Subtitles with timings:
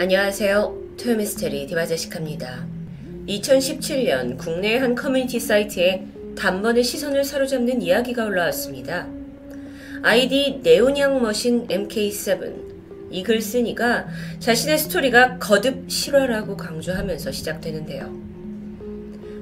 [0.00, 0.94] 안녕하세요.
[0.96, 2.64] 토요미스테리 디바제시카입니다.
[3.26, 6.06] 2017년 국내 한 커뮤니티 사이트에
[6.36, 9.08] 단번에 시선을 사로잡는 이야기가 올라왔습니다.
[10.04, 14.06] 아이디 네오냥머신 MK7 이 글쓴이가
[14.38, 18.16] 자신의 스토리가 거듭 실화라고 강조하면서 시작되는데요.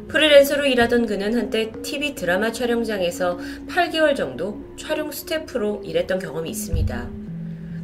[0.09, 3.39] 프리랜서로 일하던 그는 한때 TV 드라마 촬영장에서
[3.69, 7.26] 8개월 정도 촬영 스태프로 일했던 경험이 있습니다.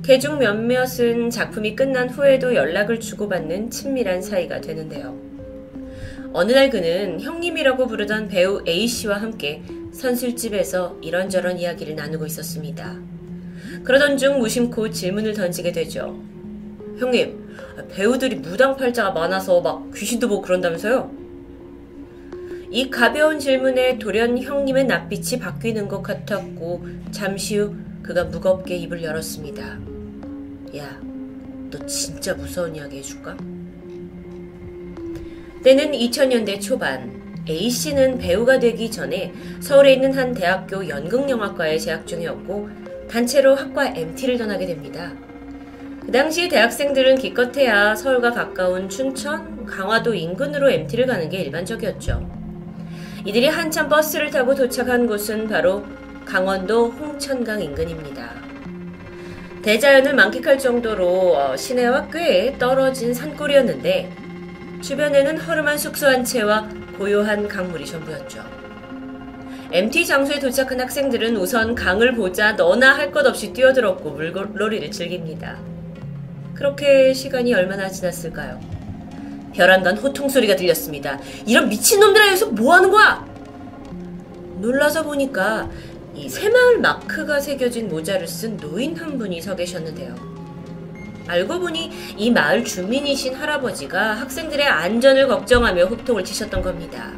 [0.02, 5.16] 개중 몇몇은 작품이 끝난 후에도 연락을 주고받는 친밀한 사이가 되는데요.
[6.32, 12.98] 어느 날 그는 형님이라고 부르던 배우 A씨와 함께 선술집에서 이런저런 이야기를 나누고 있었습니다.
[13.84, 16.20] 그러던 중 무심코 질문을 던지게 되죠.
[16.98, 17.54] 형님,
[17.92, 21.12] 배우들이 무당팔자가 많아서 막 귀신도 보고 그런다면서요?
[22.72, 29.91] 이 가벼운 질문에 돌연 형님의 낯빛이 바뀌는 것 같았고 잠시 후 그가 무겁게 입을 열었습니다.
[30.76, 30.98] 야,
[31.70, 33.36] 너 진짜 무서운 이야기 해줄까?
[35.62, 37.20] 때는 2000년대 초반.
[37.48, 42.70] A씨는 배우가 되기 전에 서울에 있는 한 대학교 연극영화과에 재학 중이었고
[43.10, 45.12] 단체로 학과 MT를 떠나게 됩니다.
[46.00, 52.30] 그 당시 대학생들은 기껏해야 서울과 가까운 춘천, 강화도 인근으로 MT를 가는 게 일반적이었죠.
[53.24, 55.84] 이들이 한참 버스를 타고 도착한 곳은 바로
[56.24, 58.51] 강원도 홍천강 인근입니다.
[59.62, 64.12] 대자연을 만끽할 정도로 어, 시내와 꽤 떨어진 산골이었는데
[64.80, 66.68] 주변에는 허름한 숙소 한 채와
[66.98, 68.42] 고요한 강물이 전부였죠.
[69.70, 75.58] MT 장소에 도착한 학생들은 우선 강을 보자 너나 할 것 없이 뛰어들었고 물놀이를 즐깁니다.
[76.54, 78.60] 그렇게 시간이 얼마나 지났을까요?
[79.54, 81.18] 벼랑간 호통 소리가 들렸습니다.
[81.46, 83.24] 이런 미친놈들아 여기서 뭐 하는 거야?
[84.60, 85.70] 놀라서 보니까
[86.14, 90.14] 이 새마을 마크가 새겨진 모자를 쓴 노인 한 분이 서 계셨는데요.
[91.26, 97.12] 알고 보니 이 마을 주민이신 할아버지가 학생들의 안전을 걱정하며 호통을 치셨던 겁니다.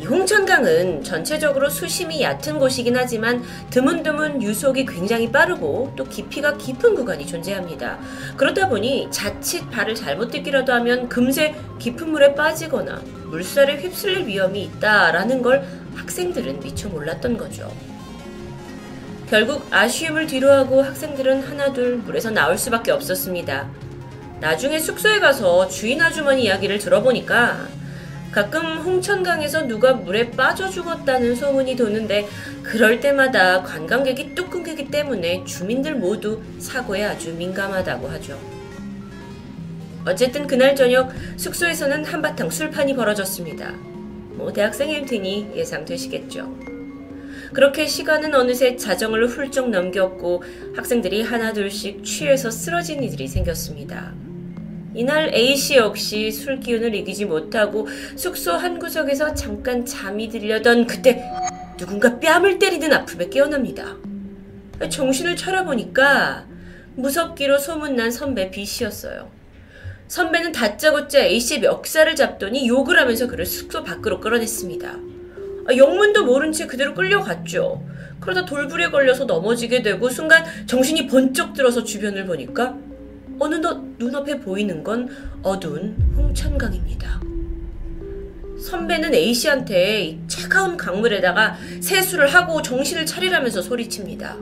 [0.00, 7.26] 이 홍천강은 전체적으로 수심이 얕은 곳이긴 하지만 드문드문 유속이 굉장히 빠르고 또 깊이가 깊은 구간이
[7.26, 8.00] 존재합니다.
[8.36, 15.42] 그러다 보니 자칫 발을 잘못 딛기라도 하면 금세 깊은 물에 빠지거나 물살에 휩쓸릴 위험이 있다라는
[15.42, 17.72] 걸 학생들은 미처 몰랐던 거죠.
[19.28, 23.68] 결국 아쉬움을 뒤로하고 학생들은 하나둘 물에서 나올 수밖에 없었습니다.
[24.40, 27.68] 나중에 숙소에 가서 주인 아주머니 이야기를 들어보니까
[28.32, 32.28] 가끔 홍천강에서 누가 물에 빠져 죽었다는 소문이 도는데
[32.62, 38.38] 그럴 때마다 관광객이 뚝 끊기기 때문에 주민들 모두 사고에 아주 민감하다고 하죠.
[40.06, 43.89] 어쨌든 그날 저녁 숙소에서는 한바탕 술판이 벌어졌습니다.
[44.34, 46.70] 뭐 대학생일 테니 예상되시겠죠.
[47.52, 50.42] 그렇게 시간은 어느새 자정을 훌쩍 넘겼고
[50.76, 54.14] 학생들이 하나둘씩 취해서 쓰러진 이들이 생겼습니다.
[54.94, 61.24] 이날 A씨 역시 술 기운을 이기지 못하고 숙소 한 구석에서 잠깐 잠이 들려던 그때
[61.76, 63.96] 누군가 뺨을 때리는 아픔에 깨어납니다.
[64.88, 66.46] 정신을 차려보니까
[66.96, 69.39] 무섭기로 소문난 선배 B씨였어요.
[70.10, 74.88] 선배는 다짜고짜 A씨의 멱살을 잡더니 욕을 하면서 그를 숙소 밖으로 끌어냈습니다.
[74.88, 77.86] 아, 영문도 모른 채 그대로 끌려갔죠.
[78.18, 82.76] 그러다 돌불에 걸려서 넘어지게 되고 순간 정신이 번쩍 들어서 주변을 보니까
[83.38, 85.08] 어느덧 눈앞에 보이는 건
[85.44, 87.20] 어두운 홍천강입니다.
[88.60, 94.36] 선배는 A씨한테 차가운 강물에다가 세수를 하고 정신을 차리라면서 소리칩니다.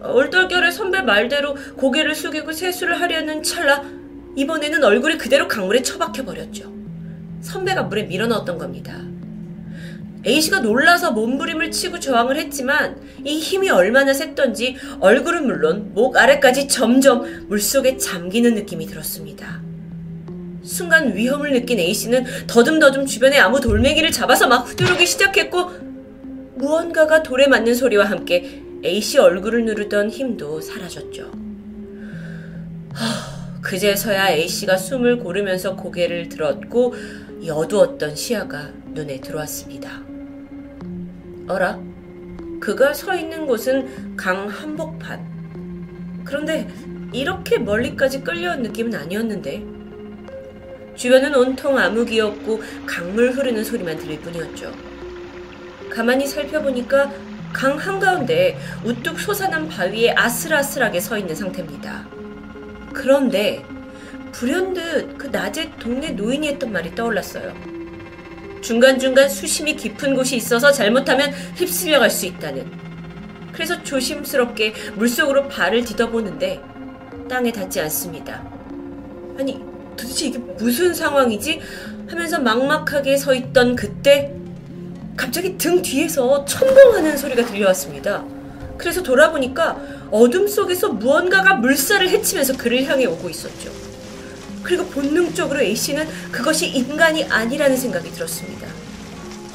[0.00, 4.03] 얼떨결에 선배 말대로 고개를 숙이고 세수를 하려는 찰나
[4.36, 6.72] 이번에는 얼굴이 그대로 강물에 처박혀 버렸죠.
[7.40, 9.00] 선배가 물에 밀어 넣었던 겁니다.
[10.26, 17.46] A씨가 놀라서 몸부림을 치고 저항을 했지만 이 힘이 얼마나 셌던지 얼굴은 물론 목 아래까지 점점
[17.48, 19.60] 물속에 잠기는 느낌이 들었습니다.
[20.62, 25.70] 순간 위험을 느낀 A씨는 더듬더듬 주변에 아무 돌멩이를 잡아서 막 휘두르기 시작했고
[26.54, 31.30] 무언가가 돌에 맞는 소리와 함께 A씨 얼굴을 누르던 힘도 사라졌죠.
[32.94, 33.43] 하...
[33.64, 36.94] 그제서야 A씨가 숨을 고르면서 고개를 들었고
[37.50, 40.02] 어두웠던 시야가 눈에 들어왔습니다.
[41.48, 41.80] 어라?
[42.60, 46.22] 그가 서 있는 곳은 강 한복판.
[46.24, 46.68] 그런데
[47.12, 49.64] 이렇게 멀리까지 끌려온 느낌은 아니었는데
[50.94, 54.72] 주변은 온통 암흑이었고 강물 흐르는 소리만 들릴 뿐이었죠.
[55.90, 57.10] 가만히 살펴보니까
[57.52, 62.23] 강 한가운데 우뚝 솟아난 바위에 아슬아슬하게 서 있는 상태입니다.
[62.94, 63.62] 그런데
[64.32, 67.52] 불현듯 그 낮에 동네 노인이 했던 말이 떠올랐어요.
[68.62, 72.70] 중간중간 수심이 깊은 곳이 있어서 잘못하면 휩쓸려 갈 수 있다는.
[73.52, 76.60] 그래서 조심스럽게 물속으로 발을 디뎌보는데
[77.28, 78.42] 땅에 닿지 않습니다.
[79.38, 79.60] 아니,
[79.96, 81.60] 도대체 이게 무슨 상황이지?
[82.08, 84.34] 하면서 막막하게 서 있던 그때
[85.16, 88.24] 갑자기 등 뒤에서 첨벙하는 소리가 들려왔습니다.
[88.76, 89.78] 그래서 돌아보니까
[90.14, 93.72] 어둠 속에서 무언가가 물살을 헤치면서 그를 향해 오고 있었죠.
[94.62, 98.68] 그리고 본능적으로 A씨는 그것이 인간이 아니라는 생각이 들었습니다.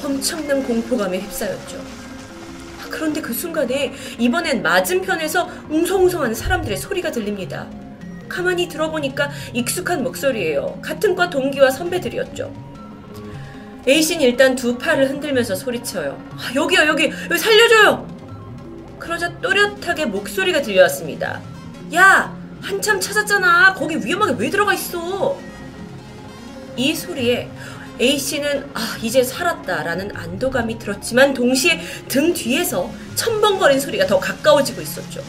[0.04, 1.78] 엄청난 공포감에 휩싸였죠.
[1.78, 7.66] 아, 그런데 그 순간에 이번엔 맞은편에서 웅성웅성하는 사람들의 소리가 들립니다.
[8.28, 10.78] 가만히 들어보니까 익숙한 목소리예요.
[10.82, 12.52] 같은 과 동기와 선배들이었죠.
[13.88, 16.22] A씨는 일단 두 팔을 흔들면서 소리쳐요.
[16.32, 18.19] 아, 여기요, 여기, 여기 살려줘요!
[19.00, 21.40] 그러자 또렷하게 목소리가 들려왔습니다.
[21.94, 22.38] 야!
[22.60, 23.74] 한참 찾았잖아.
[23.74, 25.40] 거기 위험하게 왜 들어가 있어?
[26.76, 27.50] 이 소리에
[28.00, 35.22] A씨는 아, 이제 살았다라는 안도감이 들었지만 동시에 등 뒤에서 첨벙거린 소리가 더 가까워지고 있었죠.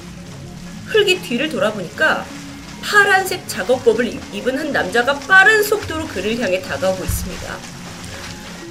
[0.88, 2.26] 흙이 뒤를 돌아보니까
[2.82, 7.81] 파란색 작업복을 입은 한 남자가 빠른 속도로 그를 향해 다가오고 있습니다.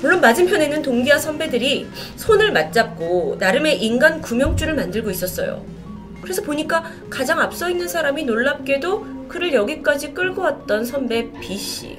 [0.01, 5.65] 물론 맞은편에는 동기와 선배들이 손을 맞잡고 나름의 인간 구명줄을 만들고 있었어요.
[6.23, 11.99] 그래서 보니까 가장 앞서 있는 사람이 놀랍게도 그를 여기까지 끌고 왔던 선배 B씨.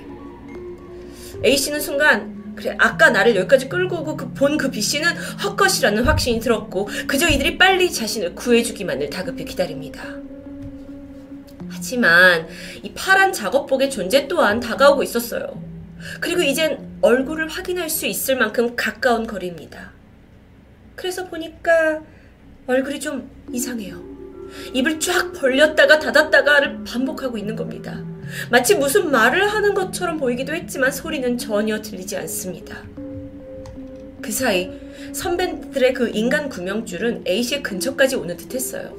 [1.43, 7.29] A씨는 순간 그래 아까 나를 여기까지 끌고 오고 그, 본그 B씨는 헛것이라는 확신이 들었고 그저
[7.29, 10.03] 이들이 빨리 자신을 구해주기만을 다급히 기다립니다.
[11.69, 12.47] 하지만
[12.83, 15.70] 이 파란 작업복의 존재 또한 다가오고 있었어요.
[16.19, 19.91] 그리고 이젠 얼굴을 확인할 수 있을 만큼 가까운 거리입니다.
[20.95, 22.01] 그래서 보니까
[22.67, 24.01] 얼굴이 좀 이상해요.
[24.73, 28.03] 입을 쫙 벌렸다가 닫았다가를 반복하고 있는 겁니다.
[28.49, 32.77] 마치 무슨 말을 하는 것처럼 보이기도 했지만 소리는 전혀 들리지 않습니다.
[34.21, 34.69] 그 사이
[35.13, 38.95] 선배들의 그 인간 구명줄은 A씨의 근처까지 오는 듯 했어요.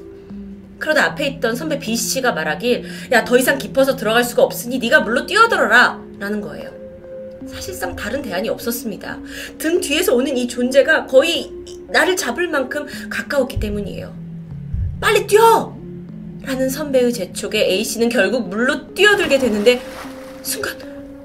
[0.78, 5.26] 그러다 앞에 있던 선배 B씨가 말하길 야 더 이상 깊어서 들어갈 수가 없으니 네가 물로
[5.26, 6.81] 뛰어들어라 라는 거예요.
[7.46, 9.18] 사실상 다른 대안이 없었습니다.
[9.58, 11.50] 등 뒤에서 오는 이 존재가 거의
[11.88, 14.14] 나를 잡을 만큼 가까웠기 때문이에요.
[15.00, 15.76] 빨리 뛰어!
[16.42, 19.80] 라는 선배의 재촉에 A씨는 결국 물로 뛰어들게 되는데
[20.42, 20.74] 순간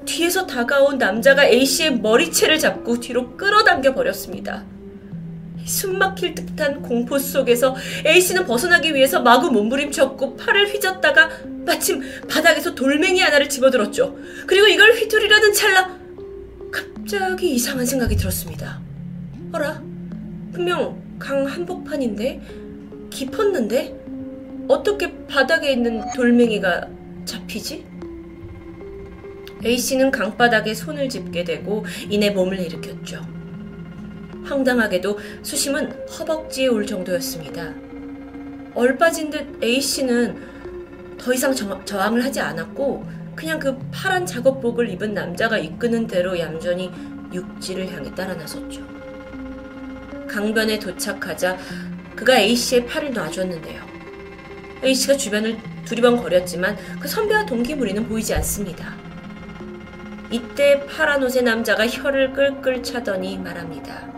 [0.04, 4.64] 뒤에서 다가온 남자가 A씨의 머리채를 잡고 뒤로 끌어당겨 버렸습니다.
[5.64, 7.76] 숨 막힐 듯한 공포 속에서
[8.06, 11.28] A씨는 벗어나기 위해서 마구 몸부림쳤고 팔을 휘젓다가
[11.66, 14.16] 마침 바닥에서 돌멩이 하나를 집어들었죠.
[14.46, 15.98] 그리고 이걸 휘두르려는 찰나
[17.08, 18.82] 갑자기 이상한 생각이 들었습니다.
[19.50, 19.82] 어라?
[20.52, 22.42] 분명 강 한복판인데?
[23.08, 24.66] 깊었는데?
[24.68, 26.86] 어떻게 바닥에 있는 돌멩이가
[27.24, 27.86] 잡히지?
[29.64, 33.26] A씨는 강바닥에 손을 짚게 되고 이내 몸을 일으켰죠.
[34.44, 37.72] 황당하게도 수심은 허벅지에 올 정도였습니다.
[38.74, 40.36] 얼빠진 듯 A씨는
[41.16, 46.90] 더 이상 저항을 하지 않았고 그냥 그 파란 작업복을 입은 남자가 이끄는 대로 얌전히
[47.32, 48.82] 육지를 향해 따라 나섰죠.
[50.26, 51.56] 강변에 도착하자
[52.16, 53.80] 그가 A씨의 팔을 놔줬는데요.
[54.82, 58.96] A씨가 주변을 두리번거렸지만 그 선배와 동기 무리는 보이지 않습니다.
[60.32, 64.08] 이때 파란 옷의 남자가 혀를 끌끌 차더니 말합니다.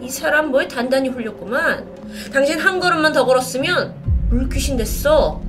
[0.00, 1.86] 이 사람 뭐에 단단히 훌렸구만.
[2.32, 3.94] 당신 한 걸음만 더 걸었으면
[4.30, 5.42] 물귀신 됐어.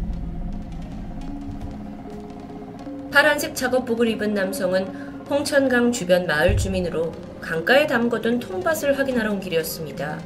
[3.13, 4.87] 파란색 작업복을 입은 남성은
[5.29, 10.19] 홍천강 주변 마을 주민으로 강가에 담궈둔 통밭을 확인하러 온 길이었습니다.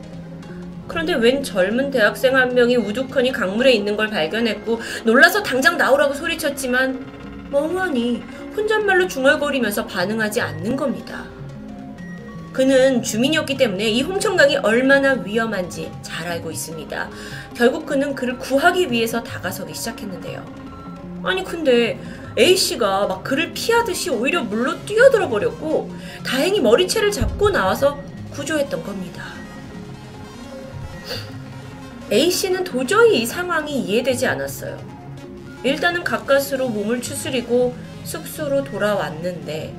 [0.88, 7.06] 그런데 웬 젊은 대학생 한 명이 우두커니 강물에 있는 걸 발견했고 놀라서 당장 나오라고 소리쳤지만
[7.52, 8.24] 멍하니
[8.56, 11.26] 혼잣말로 중얼거리면서 반응하지 않는 겁니다.
[12.54, 17.10] 그는 주민이었기 때문에 이 홍천강이 얼마나 위험한지 잘 알고 있습니다.
[17.54, 20.46] 결국 그는 그를 구하기 위해서 다가서기 시작했는데요.
[21.24, 22.00] 아니 근데
[22.38, 25.92] A씨가 막 그를 피하듯이 오히려 물로 뛰어들어 버렸고
[26.24, 28.00] 다행히 머리채를 잡고 나와서
[28.32, 29.24] 구조했던 겁니다.
[32.12, 34.78] A씨는 도저히 이 상황이 이해되지 않았어요.
[35.64, 39.76] 일단은 가까스로 몸을 추스리고 숙소로 돌아왔는데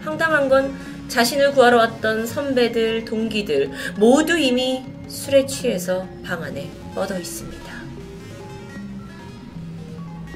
[0.00, 0.74] 황당한 건
[1.08, 7.67] 자신을 구하러 왔던 선배들, 동기들 모두 이미 술에 취해서 방 안에 뻗어 있습니다.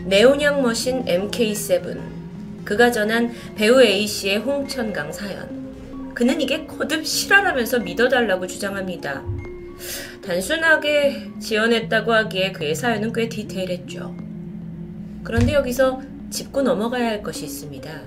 [0.04, 2.00] 네오냥 머신 MK7
[2.64, 9.22] 그가 전한 배우 A씨의 홍천강 사연 그는 이게 거듭 실화라면서 믿어달라고 주장합니다.
[10.24, 14.14] 단순하게 지어냈다고 하기에 그의 사연은 꽤 디테일했죠.
[15.24, 18.02] 그런데 여기서 짚고 넘어가야 할 것이 있습니다.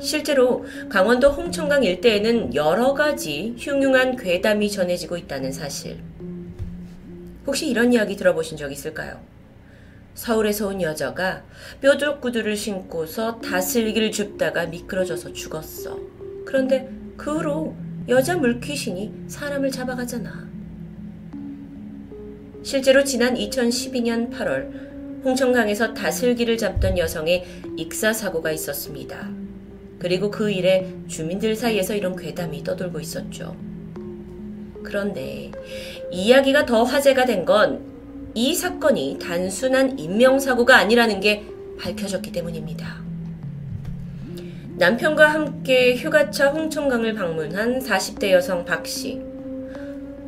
[0.00, 5.98] 실제로 강원도 홍천강 일대에는 여러 가지 흉흉한 괴담이 전해지고 있다는 사실.
[7.46, 9.37] 혹시 이런 이야기 들어보신 적 있을까요?
[10.18, 11.44] 서울에서 온 여자가
[11.80, 15.96] 뾰족 구두를 신고서 다슬기를 줍다가 미끄러져서 죽었어.
[16.44, 17.76] 그런데 그 후로
[18.08, 20.48] 여자 물귀신이 사람을 잡아가잖아.
[22.64, 27.44] 실제로 지난 2012년 8월 홍천강에서 다슬기를 잡던 여성의
[27.76, 29.30] 익사 사고가 있었습니다.
[30.00, 33.56] 그리고 그 일에 주민들 사이에서 이런 괴담이 떠돌고 있었죠.
[34.82, 35.52] 그런데
[36.10, 37.97] 이야기가 더 화제가 된건
[38.38, 41.44] 이 사건이 단순한 인명사고가 아니라는 게
[41.80, 43.02] 밝혀졌기 때문입니다.
[44.76, 49.20] 남편과 함께 휴가차 홍천강을 방문한 40대 여성 박 씨.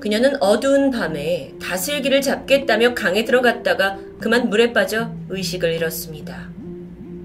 [0.00, 6.50] 그녀는 어두운 밤에 다슬기를 잡겠다며 강에 들어갔다가 그만 물에 빠져 의식을 잃었습니다.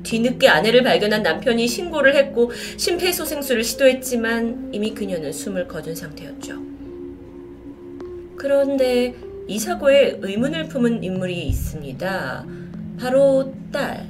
[0.03, 6.61] 뒤늦게 아내를 발견한 남편이 신고를 했고 심폐소생술을 시도했지만 이미 그녀는 숨을 거둔 상태였죠.
[8.37, 9.15] 그런데
[9.47, 12.45] 이 사고에 의문을 품은 인물이 있습니다.
[12.99, 14.07] 바로 딸.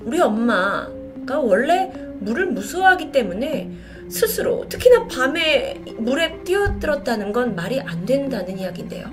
[0.00, 3.70] 우리 엄마가 원래 물을 무서워하기 때문에
[4.08, 9.10] 스스로 특히나 밤에 물에 뛰어들었다는 건 말이 안 된다는 이야기인데요.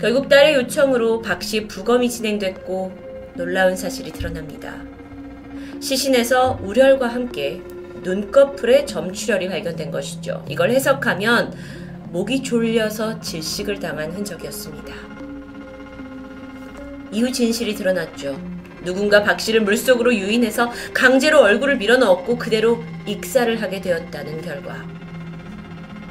[0.00, 2.92] 결국 딸의 요청으로 박씨 부검이 진행됐고
[3.34, 4.76] 놀라운 사실이 드러납니다.
[5.80, 7.62] 시신에서 우열과 함께
[8.02, 10.44] 눈꺼풀에 점출혈이 발견된 것이죠.
[10.48, 11.52] 이걸 해석하면
[12.10, 14.94] 목이 졸려서 질식을 당한 흔적이었습니다.
[17.12, 18.38] 이후 진실이 드러났죠.
[18.84, 24.86] 누군가 박 씨를 물속으로 유인해서 강제로 얼굴을 밀어 넣었고 그대로 익사를 하게 되었다는 결과.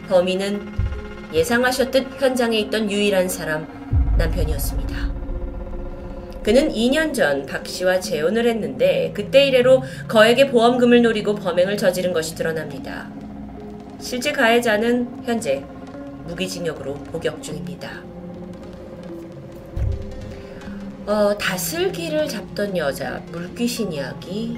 [0.10, 0.68] 범인은
[1.34, 3.68] 예상하셨듯 현장에 있던 유일한 사람
[4.18, 5.18] 남편이었습니다.
[6.44, 12.36] 그는 2년 전 박 씨와 재혼을 했는데 그때 이래로 거액의 보험금을 노리고 범행을 저지른 것이
[12.36, 13.10] 드러납니다.
[14.00, 15.66] 실제 가해자는 현재
[16.28, 18.04] 무기징역으로 복역 중입니다.
[21.06, 24.58] 어, 다슬기를 잡던 여자, 물귀신 이야기.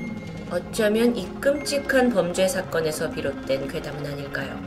[0.49, 4.59] 어쩌면 이 끔찍한 범죄 사건에서 비롯된 괴담은 아닐까요?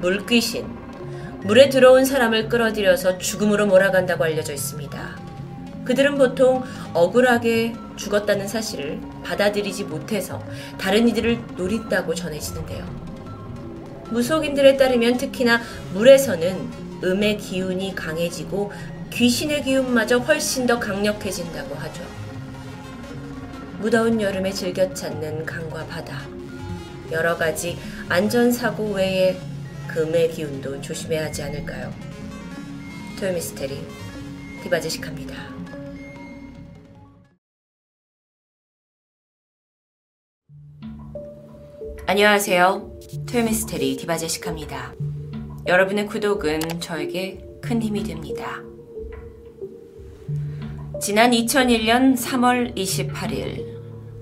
[0.00, 0.66] 물귀신.
[1.44, 5.18] 물에 들어온 사람을 끌어들여서 죽음으로 몰아간다고 알려져 있습니다.
[5.84, 10.42] 그들은 보통 억울하게 죽었다는 사실을 받아들이지 못해서
[10.78, 13.03] 다른 이들을 노린다고 전해지는데요.
[14.14, 15.60] 무속인들에 따르면 특히나
[15.92, 18.72] 물에서는 음의 기운이 강해지고
[19.10, 22.04] 귀신의 기운마저 훨씬 더 강력해진다고 하죠.
[23.80, 26.20] 무더운 여름에 즐겨 찾는 강과 바다.
[27.10, 27.76] 여러 가지
[28.08, 29.36] 안전사고 외에
[29.88, 31.92] 금의 기운도 조심해야 하지 않을까요?
[33.18, 33.84] 토요미스테리
[34.62, 35.34] 디바제식합니다.
[42.06, 42.93] 안녕하세요.
[43.26, 44.94] 토요미스테리 디바제식합니다.
[45.66, 48.60] 여러분의 구독은 저에게 큰 힘이 됩니다.
[51.00, 53.74] 지난 2001년 3월 28일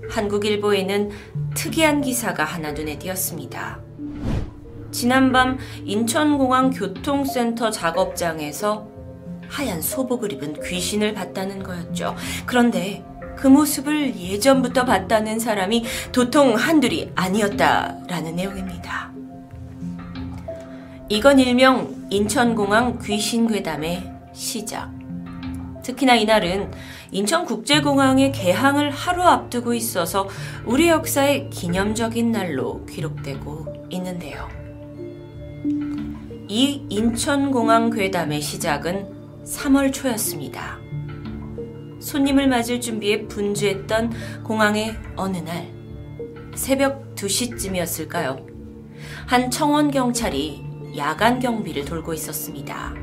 [0.09, 1.11] 한국일보에는
[1.55, 3.81] 특이한 기사가 하나 눈에 띄었습니다.
[4.91, 8.87] 지난밤 인천공항 교통센터 작업장에서
[9.47, 12.15] 하얀 소복을 입은 귀신을 봤다는 거였죠.
[12.45, 13.03] 그런데
[13.43, 15.83] 그 모습을 예전부터 봤다는 사람이
[16.13, 19.11] 도통 한둘이 아니었다라는 내용입니다.
[21.09, 24.93] 이건 일명 인천공항 귀신괴담의 시작.
[25.83, 26.71] 특히나 이날은
[27.11, 30.29] 인천국제공항의 개항을 하루 앞두고 있어서
[30.63, 34.47] 우리 역사의 기념적인 날로 기록되고 있는데요.
[36.47, 40.82] 이 인천공항 괴담의 시작은 3월 초였습니다.
[42.03, 45.71] 손님을 맞을 준비에 분주했던 공항의 어느 날,
[46.53, 48.45] 새벽 2시쯤이었을까요?
[49.25, 50.61] 한 청원 경찰이
[50.97, 52.93] 야간 경비를 돌고 있었습니다.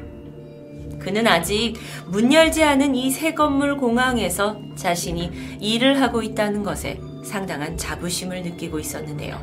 [1.01, 1.75] 그는 아직
[2.09, 5.31] 문 열지 않은 이 새 건물 공항에서 자신이
[5.61, 9.39] 일을 하고 있다는 것에 상당한 자부심을 느끼고 있었는데요.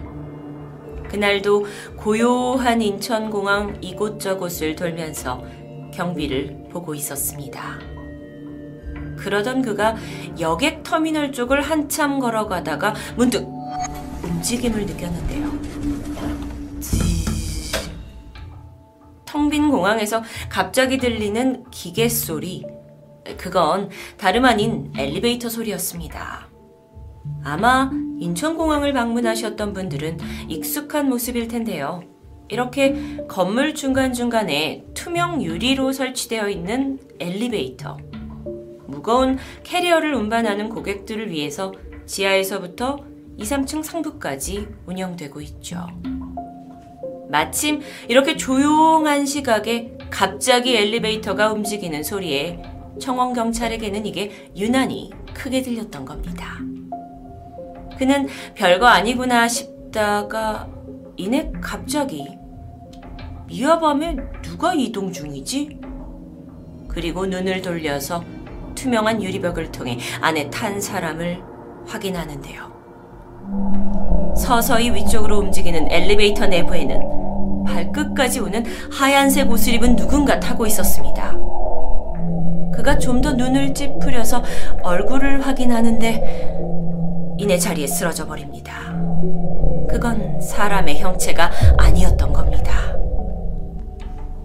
[1.09, 5.43] 그날도 고요한 인천공항 이곳저곳을 돌면서
[5.93, 7.97] 경비를 보고 있었습니다.
[9.17, 9.95] 그러던 그가
[10.39, 13.47] 여객 터미널 쪽을 한참 걸어가다가 문득
[14.24, 15.57] 움직임을 느꼈는데요.
[19.25, 22.65] 텅빈 공항에서 갑자기 들리는 기계 소리.
[23.38, 26.47] 그건 다름 아닌 엘리베이터 소리였습니다.
[27.43, 32.01] 아마 인천공항을 방문하셨던 분들은 익숙한 모습일 텐데요.
[32.50, 37.97] 이렇게 건물 중간중간에 투명 유리로 설치되어 있는 엘리베이터.
[38.98, 41.72] 무거운 캐리어를 운반하는 고객들을 위해서
[42.08, 43.06] 지하에서부터
[43.38, 45.86] 2, 3층 상부까지 운영되고 있죠.
[47.30, 52.62] 마침 이렇게 조용한 시각에 갑자기 엘리베이터가 움직이는 소리에
[53.00, 56.58] 청원 경찰에게는 이게 유난히 크게 들렸던 겁니다.
[58.00, 60.68] 그는 별거 아니구나 싶다가
[61.18, 62.25] 이내 갑자기
[63.48, 65.80] 미아밤에 누가 이동 중이지?
[66.88, 68.24] 그리고 눈을 돌려서
[68.77, 71.41] 투명한 유리벽을 통해 안에 탄 사람을
[71.88, 72.77] 확인하는데요.
[74.38, 81.36] 서서히 위쪽으로 움직이는 엘리베이터 내부에는 발끝까지 오는 하얀색 옷을 입은 누군가 타고 있었습니다.
[82.74, 84.43] 그가 좀 더 눈을 찌푸려서
[84.84, 88.96] 얼굴을 확인하는데 이내 자리에 쓰러져 버립니다.
[89.89, 92.96] 그건 사람의 형체가 아니었던 겁니다.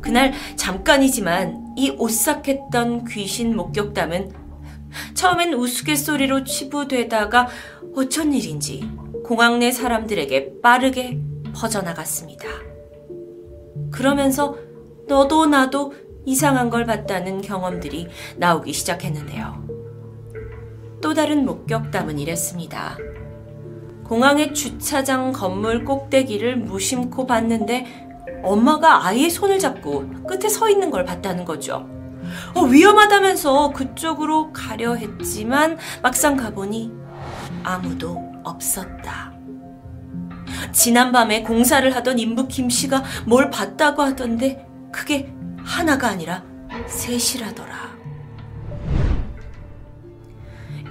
[0.01, 4.33] 그날 잠깐이지만 이 오싹했던 귀신 목격담은
[5.15, 7.49] 처음엔 우스갯소리로 치부되다가
[7.97, 8.91] 어쩐 일인지
[9.25, 11.21] 공항 내 사람들에게 빠르게
[11.55, 12.47] 퍼져나갔습니다.
[13.91, 14.57] 그러면서
[15.07, 19.67] 너도 나도 이상한 걸 봤다는 경험들이 나오기 시작했는데요.
[21.01, 22.97] 또 다른 목격담은 이랬습니다.
[24.05, 28.12] 공항의 주차장 건물 꼭대기를 무심코 봤는데
[28.43, 31.89] 엄마가 아이의 손을 잡고 끝에 서 있는 걸 봤다는 거죠.
[32.55, 36.93] 어, 위험하다면서 그쪽으로 가려 했지만 막상 가보니
[37.63, 39.33] 아무도 없었다.
[40.73, 45.33] 지난밤에 공사를 하던 인부 김 씨가 뭘 봤다고 하던데 그게
[45.65, 46.45] 하나가 아니라
[46.87, 47.92] 셋이라더라.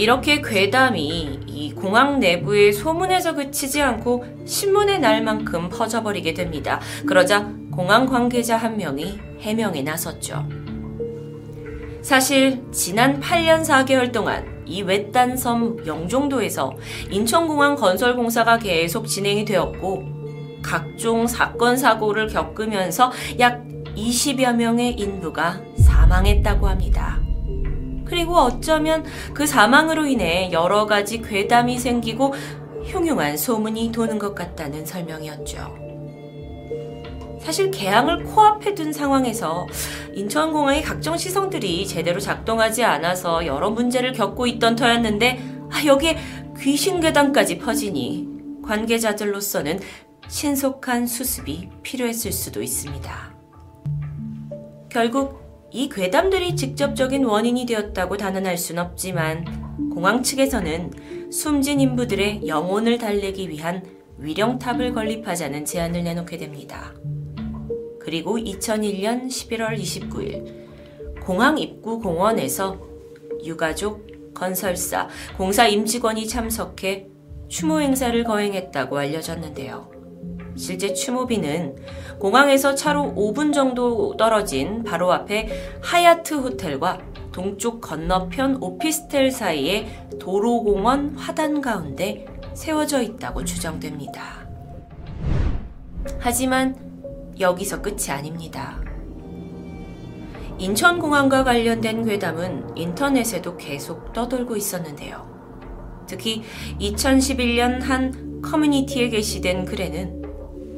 [0.01, 6.81] 이렇게 괴담이 이 공항 내부의 소문에서 그치지 않고 신문에 날 만큼 퍼져버리게 됩니다.
[7.05, 10.43] 그러자 공항 관계자 한 명이 해명에 나섰죠.
[12.01, 16.75] 사실 지난 8년 4개월 동안 이 외딴 섬 영종도에서
[17.11, 20.03] 인천공항 건설 공사가 계속 진행이 되었고
[20.63, 23.63] 각종 사건 사고를 겪으면서 약
[23.95, 27.21] 20여 명의 인부가 사망했다고 합니다.
[28.11, 32.33] 그리고 어쩌면 그 사망으로 인해 여러 가지 괴담이 생기고
[32.83, 35.77] 흉흉한 소문이 도는 것 같다는 설명이었죠.
[37.39, 39.65] 사실 개항을 코앞에 둔 상황에서
[40.13, 46.17] 인천공항의 각종 시설들이 제대로 작동하지 않아서 여러 문제를 겪고 있던 터였는데 아, 여기에
[46.59, 48.27] 귀신 괴담까지 퍼지니
[48.65, 49.79] 관계자들로서는
[50.27, 53.33] 신속한 수습이 필요했을 수도 있습니다.
[54.89, 55.40] 결국
[55.73, 63.83] 이 괴담들이 직접적인 원인이 되었다고 단언할 순 없지만 공항 측에서는 숨진 인부들의 영혼을 달래기 위한
[64.17, 66.93] 위령탑을 건립하자는 제안을 내놓게 됩니다.
[67.99, 72.77] 그리고 2001년 11월 29일 공항 입구 공원에서
[73.45, 75.07] 유가족, 건설사,
[75.37, 77.07] 공사 임직원이 참석해
[77.47, 79.89] 추모 행사를 거행했다고 알려졌는데요.
[80.55, 81.75] 실제 추모비는
[82.21, 85.49] 공항에서 차로 5분 정도 떨어진 바로 앞에
[85.81, 86.99] 하얏트 호텔과
[87.31, 94.47] 동쪽 건너편 오피스텔 사이에 도로공원 화단 가운데 세워져 있다고 추정됩니다.
[96.19, 96.75] 하지만
[97.39, 98.79] 여기서 끝이 아닙니다.
[100.59, 105.27] 인천공항과 관련된 괴담은 인터넷에도 계속 떠돌고 있었는데요.
[106.05, 106.43] 특히
[106.79, 110.20] 2011년 한 커뮤니티에 게시된 글에는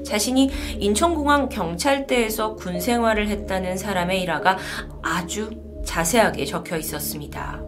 [0.06, 4.58] 자신이 인천공항 경찰대에서 군 생활을 했다는 사람의 일화가
[5.02, 5.50] 아주
[5.86, 7.62] 자세하게 적혀 있었습니다.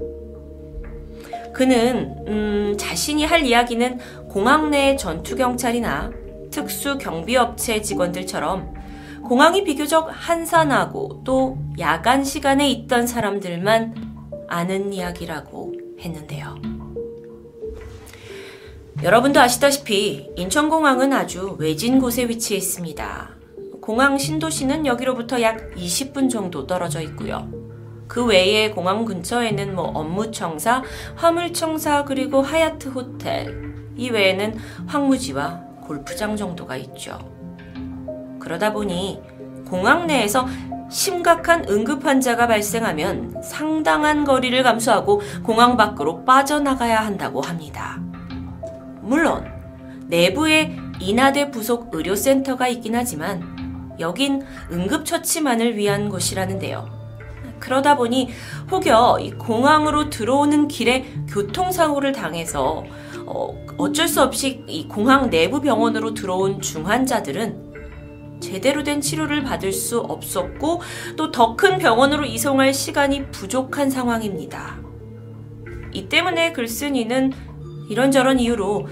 [1.53, 6.11] 그는 음, 자신이 할 이야기는 공항 내 전투 경찰이나
[6.51, 8.73] 특수 경비업체 직원들처럼
[9.23, 13.95] 공항이 비교적 한산하고 또 야간 시간에 있던 사람들만
[14.47, 16.74] 아는 이야기라고 했는데요.
[19.03, 23.29] 여러분도 아시다시피 인천공항은 아주 외진 곳에 위치해 있습니다.
[23.81, 27.47] 공항 신도시는 여기로부터 약 20분 정도 떨어져 있고요.
[28.07, 30.81] 그 외에 공항 근처에는 뭐 업무청사,
[31.15, 37.19] 화물청사, 그리고 하얏트 호텔, 이 외에는 황무지와 골프장 정도가 있죠.
[38.39, 39.21] 그러다 보니
[39.67, 40.47] 공항 내에서
[40.89, 47.99] 심각한 응급 환자가 발생하면 상당한 거리를 감수하고 공항 밖으로 빠져나가야 한다고 합니다.
[49.05, 49.45] 물론
[50.07, 56.93] 내부에 인하대 부속 의료센터가 있긴 하지만 여긴 응급처치만을 위한 곳이라는데요.
[57.59, 58.29] 그러다 보니
[58.71, 62.83] 혹여 공항으로 들어오는 길에 교통사고를 당해서
[63.25, 69.99] 어, 어쩔 수 없이 이 공항 내부 병원으로 들어온 중환자들은 제대로 된 치료를 받을 수
[69.99, 70.81] 없었고
[71.15, 74.77] 또 더 큰 병원으로 이송할 시간이 부족한 상황입니다.
[75.93, 77.31] 이 때문에 글쓴이는
[77.89, 78.87] 이런저런 이유로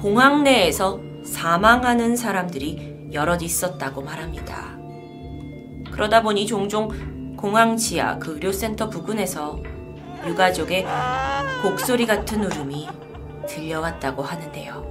[0.00, 4.78] 공항 내에서 사망하는 사람들이 여럿 있었다고 말합니다.
[5.90, 9.62] 그러다 보니 종종 공항 지하 그 의료센터 부근에서
[10.26, 10.86] 유가족의
[11.62, 12.88] 곡소리 같은 울음이
[13.48, 14.90] 들려왔다고 하는데요.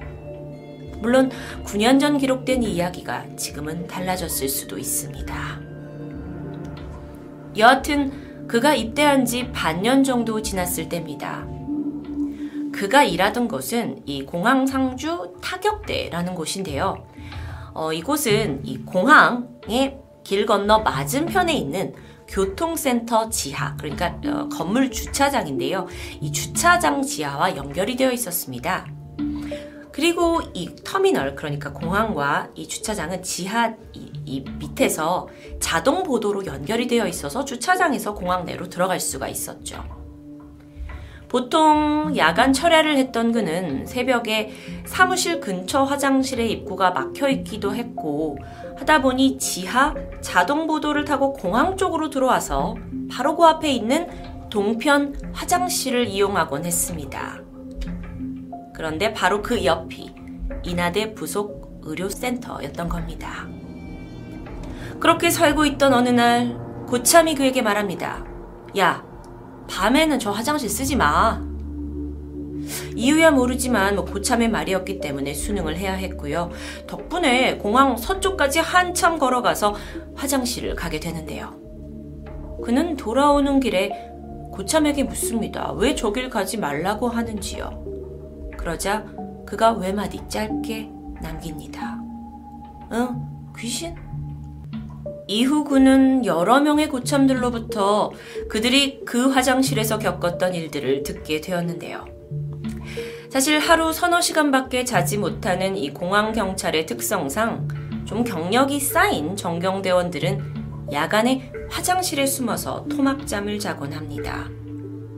[1.00, 1.32] 물론
[1.63, 5.36] 9년 전 기록된 이야기가 지금은 달라졌을 수도 있습니다.
[7.58, 11.57] 여하튼 그가 입대한 지 반년 정도 지났을 때입니다.
[12.77, 17.07] 그가 일하던 곳은 이 공항 상주 타격대라는 곳인데요.
[17.73, 21.95] 어, 이곳은 이 공항의 길 건너 맞은편에 있는
[22.27, 25.87] 교통센터 지하, 그러니까 어, 건물 주차장인데요.
[26.21, 28.85] 이 주차장 지하와 연결이 되어 있었습니다.
[29.91, 35.27] 그리고 이 터미널, 그러니까 공항과 이 주차장은 지하 이, 이 밑에서
[35.59, 39.96] 자동 보도로 연결이 되어 있어서 주차장에서 공항 내로 들어갈 수가 있었죠.
[41.29, 44.53] 보통 야간 철야를 했던 그는 새벽에
[44.85, 48.37] 사무실 근처 화장실의 입구가 막혀 있기도 했고
[48.77, 52.75] 하다 보니 지하 자동 보도를 타고 공항 쪽으로 들어와서
[53.11, 54.07] 바로 그 앞에 있는
[54.49, 57.41] 동편 화장실을 이용하곤 했습니다.
[58.73, 60.13] 그런데 바로 그 옆이
[60.63, 63.47] 인하대 부속 의료센터였던 겁니다.
[64.99, 68.23] 그렇게 살고 있던 어느 날 고참이 그에게 말합니다.
[68.77, 69.07] 야,
[69.69, 71.41] 밤에는 저 화장실 쓰지 마.
[72.95, 76.49] 이유야 모르지만 뭐 고참의 말이었기 때문에 수능을 해야 했고요.
[76.88, 79.75] 덕분에 공항 서쪽까지 한참 걸어가서
[80.15, 81.56] 화장실을 가게 되는데요.
[82.63, 84.12] 그는 돌아오는 길에
[84.51, 85.71] 고참에게 묻습니다.
[85.73, 87.86] 왜 저길 가지 말라고 하는지요.
[88.58, 89.06] 그러자
[89.45, 90.89] 그가 외마디 짧게
[91.21, 91.99] 남깁니다.
[92.91, 93.95] 응, 귀신?
[95.27, 98.11] 이후 그는 여러 명의 고참들로부터
[98.49, 102.05] 그들이 그 화장실에서 겪었던 일들을 듣게 되었는데요.
[103.29, 107.67] 사실 하루 서너 시간밖에 자지 못하는 이 공항 경찰의 특성상
[108.05, 114.49] 좀 경력이 쌓인 정경대원들은 야간에 화장실에 숨어서 토막잠을 자곤 합니다.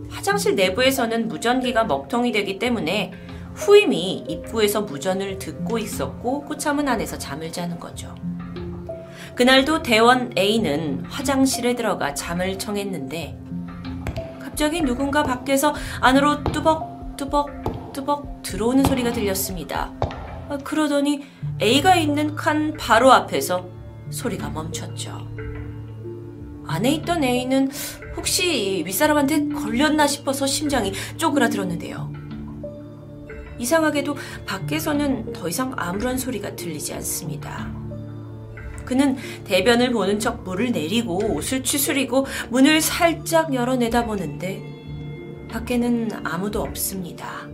[0.09, 3.13] 화장실 내부에서는 무전기가 먹통이 되기 때문에
[3.53, 8.15] 후임이 입구에서 무전을 듣고 있었고 꼬참은 안에서 잠을 자는 거죠.
[9.39, 13.39] 그날도 대원 A는 화장실에 들어가 잠을 청했는데
[14.41, 19.93] 갑자기 누군가 밖에서 안으로 뚜벅뚜벅 뚜벅 들어오는 소리가 들렸습니다.
[20.49, 21.23] 아, 그러더니
[21.61, 23.65] A가 있는 칸 바로 앞에서
[24.09, 25.25] 소리가 멈췄죠.
[26.67, 27.71] 안에 있던 A는
[28.17, 32.11] 혹시 윗사람한테 걸렸나 싶어서 심장이 쪼그라들었는데요.
[33.57, 37.78] 이상하게도 밖에서는 더 이상 아무런 소리가 들리지 않습니다.
[38.89, 44.63] 그는 대변을 보는 척 물을 내리고 옷을 추스리고 문을 살짝 열어 내다 보는데
[45.51, 47.47] 밖에는 아무도 없습니다.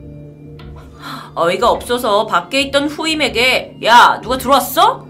[1.35, 5.05] 어이가 없어서 밖에 있던 후임에게 야 누가 들어왔어?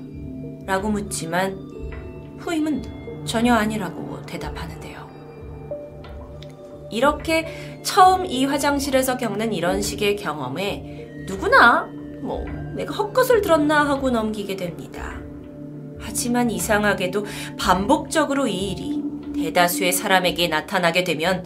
[0.65, 1.59] 라고 묻지만
[2.39, 5.07] 후임은 전혀 아니라고 대답하는데요.
[6.89, 11.87] 이렇게 처음 이 화장실에서 겪는 이런 식의 경험에 누구나
[12.23, 12.43] 뭐
[12.75, 15.24] 내가 헛것을 들었나 하고 넘기게 됩니다.
[16.05, 17.25] 하지만 이상하게도
[17.57, 21.45] 반복적으로 이 일이 대다수의 사람에게 나타나게 되면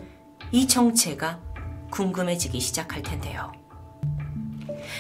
[0.52, 1.40] 이 정체가
[1.92, 3.52] 궁금해지기 시작할 텐데요.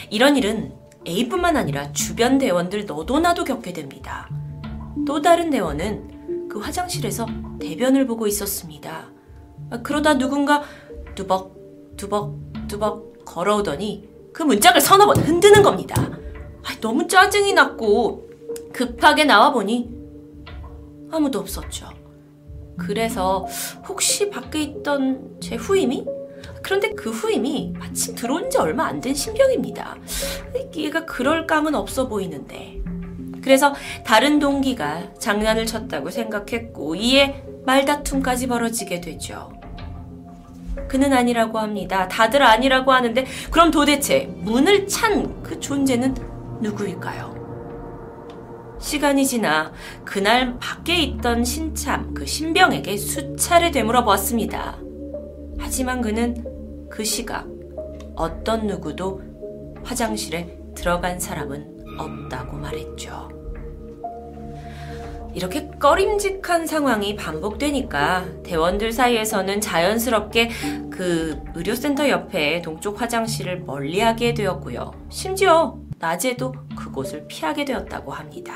[0.09, 0.73] 이런 일은
[1.05, 4.29] A뿐만 아니라 주변 대원들 너도 나도 겪게 됩니다.
[5.05, 7.25] 또 다른 대원은 그 화장실에서
[7.59, 9.07] 대변을 보고 있었습니다.
[9.83, 10.63] 그러다 누군가
[11.15, 12.35] 두벅, 두벅,
[12.67, 15.95] 두벅 걸어오더니 그 문짝을 서너 번 흔드는 겁니다.
[16.81, 18.28] 너무 짜증이 났고
[18.73, 19.89] 급하게 나와보니
[21.11, 21.89] 아무도 없었죠.
[22.77, 23.45] 그래서
[23.87, 26.05] 혹시 밖에 있던 제 후임이?
[26.63, 29.95] 그런데 그 후임이 마침 들어온 지 얼마 안 된 신병입니다.
[30.75, 32.81] 얘가 그럴 감은 없어 보이는데.
[33.41, 33.73] 그래서
[34.05, 39.51] 다른 동기가 장난을 쳤다고 생각했고 이에 말다툼까지 벌어지게 되죠.
[40.87, 42.07] 그는 아니라고 합니다.
[42.07, 46.15] 다들 아니라고 하는데 그럼 도대체 문을 찬 그 존재는
[46.61, 47.28] 누구일까요?
[48.79, 49.71] 시간이 지나
[50.05, 54.77] 그날 밖에 있던 신참 그 신병에게 수차례 되물어 보았습니다.
[55.59, 57.45] 하지만 그는 그 시각
[58.15, 59.21] 어떤 누구도
[59.83, 63.29] 화장실에 들어간 사람은 없다고 말했죠.
[65.33, 70.49] 이렇게 꺼림직한 상황이 반복되니까 대원들 사이에서는 자연스럽게
[70.89, 74.91] 그 의료센터 옆에 동쪽 화장실을 멀리하게 되었고요.
[75.09, 78.53] 심지어 낮에도 그곳을 피하게 되었다고 합니다.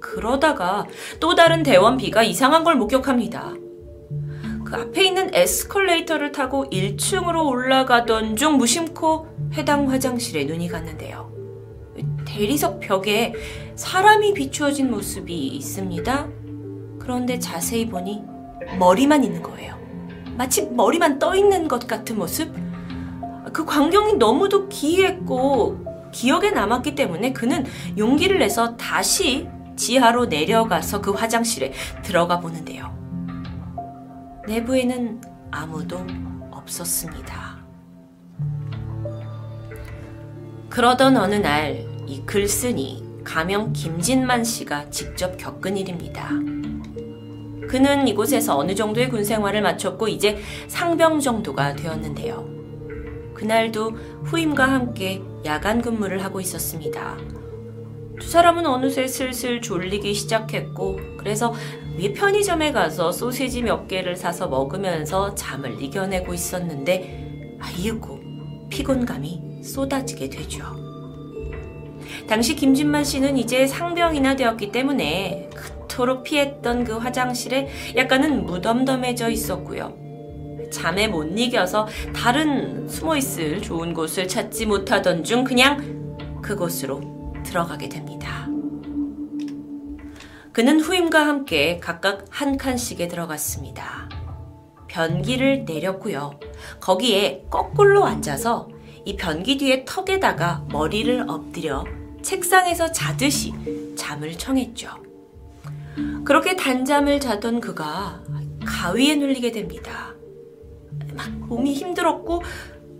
[0.00, 0.86] 그러다가
[1.20, 3.54] 또 다른 대원 B가 이상한 걸 목격합니다.
[4.64, 11.32] 그 앞에 있는 에스컬레이터를 타고 1층으로 올라가던 중 무심코 해당 화장실에 눈이 갔는데요.
[12.24, 13.34] 대리석 벽에
[13.76, 16.28] 사람이 비추어진 모습이 있습니다.
[16.98, 18.22] 그런데 자세히 보니
[18.78, 19.76] 머리만 있는 거예요.
[20.36, 22.52] 마치 머리만 떠 있는 것 같은 모습?
[23.52, 27.64] 그 광경이 너무도 기이했고 기억에 남았기 때문에 그는
[27.98, 32.94] 용기를 내서 다시 지하로 내려가서 그 화장실에 들어가 보는데요.
[34.46, 36.00] 내부에는 아무도
[36.50, 37.56] 없었습니다.
[40.70, 46.28] 그러던 어느 날 이 글쓴이 가명 김진만 씨가 직접 겪은 일입니다.
[47.68, 52.55] 그는 이곳에서 어느 정도의 군 생활을 마쳤고 이제 상병 정도가 되었는데요.
[53.36, 53.90] 그날도
[54.24, 57.18] 후임과 함께 야간 근무를 하고 있었습니다.
[58.18, 61.52] 두 사람은 어느새 슬슬 졸리기 시작했고, 그래서
[61.98, 68.20] 위 편의점에 가서 소시지 몇 개를 사서 먹으면서 잠을 이겨내고 있었는데, 아이고,
[68.70, 70.64] 피곤감이 쏟아지게 되죠.
[72.26, 80.05] 당시 김진만 씨는 이제 상병이나 되었기 때문에 그토록 피했던 그 화장실에 약간은 무덤덤해져 있었고요.
[80.76, 88.46] 잠에 못 이겨서 다른 숨어 있을 좋은 곳을 찾지 못하던 중 그냥 그곳으로 들어가게 됩니다.
[90.52, 94.10] 그는 후임과 함께 각각 한 칸씩에 들어갔습니다.
[94.86, 96.38] 변기를 내렸고요.
[96.80, 98.68] 거기에 거꾸로 앉아서
[99.06, 101.84] 이 변기 뒤에 턱에다가 머리를 엎드려
[102.22, 103.54] 책상에서 자듯이
[103.96, 104.90] 잠을 청했죠.
[106.24, 108.20] 그렇게 단잠을 자던 그가
[108.66, 110.15] 가위에 눌리게 됩니다.
[111.16, 112.42] 막 몸이 힘들었고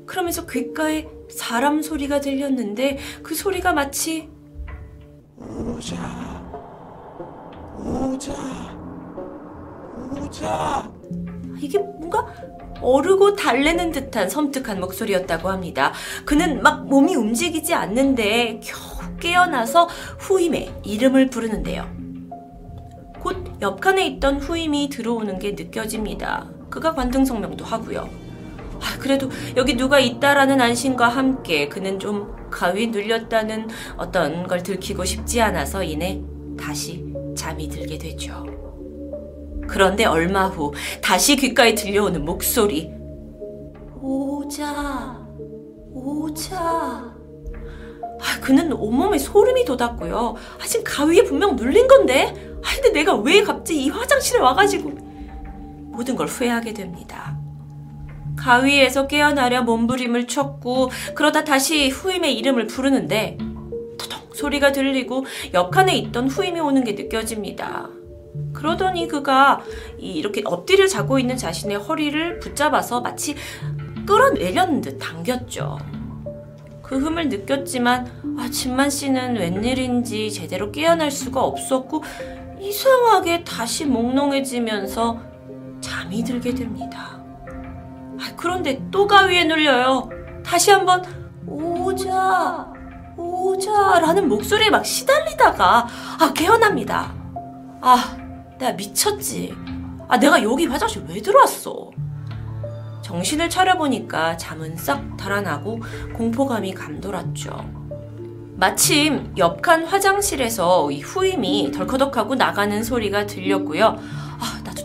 [0.06, 4.28] 그러면서 귓가에 사람 소리가 들렸는데 그 소리가 마치
[5.38, 5.96] 오자
[7.78, 8.32] 오자
[10.20, 10.92] 오자
[11.58, 12.26] 이게 뭔가
[12.80, 15.92] 어르고 달래는 듯한 섬뜩한 목소리였다고 합니다.
[16.24, 21.88] 그는 막 몸이 움직이지 않는데 겨우 깨어나서 후임의 이름을 부르는데요.
[23.20, 26.50] 곧 옆칸에 있던 후임이 들어오는 게 느껴집니다.
[26.70, 28.08] 그가 관등 성명도 하고요.
[28.80, 35.40] 아, 그래도 여기 누가 있다라는 안심과 함께 그는 좀 가위 눌렸다는 어떤 걸 들키고 싶지
[35.40, 36.20] 않아서 이내
[36.58, 37.04] 다시
[37.36, 38.44] 잠이 들게 되죠.
[39.66, 42.90] 그런데 얼마 후 다시 귓가에 들려오는 목소리.
[44.00, 45.26] 오자,
[45.92, 47.16] 오자.
[48.18, 50.36] 아, 그는 온몸에 소름이 돋았고요.
[50.60, 52.32] 아, 지금 가위에 분명 눌린 건데?
[52.64, 55.05] 아, 근데 내가 왜 갑자기 이 화장실에 와가지고.
[55.96, 57.38] 모든 걸 후회하게 됩니다.
[58.36, 63.38] 가위에서 깨어나려 몸부림을 쳤고 그러다 다시 후임의 이름을 부르는데
[63.98, 67.88] 터덕 소리가 들리고 옆칸에 있던 후임이 오는 게 느껴집니다.
[68.52, 69.62] 그러더니 그가
[69.98, 73.34] 이렇게 엎드려 자고 있는 자신의 허리를 붙잡아서 마치
[74.06, 75.78] 끌어내려는 듯 당겼죠.
[76.82, 82.04] 그 흠을 느꼈지만 아, 진만 씨는 웬일인지 제대로 깨어날 수가 없었고
[82.60, 85.35] 이상하게 다시 몽롱해지면서
[85.80, 87.20] 잠이 들게 됩니다.
[87.50, 90.08] 아, 그런데 또 가위에 눌려요.
[90.44, 91.02] 다시 한번
[91.46, 92.72] 오자
[93.16, 95.86] 오자라는 목소리에 막 시달리다가
[96.20, 97.14] 아 깨어납니다.
[97.80, 98.16] 아
[98.58, 99.54] 내가 미쳤지.
[100.08, 101.90] 아 내가 여기 화장실 왜 들어왔어?
[103.02, 105.80] 정신을 차려보니까 잠은 싹 달아나고
[106.14, 107.86] 공포감이 감돌았죠.
[108.56, 113.98] 마침 옆칸 화장실에서 이 후임이 덜커덕하고 나가는 소리가 들렸고요.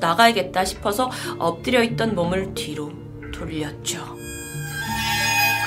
[0.02, 2.92] 나가야겠다 싶어서 엎드려 있던 몸을 뒤로
[3.34, 4.04] 돌렸죠.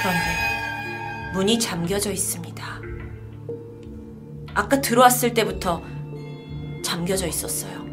[0.00, 2.64] 그런데 문이 잠겨져 있습니다.
[4.54, 5.82] 아까 들어왔을 때부터
[6.82, 7.84] 잠겨져 있었어요.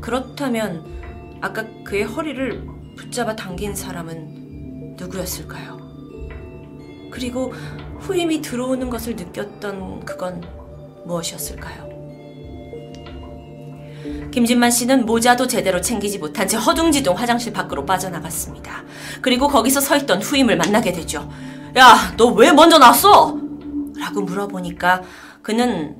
[0.00, 5.76] 그렇다면 아까 그의 허리를 붙잡아 당긴 사람은 누구였을까요?
[7.10, 7.52] 그리고
[8.00, 10.42] 후임이 들어오는 것을 느꼈던 그건
[11.04, 11.85] 무엇이었을까요?
[14.32, 18.84] 김진만 씨는 모자도 제대로 챙기지 못한 채 허둥지둥 화장실 밖으로 빠져나갔습니다.
[19.22, 21.30] 그리고 거기서 서 있던 후임을 만나게 되죠.
[21.76, 23.38] 야, 너 왜 먼저 났어?
[23.98, 25.02] 라고 물어보니까
[25.42, 25.96] 그는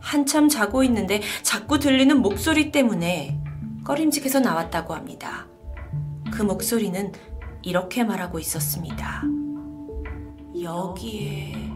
[0.00, 3.38] 한참 자고 있는데 자꾸 들리는 목소리 때문에
[3.84, 5.46] 꺼림직해서 나왔다고 합니다.
[6.32, 7.12] 그 목소리는
[7.62, 9.22] 이렇게 말하고 있었습니다.
[10.60, 11.70] 여기에,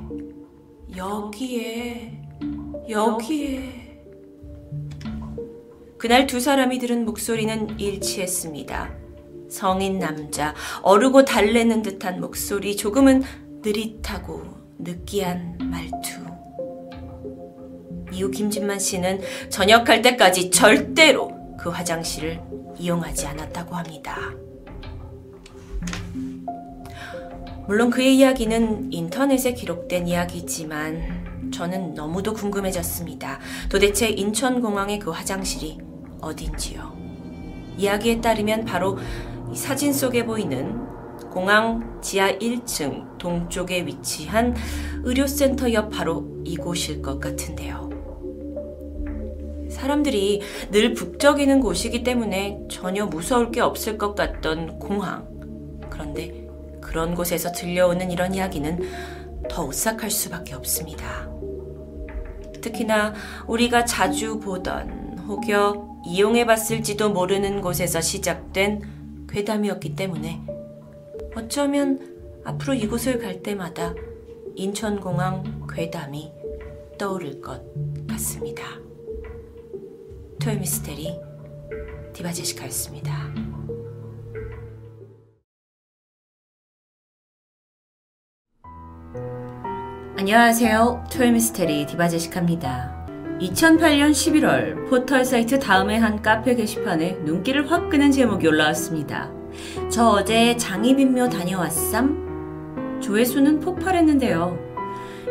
[0.97, 2.23] 여기에,
[2.89, 3.82] 여기에.
[6.03, 8.91] 그날 두 사람이 들은 목소리는 일치했습니다.
[9.49, 13.23] 성인 남자, 어르고 달래는 듯한 목소리, 조금은
[13.63, 14.43] 느릿하고
[14.81, 16.21] 느끼한 말투.
[18.11, 22.41] 이후 김진만 씨는 전역할 때까지 절대로 그 화장실을
[22.81, 24.17] 이용하지 않았다고 합니다.
[27.69, 33.39] 물론 그의 이야기는 인터넷에 기록된 이야기지만 저는 너무도 궁금해졌습니다.
[33.69, 35.92] 도대체 인천공항의 그 화장실이
[36.23, 36.97] 어딘지요.
[37.77, 38.99] 이야기에 따르면 바로
[39.55, 40.81] 사진 속에 보이는
[41.31, 44.55] 공항 지하 1층 동쪽에 위치한
[45.05, 47.91] 의료센터 옆 바로 이곳일 것 같은데요.
[49.71, 55.27] 사람들이 늘 북적이는 곳이기 때문에 전혀 무서울 게 없을 것 같던 공항.
[55.89, 56.47] 그런데
[56.81, 58.81] 그런 곳에서 들려오는 이런 이야기는
[59.49, 61.31] 더 오싹할 수밖에 없습니다.
[62.61, 63.15] 특히나
[63.47, 70.43] 우리가 자주 보던 혹여 이용해 봤을지도 모르는 곳에서 시작된 괴담이었기 때문에
[71.35, 73.95] 어쩌면 앞으로 이곳을 갈 때마다
[74.55, 76.33] 인천공항 괴담이
[76.99, 77.63] 떠오를 것
[78.09, 78.65] 같습니다.
[80.41, 81.19] 토요미스테리
[82.13, 83.33] 디바제시카였습니다.
[90.17, 91.05] 안녕하세요.
[91.11, 93.02] 토요미스테리 디바제시카입니다.
[93.43, 99.31] 2008년 11월 포털 사이트 다음의 한 카페 게시판에 눈길을 확 끄는 제목이 올라왔습니다.
[99.91, 103.01] 저 어제 장희빈묘 다녀왔삼?
[103.03, 104.71] 조회수는 폭발했는데요.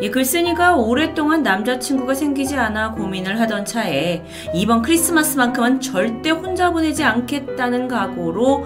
[0.02, 7.88] 이 글쓴이가 오랫동안 남자친구가 생기지 않아 고민을 하던 차에 이번 크리스마스만큼은 절대 혼자 보내지 않겠다는
[7.88, 8.66] 각오로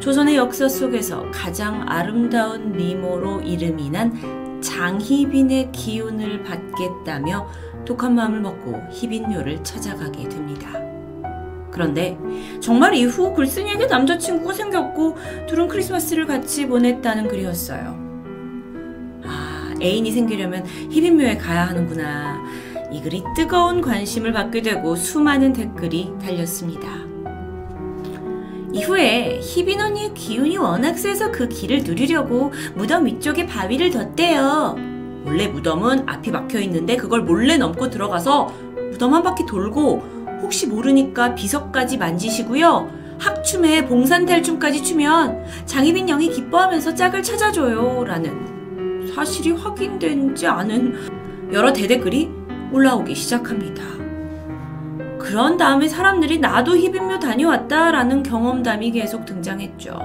[0.00, 7.48] 조선의 역사 속에서 가장 아름다운 미모로 이름이 난 장희빈의 기운을 받겠다며
[7.86, 10.70] 독한 마음을 먹고 희빈묘를 찾아가게 됩니다.
[11.70, 12.18] 그런데
[12.60, 18.06] 정말 이후 글쓴이에게 남자친구가 생겼고 둘은 크리스마스를 같이 보냈다는 글이었어요.
[19.24, 22.42] 아, 애인이 생기려면 희빈묘에 가야 하는구나.
[22.90, 26.88] 이 글이 뜨거운 관심을 받게 되고 수많은 댓글이 달렸습니다.
[28.72, 34.76] 이후에 희빈 언니의 기운이 워낙 세서 그 길을 누리려고 무덤 위쪽에 바위를 뒀대요.
[35.26, 38.52] 원래 무덤은 앞이 막혀 있는데 그걸 몰래 넘고 들어가서
[38.92, 42.88] 무덤 한 바퀴 돌고 혹시 모르니까 비석까지 만지시고요.
[43.18, 48.04] 학춤에 봉산탈춤까지 추면 장희빈 영이 기뻐하면서 짝을 찾아줘요.
[48.04, 52.30] 라는 사실이 확인되지 않은 여러 대댓글이
[52.72, 53.95] 올라오기 시작합니다.
[55.26, 59.98] 그런 다음에 사람들이 나도 희빈묘 다녀왔다라는 경험담이 계속 등장했죠.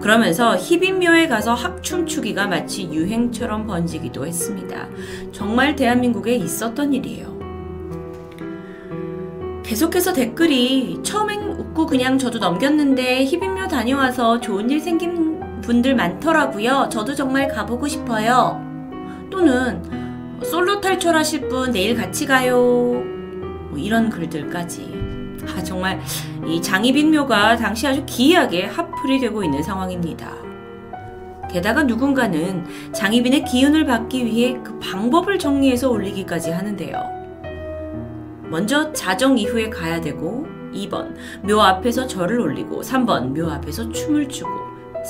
[0.00, 4.88] 그러면서 희빈묘에 가서 학춤 추기가 마치 유행처럼 번지기도 했습니다.
[5.30, 7.36] 정말 대한민국에 있었던 일이에요.
[9.62, 16.88] 계속해서 댓글이 처음엔 웃고 그냥 저도 넘겼는데 희빈묘 다녀와서 좋은 일 생긴 분들 많더라고요.
[16.90, 18.60] 저도 정말 가보고 싶어요.
[19.30, 19.80] 또는
[20.42, 23.15] 솔로 탈출하실 분 내일 같이 가요.
[23.76, 25.36] 뭐 이런 글들까지.
[25.46, 26.00] 아, 정말
[26.46, 30.32] 이 장희빈묘가 당시 아주 기이하게 핫플이 되고 있는 상황입니다.
[31.50, 36.96] 게다가 누군가는 장희빈의 기운을 받기 위해 그 방법을 정리해서 올리기까지 하는데요.
[38.48, 44.50] 먼저 자정 이후에 가야 되고 2번 묘 앞에서 절을 올리고 3번 묘 앞에서 춤을 추고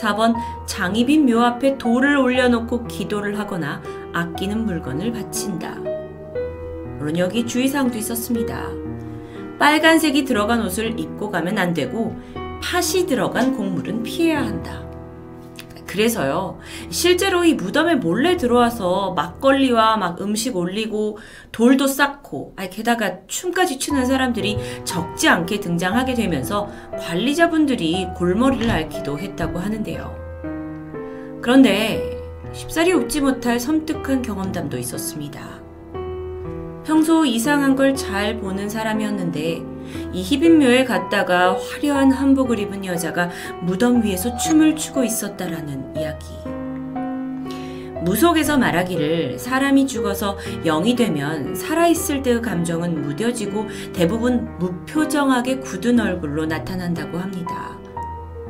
[0.00, 0.34] 4번
[0.66, 3.80] 장희빈 묘 앞에 돌을 올려놓고 기도를 하거나
[4.12, 5.95] 아끼는 물건을 바친다.
[6.98, 8.68] 물론 여기 주의사항도 있었습니다.
[9.58, 12.16] 빨간색이 들어간 옷을 입고 가면 안 되고
[12.62, 14.86] 팥이 들어간 곡물은 피해야 한다.
[15.86, 16.58] 그래서요,
[16.90, 21.16] 실제로 이 무덤에 몰래 들어와서 막걸리와 막 음식 올리고
[21.52, 29.58] 돌도 쌓고, 아 게다가 춤까지 추는 사람들이 적지 않게 등장하게 되면서 관리자분들이 골머리를 앓기도 했다고
[29.58, 31.40] 하는데요.
[31.40, 32.20] 그런데
[32.52, 35.55] 쉽사리 웃지 못할 섬뜩한 경험담도 있었습니다.
[36.86, 39.62] 평소 이상한 걸 잘 보는 사람이었는데
[40.12, 43.30] 이 희빈묘에 갔다가 화려한 한복을 입은 여자가
[43.62, 46.26] 무덤 위에서 춤을 추고 있었다라는 이야기.
[48.04, 57.18] 무속에서 말하기를 사람이 죽어서 영이 되면 살아있을 때의 감정은 무뎌지고 대부분 무표정하게 굳은 얼굴로 나타난다고
[57.18, 57.76] 합니다.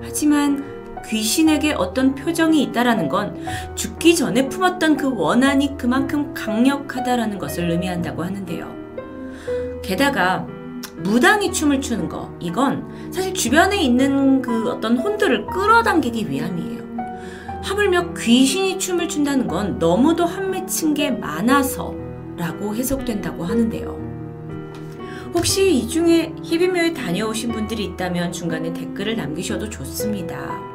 [0.02, 0.75] 하지만
[1.08, 8.74] 귀신에게 어떤 표정이 있다라는 건 죽기 전에 품었던 그 원한이 그만큼 강력하다라는 것을 의미한다고 하는데요.
[9.82, 10.46] 게다가
[11.02, 16.76] 무당이 춤을 추는 거 이건 사실 주변에 있는 그 어떤 혼들을 끌어당기기 위함이에요.
[17.62, 24.06] 하물며 귀신이 춤을 춘다는 건 너무도 한맺힌 게 많아서라고 해석된다고 하는데요.
[25.34, 30.65] 혹시 이 중에 희비묘에 다녀오신 분들이 있다면 중간에 댓글을 남기셔도 좋습니다.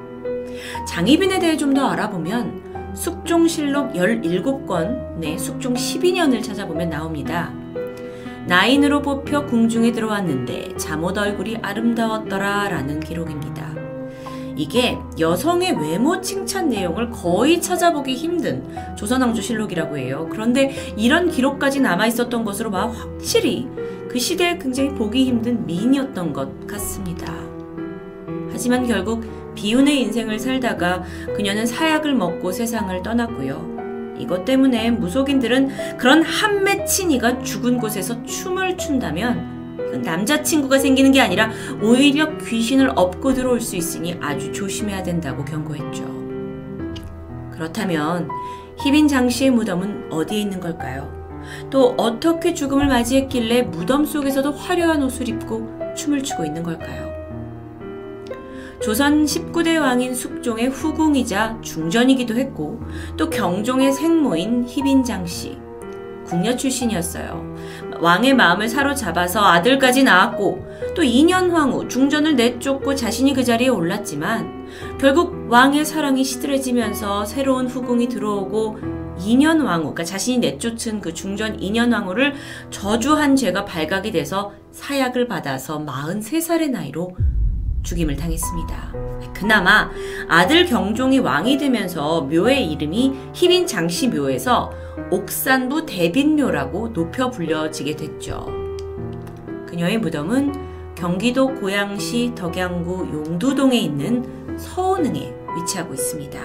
[0.88, 7.54] 장희빈에 대해 좀 더 알아보면 숙종실록 17권 내 숙종 12년을 찾아보면 나옵니다.
[8.48, 13.72] 나인으로 뽑혀 궁중에 들어왔는데 잠옷 얼굴이 아름다웠더라 라는 기록입니다.
[14.58, 18.66] 이게 여성의 외모 칭찬 내용을 거의 찾아보기 힘든
[18.98, 20.28] 조선왕조실록이라고 해요.
[20.30, 23.70] 그런데 이런 기록까지 남아 있었던 것으로 봐 확실히
[24.10, 27.34] 그 시대에 굉장히 보기 힘든 미인이었던 것 같습니다.
[28.52, 29.24] 하지만 결국
[29.56, 31.04] 비운의 인생을 살다가
[31.36, 34.16] 그녀는 사약을 먹고 세상을 떠났고요.
[34.20, 42.38] 이것 때문에 무속인들은 그런 한 맺힌이가 죽은 곳에서 춤을 춘다면 남자친구가 생기는 게 아니라 오히려
[42.38, 46.04] 귀신을 업고 들어올 수 있으니 아주 조심해야 된다고 경고했죠.
[47.52, 48.30] 그렇다면
[48.80, 51.22] 희빈 장씨의 무덤은 어디에 있는 걸까요?
[51.70, 57.21] 또 어떻게 죽음을 맞이했길래 무덤 속에서도 화려한 옷을 입고 춤을 추고 있는 걸까요?
[58.82, 62.82] 조선 19대 왕인 숙종의 후궁이자 중전이기도 했고
[63.16, 65.58] 또 경종의 생모인 희빈장 씨.
[66.26, 67.56] 궁녀 출신이었어요.
[68.00, 70.66] 왕의 마음을 사로잡아서 아들까지 낳았고
[70.96, 74.68] 또 2년 황후 중전을 내쫓고 자신이 그 자리에 올랐지만
[75.00, 78.80] 결국 왕의 사랑이 시들해지면서 새로운 후궁이 들어오고
[79.20, 82.34] 2년 왕후, 그러니까 자신이 내쫓은 그 중전 2년 왕후를
[82.72, 87.16] 저주한 죄가 발각이 돼서 사약을 받아서 43살의 나이로
[87.84, 88.94] 죽임을 당했습니다.
[89.34, 89.90] 그나마
[90.28, 94.72] 아들 경종이 왕이 되면서 묘의 이름이 희빈 장씨 묘에서
[95.10, 98.46] 옥산부 대빈묘라고 높여 불려지게 됐죠.
[99.68, 106.40] 그녀의 무덤은 경기도 고양시 덕양구 용두동에 있는 서운흥에 위치하고 있습니다.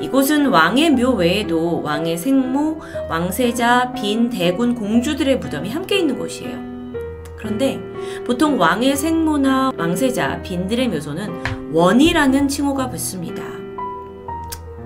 [0.00, 6.75] 이곳은 왕의 묘 외에도 왕의 생모, 왕세자, 빈, 대군, 공주들의 무덤이 함께 있는 곳이에요.
[7.46, 7.80] 그런데
[8.26, 13.42] 보통 왕의 생모나 왕세자, 빈들의 묘소는 원이라는 칭호가 붙습니다.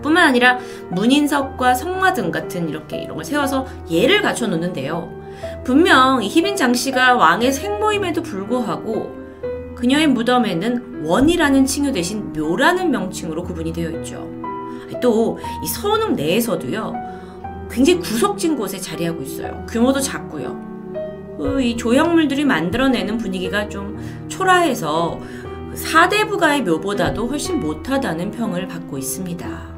[0.03, 0.59] 뿐만 아니라
[0.91, 5.11] 문인석과 성마 등 같은 이렇게 이런 걸 세워서 예를 갖춰 놓는데요.
[5.65, 9.19] 분명 희빈 장씨가 왕의 생모임에도 불구하고
[9.75, 14.29] 그녀의 무덤에는 원이라는 칭호 대신 묘라는 명칭으로 구분이 되어 있죠.
[15.01, 16.93] 또 이 서운읍 내에서도요.
[17.71, 19.65] 굉장히 구석진 곳에 자리하고 있어요.
[19.67, 20.70] 규모도 작고요.
[21.41, 25.19] 그이 조형물들이 만들어내는 분위기가 좀 초라해서
[25.75, 29.71] 사대부가의 묘보다도 훨씬 못하다는 평을 받고 있습니다.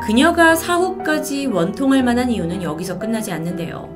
[0.00, 3.88] 그녀가 사후까지 원통할 만한 이유는 여기서 끝나지 않는데요.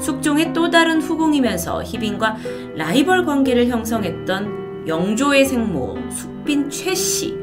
[0.00, 2.36] 숙종의 또 다른 후궁이면서 희빈과
[2.74, 7.38] 라이벌 관계를 형성했던 영조의 생모 숙빈 최씨.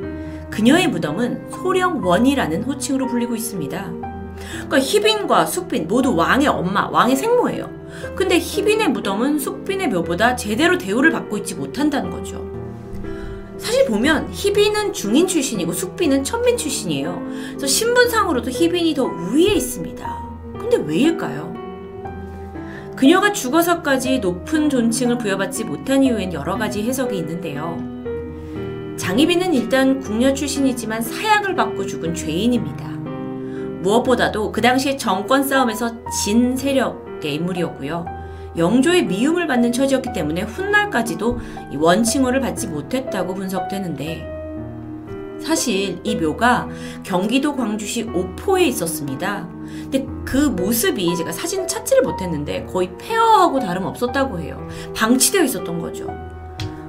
[0.49, 4.14] 그녀의 무덤은 소령원이라는 호칭으로 불리고 있습니다.
[4.51, 7.69] 그러니까 희빈과 숙빈 모두 왕의 엄마, 왕의 생모예요.
[8.15, 12.45] 근데 희빈의 무덤은 숙빈의 묘보다 제대로 대우를 받고 있지 못한다는 거죠.
[13.57, 17.23] 사실 보면 희빈은 중인 출신이고 숙빈은 천민 출신이에요.
[17.49, 20.25] 그래서 신분상으로도 희빈이 더 우위에 있습니다.
[20.59, 21.55] 근데 왜일까요?
[22.95, 27.77] 그녀가 죽어서까지 높은 존칭을 부여받지 못한 이유엔 여러 가지 해석이 있는데요.
[28.97, 32.94] 장희빈은 일단 궁녀 출신이지만 사약을 받고 죽은 죄인입니다.
[33.85, 35.91] 무엇보다도 그 당시에 정권 싸움에서
[36.23, 38.05] 진 세력의 인물이었고요.
[38.57, 41.39] 영조의 미움을 받는 처지였기 때문에 훗날까지도
[41.77, 44.33] 원칭호를 받지 못했다고 분석되는데
[45.39, 46.69] 사실 이 묘가
[47.03, 49.47] 경기도 광주시 오포에 있었습니다.
[49.83, 54.67] 근데 그 모습이 제가 사진 찾지를 못했는데 거의 폐허하고 다름없었다고 해요.
[54.95, 56.07] 방치되어 있었던 거죠.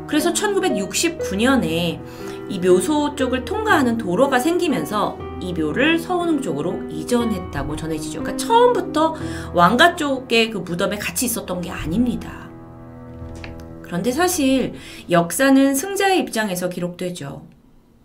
[0.06, 2.00] 그래서 1969년에
[2.48, 8.22] 이 묘소 쪽을 통과하는 도로가 생기면서 이 묘를 서운흥 쪽으로 이전했다고 전해지죠.
[8.22, 9.14] 그러니까 처음부터
[9.54, 12.48] 왕가 쪽의 그 무덤에 같이 있었던 게 아닙니다.
[13.82, 14.74] 그런데 사실
[15.10, 17.46] 역사는 승자의 입장에서 기록되죠.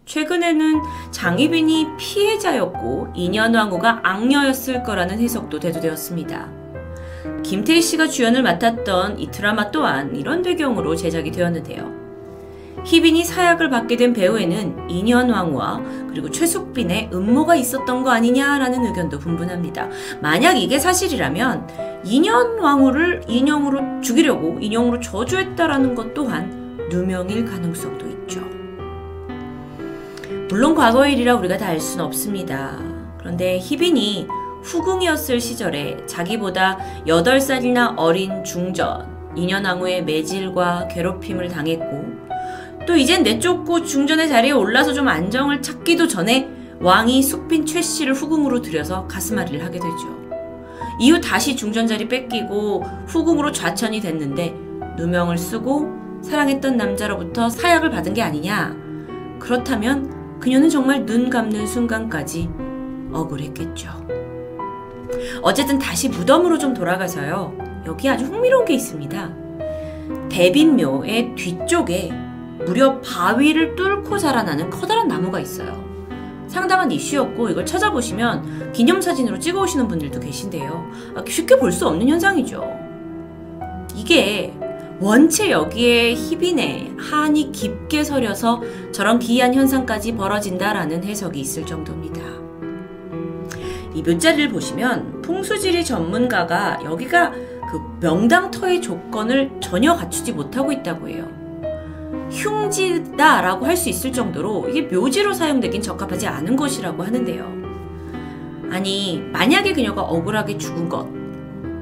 [0.05, 6.51] 최근에는 장희빈이 피해자였고 인현왕후가 악녀였을 거라는 해석도 대두되었습니다.
[7.43, 12.01] 김태희 씨가 주연을 맡았던 이 드라마 또한 이런 배경으로 제작이 되었는데요.
[12.84, 19.88] 희빈이 사약을 받게 된 배우에는 인현왕후와 그리고 최숙빈의 음모가 있었던 거 아니냐라는 의견도 분분합니다.
[20.19, 28.41] 만약 이게 사실이라면 인현왕후를 인형으로 죽이려고 인형으로 저주했다라는 것 또한 누명일 가능성도 있죠.
[30.49, 32.77] 물론 과거의 일이라 우리가 다 알 수는 없습니다.
[33.19, 34.27] 그런데 희빈이
[34.63, 36.77] 후궁이었을 시절에 자기보다
[37.07, 42.20] 8살이나 어린 중전, 인현왕후의 매질과 괴롭힘을 당했고
[42.86, 48.61] 또 이젠 내쫓고 중전의 자리에 올라서 좀 안정을 찾기도 전에 왕이 숙빈 최 씨를 후궁으로
[48.61, 50.21] 들여서 가슴앓이를 하게 되죠.
[50.99, 54.55] 이후 다시 중전 자리 뺏기고 후궁으로 좌천이 됐는데
[54.97, 58.75] 누명을 쓰고 사랑했던 남자로부터 사약을 받은 게 아니냐.
[59.39, 62.49] 그렇다면 그녀는 정말 눈 감는 순간까지
[63.11, 63.89] 억울했겠죠.
[65.41, 67.84] 어쨌든 다시 무덤으로 좀 돌아가서요.
[67.86, 69.32] 여기 아주 흥미로운 게 있습니다.
[70.29, 72.11] 대빈묘의 뒤쪽에
[72.66, 75.89] 무려 바위를 뚫고 자라나는 커다란 나무가 있어요.
[76.47, 80.91] 상당한 이슈였고 이걸 찾아보시면 기념사진으로 찍어오시는 분들도 계신데요.
[81.16, 82.70] 아, 쉽게 볼 수 없는 현상이죠.
[83.95, 84.53] 이게
[84.99, 92.22] 원체 여기에 희빈의 한이 깊게 서려서 저런 기이한 현상까지 벌어진다라는 해석이 있을 정도입니다.
[93.93, 101.41] 이 묘자리를 보시면 풍수지리 전문가가 여기가 그 명당터의 조건을 전혀 갖추지 못하고 있다고 해요.
[102.32, 107.61] 흉지다라고 할 수 있을 정도로 이게 묘지로 사용되긴 적합하지 않은 것이라고 하는데요.
[108.69, 111.07] 아니, 만약에 그녀가 억울하게 죽은 것,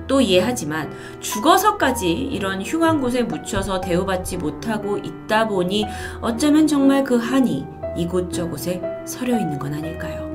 [0.07, 5.85] 또 이해하지만 죽어서까지 이런 흉한 곳에 묻혀서 대우받지 못하고 있다 보니
[6.21, 10.29] 어쩌면 정말 그 한이 이곳저곳에 서려 있는 건 아닐까요?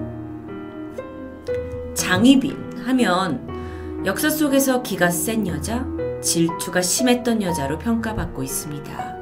[1.94, 5.84] 장희빈 하면 역사 속에서 기가 센 여자,
[6.20, 9.13] 질투가 심했던 여자로 평가받고 있습니다.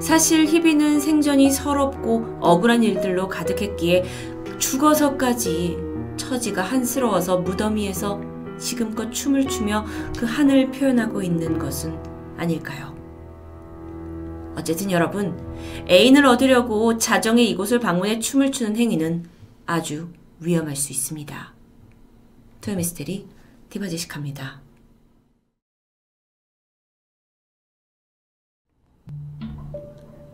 [0.00, 4.04] 사실 희빈은 생전이 서럽고 억울한 일들로 가득했기에
[4.58, 5.76] 죽어서까지
[6.16, 8.20] 처지가 한스러워서 무더미에서
[8.58, 9.84] 지금껏 춤을 추며
[10.16, 11.98] 그 한을 표현하고 있는 것은
[12.36, 12.98] 아닐까요?
[14.56, 15.38] 어쨌든 여러분,
[15.88, 19.24] 애인을 얻으려고 자정의 이곳을 방문해 춤을 추는 행위는
[19.66, 20.08] 아주
[20.40, 21.54] 위험할 수 있습니다.
[22.60, 23.26] 토요미스테리
[23.70, 24.69] 디바제식합니다.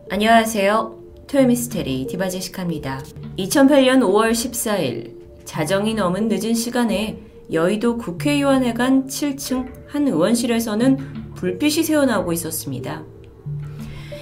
[0.09, 1.03] 안녕하세요.
[1.27, 3.03] 토요미스테리 디바제식합니다.
[3.39, 13.03] 2008년 5월 14일 자정이 넘은 늦은 시간에 여의도 국회의원회관 7층 한 의원실에서는 불빛이 새어나오고 있었습니다.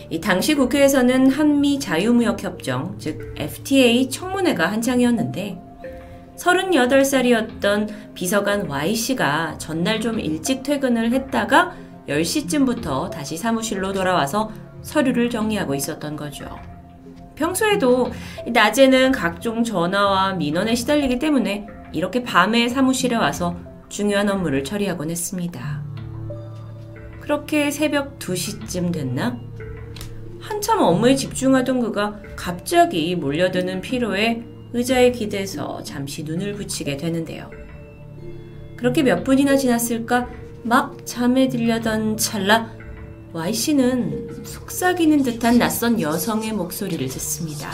[0.10, 5.62] 이 당시 국회에서는 한미 자유무역협정, 즉 FTA 청문회가 한창이었는데
[6.36, 11.76] 38살이었던 비서관 Y씨가 전날 좀 일찍 퇴근을 했다가
[12.08, 14.52] 10시쯤부터 다시 사무실로 돌아와서
[14.86, 16.46] 서류를 정리하고 있었던 거죠.
[17.36, 18.12] 평소에도
[18.48, 23.58] 낮에는 각종 전화와 민원에 시달리기 때문에 이렇게 밤에 사무실에 와서
[23.90, 25.84] 중요한 업무를 처리하곤 했습니다.
[27.20, 29.40] 그렇게 새벽 2시쯤 됐나?
[30.40, 37.50] 한참 업무에 집중하던 그가 갑자기 몰려드는 피로에 의자에 기대서 잠시 눈을 붙이게 되는데요.
[38.78, 40.30] 그렇게 몇 분이나 지났을까
[40.64, 42.75] 막 잠에 들려던 찰나
[43.36, 47.70] Y씨는 속삭이는 듯한 낯선 여성의 목소리를 듣습니다.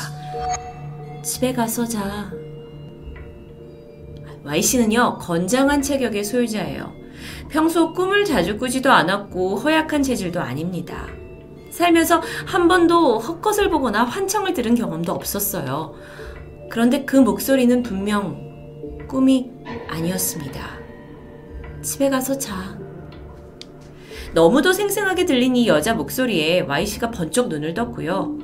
[1.21, 2.31] 집에 가서 자.
[4.43, 6.91] Y씨는요, 건장한 체격의 소유자예요.
[7.49, 11.05] 평소 꿈을 자주 꾸지도 않았고 허약한 체질도 아닙니다.
[11.69, 15.93] 살면서 한 번도 헛것을 보거나 환청을 들은 경험도 없었어요.
[16.71, 19.51] 그런데 그 목소리는 분명 꿈이
[19.87, 20.59] 아니었습니다.
[21.83, 22.80] 집에 가서 자.
[24.33, 28.37] 너무도 생생하게 들린 이 여자 목소리에 Y씨가 번쩍 눈을 떴고요.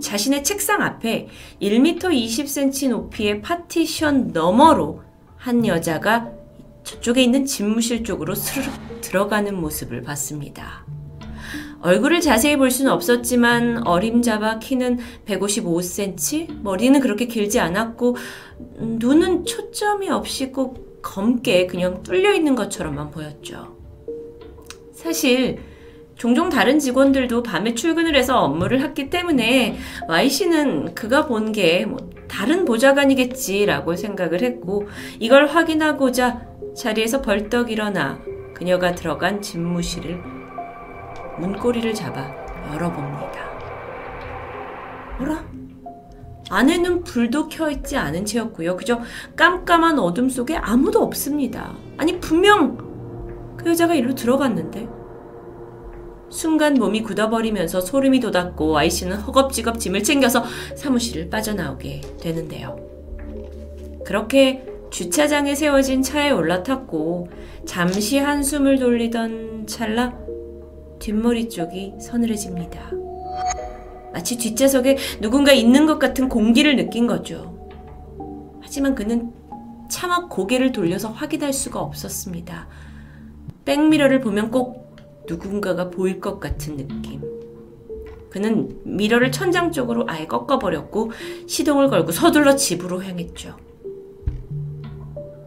[0.00, 1.28] 자신의 책상 앞에
[1.62, 5.02] 1m 20cm 높이의 파티션 너머로
[5.36, 6.30] 한 여자가
[6.84, 10.84] 저쪽에 있는 집무실 쪽으로 스르륵 들어가는 모습을 봤습니다.
[11.80, 18.16] 얼굴을 자세히 볼 수는 없었지만 어림잡아 키는 155cm, 머리는 그렇게 길지 않았고
[18.78, 23.73] 눈은 초점이 없이 꼭 검게 그냥 뚫려 있는 것처럼만 보였죠.
[25.04, 25.58] 사실
[26.16, 29.76] 종종 다른 직원들도 밤에 출근을 해서 업무를 했기 때문에
[30.08, 34.88] Y씨는 그가 본 게 뭐 다른 보좌관이겠지라고 생각을 했고
[35.20, 36.46] 이걸 확인하고자
[36.76, 38.18] 자리에서 벌떡 일어나
[38.54, 40.20] 그녀가 들어간 집무실을
[41.38, 42.34] 문고리를 잡아
[42.72, 43.44] 열어봅니다.
[45.18, 45.44] 뭐라?
[46.50, 48.76] 안에는 불도 켜있지 않은 채였고요.
[48.76, 49.00] 그저
[49.36, 51.74] 깜깜한 어둠 속에 아무도 없습니다.
[51.98, 54.88] 아니 분명 그 여자가 일로 들어갔는데
[56.34, 62.76] 순간 몸이 굳어버리면서 소름이 돋았고 Y씨는 허겁지겁 짐을 챙겨서 사무실을 빠져나오게 되는데요.
[64.04, 67.28] 그렇게 주차장에 세워진 차에 올라탔고
[67.66, 70.18] 잠시 한숨을 돌리던 찰나
[70.98, 72.90] 뒷머리 쪽이 서늘해집니다.
[74.12, 77.68] 마치 뒷좌석에 누군가 있는 것 같은 공기를 느낀 거죠.
[78.60, 79.32] 하지만 그는
[79.88, 82.66] 차마 고개를 돌려서 확인할 수가 없었습니다.
[83.64, 84.83] 백미러를 보면 꼭
[85.28, 87.22] 누군가가 보일 것 같은 느낌.
[88.30, 91.12] 그는 미러를 천장 쪽으로 아예 꺾어버렸고
[91.46, 93.56] 시동을 걸고 서둘러 집으로 향했죠.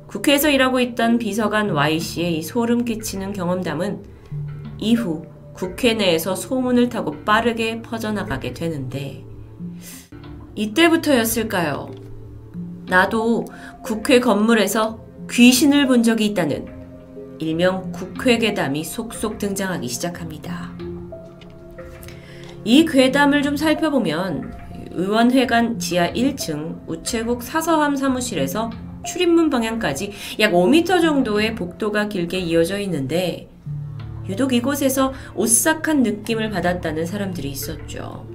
[0.07, 4.03] 국회에서 일하고 있던 비서관 Y씨의 이 소름 끼치는 경험담은
[4.78, 9.25] 이후 국회 내에서 소문을 타고 빠르게 퍼져나가게 되는데
[10.55, 11.91] 이때부터였을까요?
[12.88, 13.45] 나도
[13.84, 14.99] 국회 건물에서
[15.30, 16.76] 귀신을 본 적이 있다는
[17.40, 20.72] 일명 국회괴담이 속속 등장하기 시작합니다.
[22.64, 24.54] 이 괴담을 좀 살펴보면
[24.92, 28.70] 의원회관 지하 1층 우체국 사서함 사무실에서
[29.06, 33.48] 출입문 방향까지 약 5m 정도의 복도가 길게 이어져 있는데
[34.28, 38.28] 유독 이곳에서 오싹한 느낌을 받았다는 사람들이 있었죠.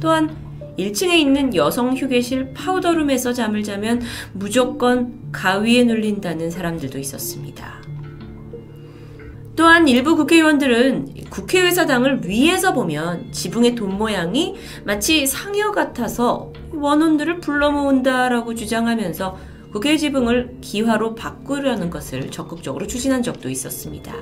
[0.00, 0.34] 또한
[0.78, 4.00] 1층에 있는 여성 휴게실 파우더룸에서 잠을 자면
[4.32, 7.87] 무조건 가위에 눌린다는 사람들도 있었습니다.
[9.58, 14.54] 또한 일부 국회의원들은 국회의사당을 위에서 보면 지붕의 돈 모양이
[14.84, 19.36] 마치 상여 같아서 원혼들을 불러 모은다라고 주장하면서
[19.72, 24.14] 국회 지붕을 기화로 바꾸려는 것을 적극적으로 추진한 적도 있었습니다.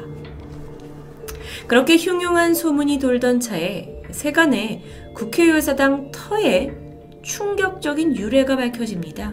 [1.66, 4.84] 그렇게 흉흉한 소문이 돌던 차에 세간에
[5.14, 6.74] 국회의사당 터에
[7.22, 9.32] 충격적인 유래가 밝혀집니다.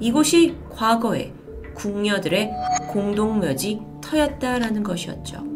[0.00, 1.34] 이곳이 과거에
[1.74, 2.50] 궁녀들의
[2.88, 5.54] 공동묘지 터였다라는 것이었죠.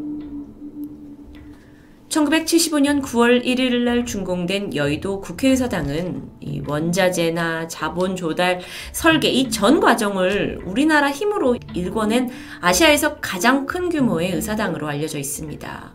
[2.08, 6.22] 1975년 9월 1일 날 준공된 여의도 국회의사당은
[6.66, 8.60] 원자재나 자본 조달,
[8.92, 12.30] 설계 이 전 과정을 우리나라 힘으로 일궈낸
[12.60, 15.94] 아시아에서 가장 큰 규모의 의사당으로 알려져 있습니다.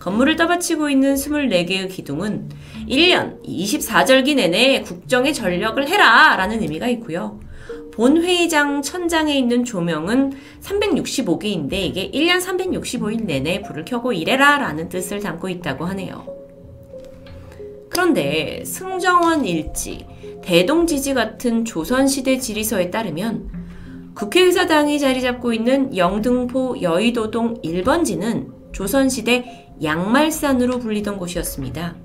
[0.00, 2.48] 건물을 떠받치고 있는 24개의 기둥은
[2.88, 7.38] 1년 24절기 내내 국정에 전력을 해라 라는 의미가 있고요.
[7.92, 15.48] 본회의장 천장에 있는 조명은 365개인데 이게 1년 365일 내내 불을 켜고 일해라 라는 뜻을 담고
[15.48, 16.26] 있다고 하네요.
[17.90, 20.06] 그런데 승정원 일지,
[20.42, 23.50] 대동지지 같은 조선시대 지리서에 따르면
[24.14, 32.01] 국회의사당이 자리 잡고 있는 영등포 여의도동 1번지는 조선시대 양말산으로 불리던 곳이었습니다.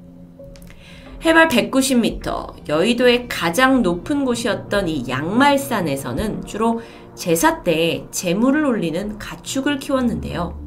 [1.27, 6.79] 해발 190m, 여의도의 가장 높은 곳이었던 이 양말산에서는 주로
[7.15, 10.57] 제사 때 재물을 올리는 가축을 키웠는데요.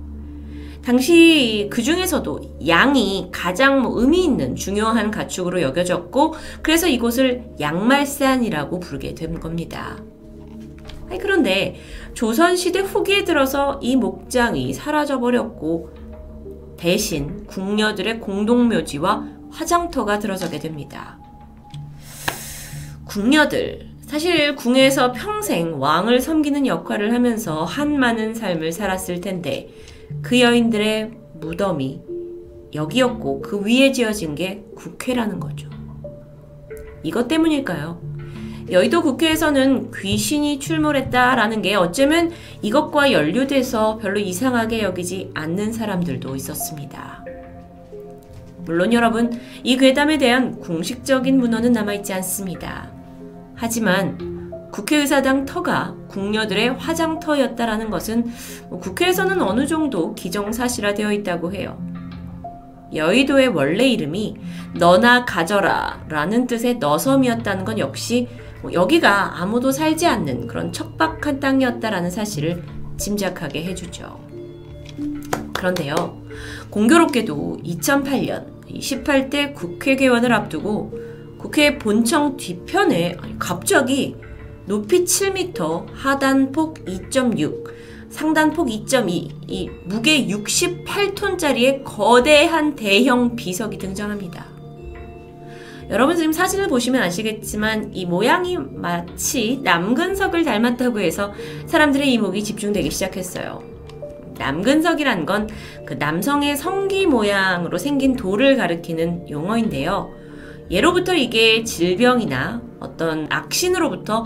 [0.84, 9.14] 당시 그 중에서도 양이 가장 뭐 의미 있는 중요한 가축으로 여겨졌고, 그래서 이곳을 양말산이라고 부르게
[9.14, 9.96] 된 겁니다.
[11.22, 11.76] 그런데
[12.12, 15.88] 조선시대 후기에 들어서 이 목장이 사라져버렸고,
[16.76, 21.18] 대신 궁녀들의 공동묘지와 화장터가 들어서게 됩니다.
[23.06, 23.90] 궁녀들.
[24.06, 29.68] 사실 궁에서 평생 왕을 섬기는 역할을 하면서 한 많은 삶을 살았을 텐데
[30.22, 32.00] 그 여인들의 무덤이
[32.74, 35.68] 여기였고 그 위에 지어진 게 국회라는 거죠.
[37.02, 38.00] 이것 때문일까요?
[38.70, 42.30] 여의도 국회에서는 귀신이 출몰했다라는 게 어쩌면
[42.62, 47.24] 이것과 연루돼서 별로 이상하게 여기지 않는 사람들도 있었습니다.
[48.64, 49.30] 물론 여러분,
[49.62, 52.90] 이 괴담에 대한 공식적인 문헌은 남아있지 않습니다.
[53.54, 54.40] 하지만
[54.72, 58.30] 국회의사당 터가 궁녀들의 화장터였다라는 것은
[58.68, 61.78] 뭐 국회에서는 어느 정도 기정사실화 되어 있다고 해요.
[62.94, 64.36] 여의도의 원래 이름이
[64.76, 68.28] 너나 가져라 라는 뜻의 너섬이었다는 건 역시
[68.62, 72.62] 뭐 여기가 아무도 살지 않는 그런 척박한 땅이었다라는 사실을
[72.96, 74.20] 짐작하게 해주죠.
[75.54, 75.94] 그런데요,
[76.70, 80.98] 공교롭게도 2008년 18대 국회 개원을 앞두고
[81.38, 84.16] 국회 본청 뒤편에 갑자기
[84.66, 87.64] 높이 7m, 하단폭 2.6,
[88.10, 94.46] 상단폭 2.2, 이 무게 68톤짜리의 거대한 대형 비석이 등장합니다.
[95.88, 101.32] 여러분 지금 사진을 보시면 아시겠지만 이 모양이 마치 남근석을 닮았다고 해서
[101.66, 103.69] 사람들의 이목이 집중되기 시작했어요.
[104.40, 105.46] 남근석이란 건
[105.90, 110.14] 그 남성의 성기 모양으로 생긴 돌을 가리키는 용어인데요.
[110.70, 114.24] 예로부터 이게 질병이나 어떤 악신으로부터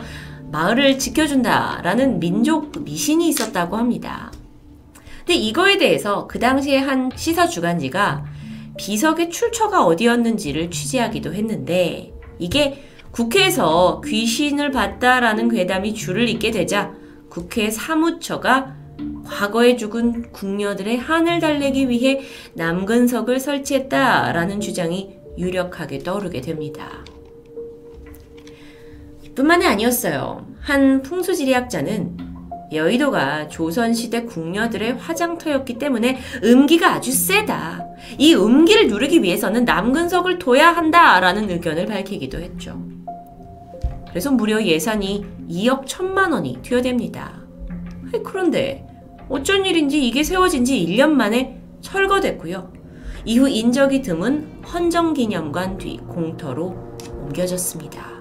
[0.52, 4.30] 마을을 지켜준다라는 민족 미신이 있었다고 합니다.
[5.20, 8.26] 근데 이거에 대해서 그 당시에 한 시사 주간지가
[8.76, 16.92] 비석의 출처가 어디였는지를 취재하기도 했는데 이게 국회에서 귀신을 봤다라는 괴담이 줄을 잇게 되자
[17.30, 18.83] 국회 사무처가
[19.26, 22.20] 과거에 죽은 궁녀들의 한을 달래기 위해
[22.54, 27.04] 남근석을 설치했다라는 주장이 유력하게 떠오르게 됩니다.
[29.34, 30.46] 뿐만이 아니었어요.
[30.60, 32.16] 한 풍수지리학자는
[32.72, 37.86] 여의도가 조선시대 궁녀들의 화장터였기 때문에 음기가 아주 세다.
[38.18, 42.82] 이 음기를 누르기 위해서는 남근석을 둬야 한다라는 의견을 밝히기도 했죠.
[44.08, 47.43] 그래서 무려 예산이 2억 1천만 원이 투여됩니다.
[48.22, 48.86] 그런데
[49.28, 52.72] 어쩐 일인지 이게 세워진 지 1년 만에 철거됐고요.
[53.24, 56.74] 이후 인적이 드문 헌정기념관 뒤 공터로
[57.22, 58.14] 옮겨졌습니다.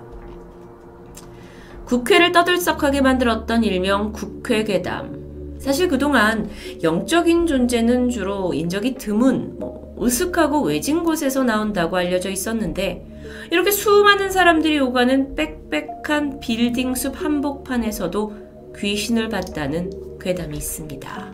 [1.85, 5.57] 국회를 떠들썩하게 만들었던 일명 국회괴담.
[5.59, 6.49] 사실 그동안
[6.81, 13.05] 영적인 존재는 주로 인적이 드문 뭐 으슥하고 외진 곳에서 나온다고 알려져 있었는데
[13.51, 18.42] 이렇게 수많은 사람들이 오가는 빽빽한 빌딩 숲 한복판에서도
[18.77, 21.33] 귀신을 봤다는 괴담이 있습니다.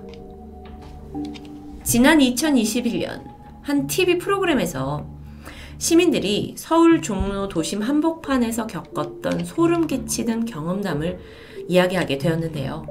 [1.83, 3.23] 지난 2021년
[3.61, 5.05] 한 TV 프로그램에서
[5.77, 11.19] 시민들이 서울 종로 도심 한복판에서 겪었던 소름 끼치는 경험담을
[11.67, 12.85] 이야기하게 되었는데요.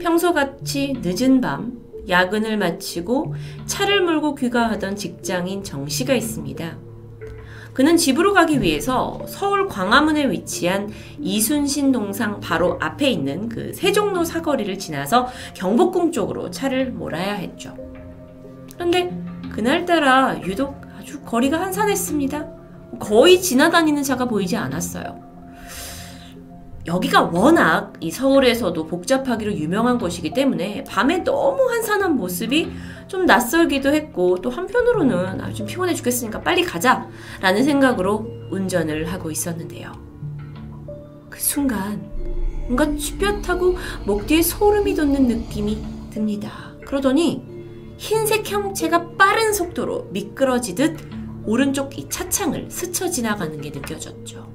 [0.00, 3.34] 평소같이 늦은 밤 야근을 마치고
[3.66, 6.93] 차를 몰고 귀가하던 직장인 정 씨가 있습니다.
[7.74, 14.78] 그는 집으로 가기 위해서 서울 광화문에 위치한 이순신 동상 바로 앞에 있는 그 세종로 사거리를
[14.78, 17.76] 지나서 경복궁 쪽으로 차를 몰아야 했죠.
[18.74, 19.12] 그런데
[19.52, 22.46] 그날따라 유독 아주 거리가 한산했습니다.
[23.00, 25.23] 거의 지나다니는 차가 보이지 않았어요.
[26.86, 32.70] 여기가 워낙 이 서울에서도 복잡하기로 유명한 곳이기 때문에 밤에 너무 한산한 모습이
[33.08, 37.08] 좀 낯설기도 했고 또 한편으로는 아, 좀 피곤해 죽겠으니까 빨리 가자
[37.40, 39.92] 라는 생각으로 운전을 하고 있었는데요.
[41.30, 42.02] 그 순간
[42.66, 46.74] 뭔가 쭈뼛하고 목 뒤에 소름이 돋는 느낌이 듭니다.
[46.86, 47.42] 그러더니
[47.96, 50.98] 흰색 형체가 빠른 속도로 미끄러지듯
[51.46, 54.46] 오른쪽 이 차창을 스쳐 지나가는 게 느껴졌죠.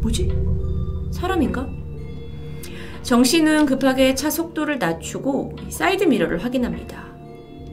[0.00, 0.63] 뭐지?
[1.14, 1.68] 사람인가?
[3.02, 7.06] 정 씨는 급하게 차 속도를 낮추고 사이드 미러를 확인합니다.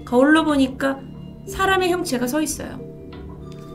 [0.05, 0.99] 거울로 보니까
[1.47, 2.79] 사람의 형체가 서 있어요.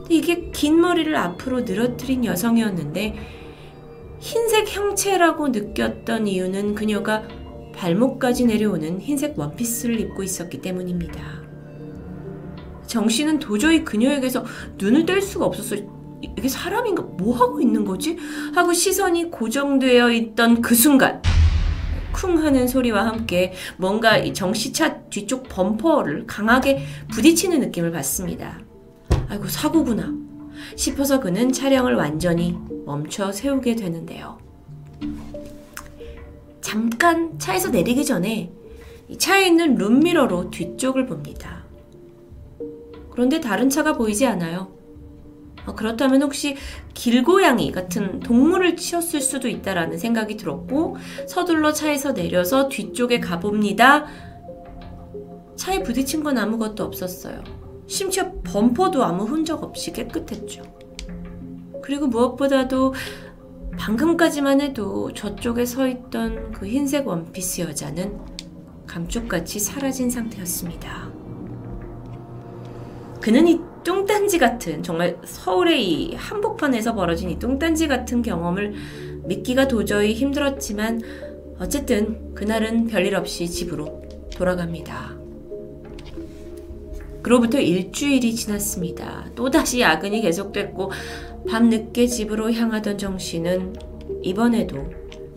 [0.09, 3.17] 이게 긴 머리를 앞으로 늘어뜨린 여성이었는데
[4.21, 7.25] 흰색 형체라고 느꼈던 이유는 그녀가
[7.75, 11.21] 발목까지 내려오는 흰색 원피스를 입고 있었기 때문입니다.
[12.87, 14.45] 정 씨는 도저히 그녀에게서
[14.79, 15.95] 눈을 뗄 수가 없었어요.
[16.21, 17.03] 이게 사람인가?
[17.03, 18.17] 뭐 하고 있는 거지?
[18.55, 21.23] 하고 시선이 고정되어 있던 그 순간
[22.12, 28.59] 쿵 하는 소리와 함께 뭔가 이 정시차 뒤쪽 범퍼를 강하게 부딪히는 느낌을 받습니다.
[29.29, 30.14] 아이고 사고구나
[30.77, 32.57] 싶어서 그는 차량을 완전히
[32.87, 34.39] 멈춰 세우게 되는데요.
[36.62, 38.51] 잠깐 차에서 내리기 전에
[39.19, 41.64] 차에 있는 룸미러로 뒤쪽을 봅니다.
[43.11, 44.76] 그런데 다른 차가 보이지 않아요.
[45.67, 46.57] 어, 그렇다면 혹시
[46.95, 50.97] 길고양이 같은 동물을 치었을 수도 있다라는 생각이 들었고
[51.29, 54.07] 서둘러 차에서 내려서 뒤쪽에 가봅니다.
[55.57, 57.43] 차에 부딪힌 건 아무것도 없었어요.
[57.87, 60.62] 심지어 범퍼도 아무 흔적 없이 깨끗했죠.
[61.83, 62.95] 그리고 무엇보다도
[63.79, 68.19] 방금까지만 해도 저쪽에 서 있던 그 흰색 원피스 여자는
[68.87, 71.26] 감쪽같이 사라진 상태였습니다.
[73.21, 78.75] 그는 이 뚱딴지 같은 정말 서울의 이 한복판에서 벌어진 이 뚱딴지 같은 경험을
[79.25, 81.01] 믿기가 도저히 힘들었지만
[81.59, 84.03] 어쨌든 그날은 별일 없이 집으로
[84.35, 85.17] 돌아갑니다.
[87.23, 89.27] 그로부터 일주일이 지났습니다.
[89.35, 90.93] 또다시 야근이 계속됐고
[91.49, 93.75] 밤늦게 집으로 향하던 정 씨는
[94.23, 94.93] 이번에도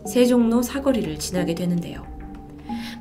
[0.06, 2.06] 세종로 사거리를 지나게 되는데요.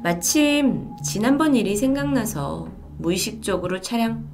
[0.02, 4.28] 마침 지난번 일이 생각나서 무의식적으로 차량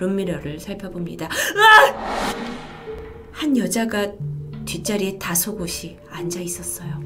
[0.00, 1.26] 룸미러를 살펴봅니다.
[1.26, 2.34] 으아!
[3.32, 4.12] 한 여자가
[4.64, 7.00] 뒷자리에 다소곳이 앉아 있었어요.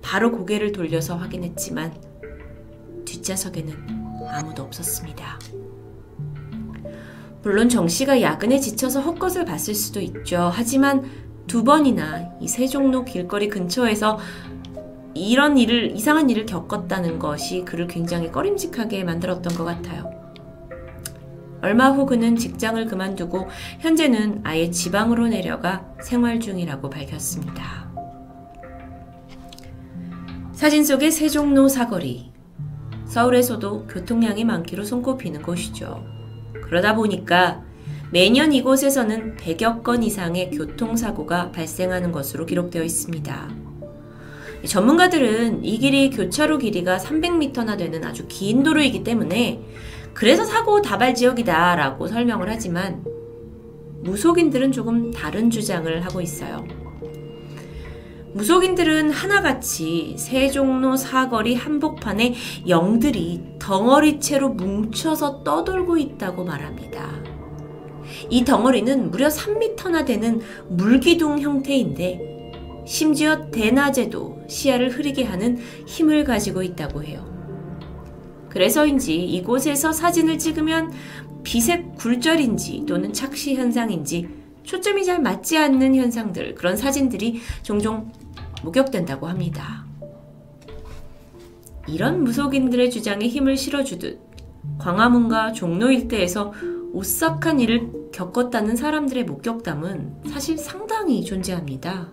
[0.00, 1.94] 바로 고개를 돌려서 확인했지만
[3.04, 3.74] 뒷좌석에는
[4.28, 5.38] 아무도 없었습니다.
[7.42, 10.50] 물론 정 씨가 야근에 지쳐서 헛것을 봤을 수도 있죠.
[10.52, 11.04] 하지만
[11.46, 14.18] 두 번이나 이 세종로 길거리 근처에서
[15.14, 20.21] 이런 일을, 이상한 일을 겪었다는 것이 그를 굉장히 꺼림직하게 만들었던 것 같아요.
[21.62, 23.48] 얼마 후 그는 직장을 그만두고
[23.80, 27.90] 현재는 아예 지방으로 내려가 생활 중이라고 밝혔습니다.
[30.52, 32.32] 사진 속의 세종로 사거리.
[33.06, 36.04] 서울에서도 교통량이 많기로 손꼽히는 곳이죠.
[36.64, 37.62] 그러다 보니까
[38.10, 43.50] 매년 이곳에서는 100여 건 이상의 교통사고가 발생하는 것으로 기록되어 있습니다.
[44.66, 49.60] 전문가들은 이 길이 교차로 길이가 300m나 되는 아주 긴 도로이기 때문에
[50.14, 53.04] 그래서 사고 다발 지역이다라고 설명을 하지만
[54.02, 56.64] 무속인들은 조금 다른 주장을 하고 있어요.
[58.34, 62.34] 무속인들은 하나같이 세종로 사거리 한복판에
[62.66, 67.10] 영들이 덩어리채로 뭉쳐서 떠돌고 있다고 말합니다.
[68.30, 72.32] 이 덩어리는 무려 3m나 되는 물기둥 형태인데
[72.86, 77.31] 심지어 대낮에도 시야를 흐리게 하는 힘을 가지고 있다고 해요.
[78.52, 80.92] 그래서인지 이곳에서 사진을 찍으면
[81.42, 84.28] 비색 굴절인지 또는 착시 현상인지
[84.62, 88.12] 초점이 잘 맞지 않는 현상들, 그런 사진들이 종종
[88.62, 89.86] 목격된다고 합니다.
[91.88, 94.20] 이런 무속인들의 주장에 힘을 실어주듯
[94.78, 96.52] 광화문과 종로 일대에서
[96.92, 102.12] 오싹한 일을 겪었다는 사람들의 목격담은 사실 상당히 존재합니다.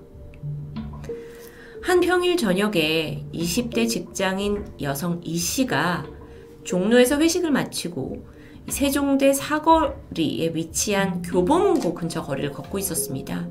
[1.84, 6.19] 한 평일 저녁에 20대 직장인 여성 이 씨가
[6.64, 8.26] 종로에서 회식을 마치고
[8.70, 13.48] 세종대 사거리에 위치한 교보문고 근처 거리를 걷고 있었습니다.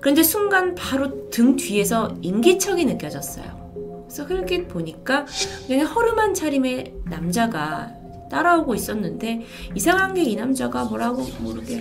[0.00, 4.04] 그런데 순간 바로 등 뒤에서 인기척이 느껴졌어요.
[4.08, 5.24] 그래서 흘끗 보니까
[5.66, 7.92] 그냥 허름한 차림의 남자가
[8.30, 9.42] 따라오고 있었는데
[9.74, 11.80] 이상한 게 이 남자가 뭐라고 모르게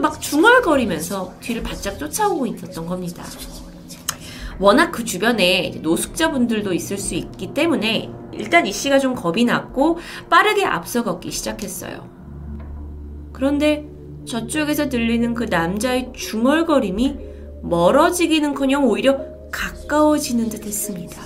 [0.00, 3.24] 막 중얼거리면서 뒤를 바짝 쫓아오고 있었던 겁니다.
[4.58, 10.64] 워낙 그 주변에 노숙자분들도 있을 수 있기 때문에 일단 이 씨가 좀 겁이 났고 빠르게
[10.64, 12.08] 앞서 걷기 시작했어요.
[13.32, 13.86] 그런데
[14.26, 17.18] 저쪽에서 들리는 그 남자의 중얼거림이
[17.62, 19.18] 멀어지기는커녕 오히려
[19.50, 21.20] 가까워지는 듯 했습니다.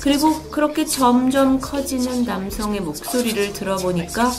[0.00, 4.30] 그리고 그렇게 점점 커지는 남성의 목소리를 들어보니까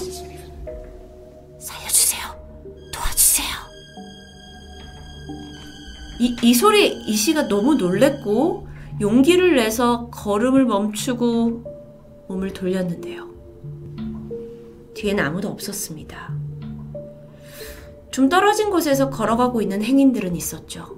[1.59, 2.21] 살려주세요.
[2.93, 3.47] 도와주세요.
[6.19, 8.64] 이, 이 소리 이 씨가 너무 놀랬고
[9.01, 13.29] 용기를 내서 걸음을 멈추고 몸을 돌렸는데요.
[14.93, 16.33] 뒤엔 아무도 없었습니다.
[18.09, 20.97] 좀 떨어진 곳에서 걸어가고 있는 행인들은 있었죠.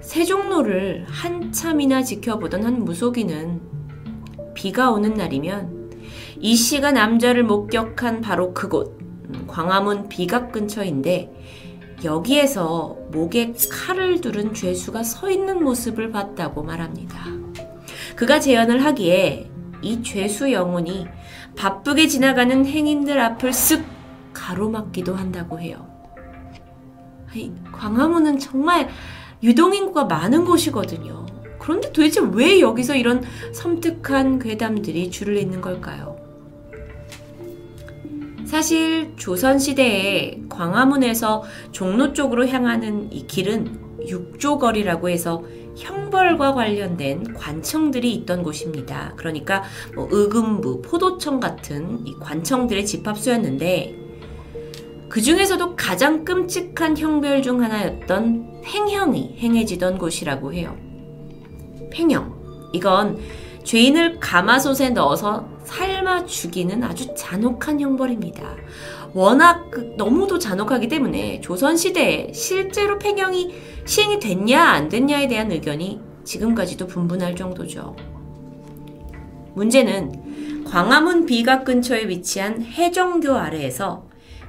[0.00, 3.60] 세종로를 한참이나 지켜보던 한 무속인은
[4.54, 5.90] 비가 오는 날이면
[6.38, 11.32] 이 씨가 남자를 목격한 바로 그곳, 음, 광화문 비각 근처인데
[12.04, 17.24] 여기에서 목에 칼을 두른 죄수가 서 있는 모습을 봤다고 말합니다.
[18.16, 19.50] 그가 재현을 하기에
[19.82, 21.06] 이 죄수 영혼이
[21.56, 23.84] 바쁘게 지나가는 행인들 앞을 쓱
[24.32, 25.86] 가로막기도 한다고 해요.
[27.72, 28.88] 광화문은 정말
[29.42, 31.26] 유동인구가 많은 곳이거든요.
[31.58, 33.22] 그런데 도대체 왜 여기서 이런
[33.52, 36.11] 섬뜩한 괴담들이 줄을 잇는 걸까요?
[38.52, 45.42] 사실 조선시대에 광화문에서 종로 쪽으로 향하는 이 길은 육조거리라고 해서
[45.74, 49.14] 형벌과 관련된 관청들이 있던 곳입니다.
[49.16, 49.62] 그러니까
[49.94, 53.96] 뭐 의금부, 포도청 같은 이 관청들의 집합소였는데
[55.08, 60.76] 그 중에서도 가장 끔찍한 형별 중 하나였던 팽형이 행해지던 곳이라고 해요.
[61.90, 62.70] 팽형.
[62.74, 63.18] 이건
[63.64, 68.56] 죄인을 가마솥에 넣어서 삶아 죽이는 아주 잔혹한 형벌입니다.
[69.14, 73.54] 워낙 그 너무도 잔혹하기 때문에 조선시대에 실제로 팽형이
[73.84, 77.96] 시행이 됐냐 안 됐냐에 대한 의견이 지금까지도 분분할 정도죠.
[79.54, 84.06] 문제는 광화문 비각 근처에 위치한 해정교 아래에서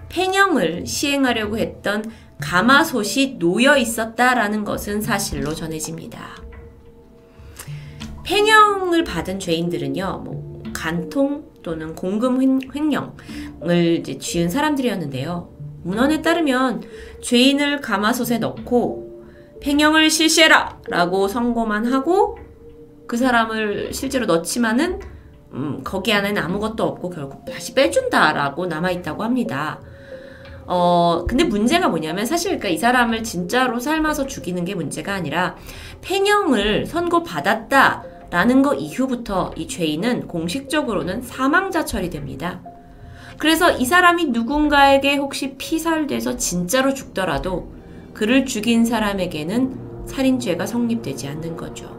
[0.09, 2.03] 팽형을 시행하려고 했던
[2.39, 6.35] 가마솥이 놓여 있었다라는 것은 사실로 전해집니다.
[8.23, 15.49] 팽형을 받은 죄인들은요, 뭐 간통 또는 공금 횡령을 쥐은 사람들이었는데요.
[15.83, 16.83] 문헌에 따르면
[17.21, 19.23] 죄인을 가마솥에 넣고
[19.61, 20.79] 팽형을 실시해라!
[20.89, 22.37] 라고 선고만 하고
[23.07, 24.99] 그 사람을 실제로 넣지만은
[25.53, 29.79] 음, 거기 안에는 아무것도 없고 결국 다시 빼준다라고 남아있다고 합니다.
[30.65, 35.55] 어, 근데 문제가 뭐냐면 사실 그러니까 이 사람을 진짜로 삶아서 죽이는 게 문제가 아니라
[36.01, 38.03] 팽형을 선고받았다
[38.33, 42.63] 라는 거 이후부터 이 죄인은 공식적으로는 사망자 처리됩니다.
[43.37, 47.71] 그래서 이 사람이 누군가에게 혹시 피살돼서 진짜로 죽더라도
[48.15, 51.95] 그를 죽인 사람에게는 살인죄가 성립되지 않는 거죠.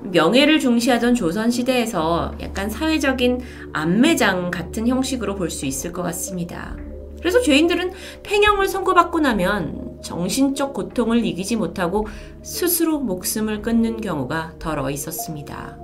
[0.00, 3.42] 명예를 중시하던 조선시대에서 약간 사회적인
[3.74, 6.74] 안매장 같은 형식으로 볼 수 있을 것 같습니다.
[7.22, 7.92] 그래서 죄인들은
[8.24, 12.08] 팽형을 선고받고 나면 정신적 고통을 이기지 못하고
[12.42, 15.78] 스스로 목숨을 끊는 경우가 더러 있었습니다.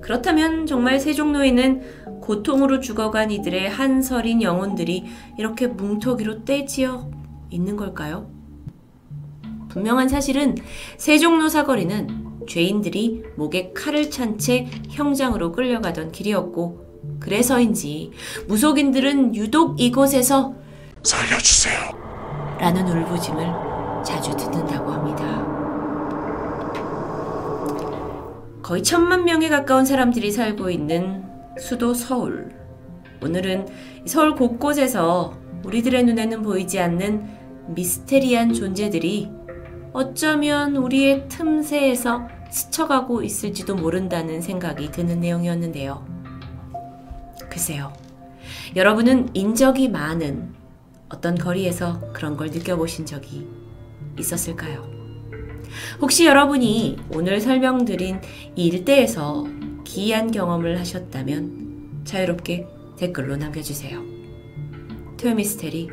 [0.00, 5.04] 그렇다면 정말 세종로에는 고통으로 죽어간 이들의 한설인 영혼들이
[5.38, 7.08] 이렇게 뭉터기로 떼지어
[7.50, 8.28] 있는 걸까요?
[9.68, 10.56] 분명한 사실은
[10.98, 16.81] 세종로 사거리는 죄인들이 목에 칼을 찬 채 형장으로 끌려가던 길이었고
[17.22, 18.10] 그래서인지
[18.48, 20.54] 무속인들은 유독 이곳에서
[21.02, 22.02] 살려주세요.
[22.58, 23.46] 라는 울부짐을
[24.04, 25.62] 자주 듣는다고 합니다.
[28.62, 31.24] 거의 천만 명에 가까운 사람들이 살고 있는
[31.58, 32.50] 수도 서울.
[33.22, 33.68] 오늘은
[34.06, 37.24] 서울 곳곳에서 우리들의 눈에는 보이지 않는
[37.68, 39.30] 미스테리한 존재들이
[39.92, 46.11] 어쩌면 우리의 틈새에서 스쳐가고 있을지도 모른다는 생각이 드는 내용이었는데요.
[47.52, 47.92] 글쎄요.
[48.74, 50.54] 여러분은 인적이 많은
[51.10, 53.46] 어떤 거리에서 그런 걸 느껴보신 적이
[54.18, 54.90] 있었을까요?
[56.00, 58.22] 혹시 여러분이 오늘 설명드린
[58.56, 59.44] 이 일대에서
[59.84, 64.02] 기이한 경험을 하셨다면 자유롭게 댓글로 남겨주세요.
[65.18, 65.90] 토요미스테리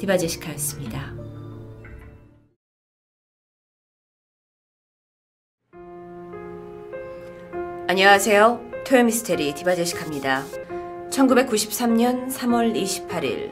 [0.00, 1.14] 디바제시카였습니다.
[7.88, 8.60] 안녕하세요.
[8.84, 10.63] 토요미스테리 디바제시카입니다.
[11.14, 13.50] 1993년 3월 28일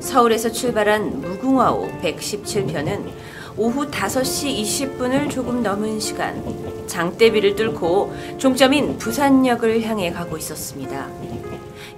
[0.00, 3.10] 서울에서 출발한 무궁화호 117편은
[3.58, 6.42] 오후 5시 20분을 조금 넘은 시간
[6.86, 11.08] 장대비를 뚫고 종점인 부산역을 향해 가고 있었습니다.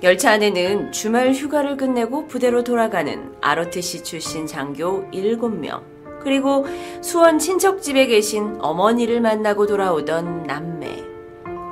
[0.03, 5.83] 열차 안에는 주말 휴가를 끝내고 부대로 돌아가는 ROTC 출신 장교 7명,
[6.23, 6.67] 그리고
[7.03, 11.10] 수원 친척집에 계신 어머니를 만나고 돌아오던 남매,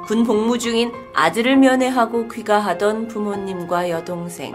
[0.08, 4.54] 군 복무 중인 아들을 면회하고 귀가하던 부모님과 여동생,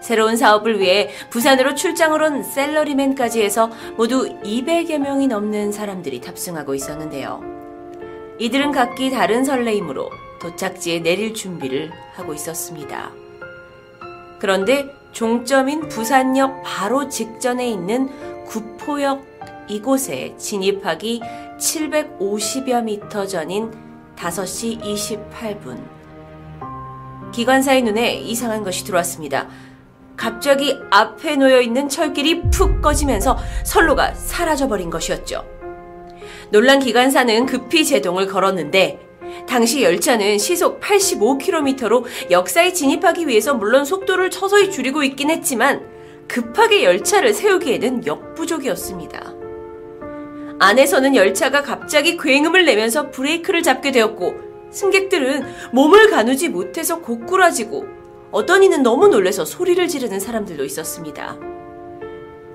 [0.00, 7.42] 새로운 사업을 위해 부산으로 출장을 온 셀러리맨까지 해서 모두 200여 명이 넘는 사람들이 탑승하고 있었는데요.
[8.38, 10.08] 이들은 각기 다른 설레임으로
[10.40, 13.10] 도착지에 내릴 준비를 하고 있었습니다.
[14.38, 18.08] 그런데 종점인 부산역 바로 직전에 있는
[18.46, 19.22] 구포역
[19.68, 21.20] 이곳에 진입하기
[21.58, 23.85] 750여 미터 전인
[24.16, 25.78] 5시 28분.
[27.32, 29.48] 기관사의 눈에 이상한 것이 들어왔습니다.
[30.16, 35.44] 갑자기 앞에 놓여 있는 철길이 푹 꺼지면서 선로가 사라져버린 것이었죠.
[36.50, 39.00] 놀란 기관사는 급히 제동을 걸었는데
[39.46, 45.84] 당시 열차는 시속 85km로 역사에 진입하기 위해서 물론 속도를 서서히 줄이고 있긴 했지만
[46.28, 49.35] 급하게 열차를 세우기에는 역부족이었습니다.
[50.58, 54.34] 안에서는 열차가 갑자기 굉음을 내면서 브레이크를 잡게 되었고
[54.70, 57.86] 승객들은 몸을 가누지 못해서 고꾸라지고
[58.32, 61.36] 어떤 이는 너무 놀래서 소리를 지르는 사람들도 있었습니다.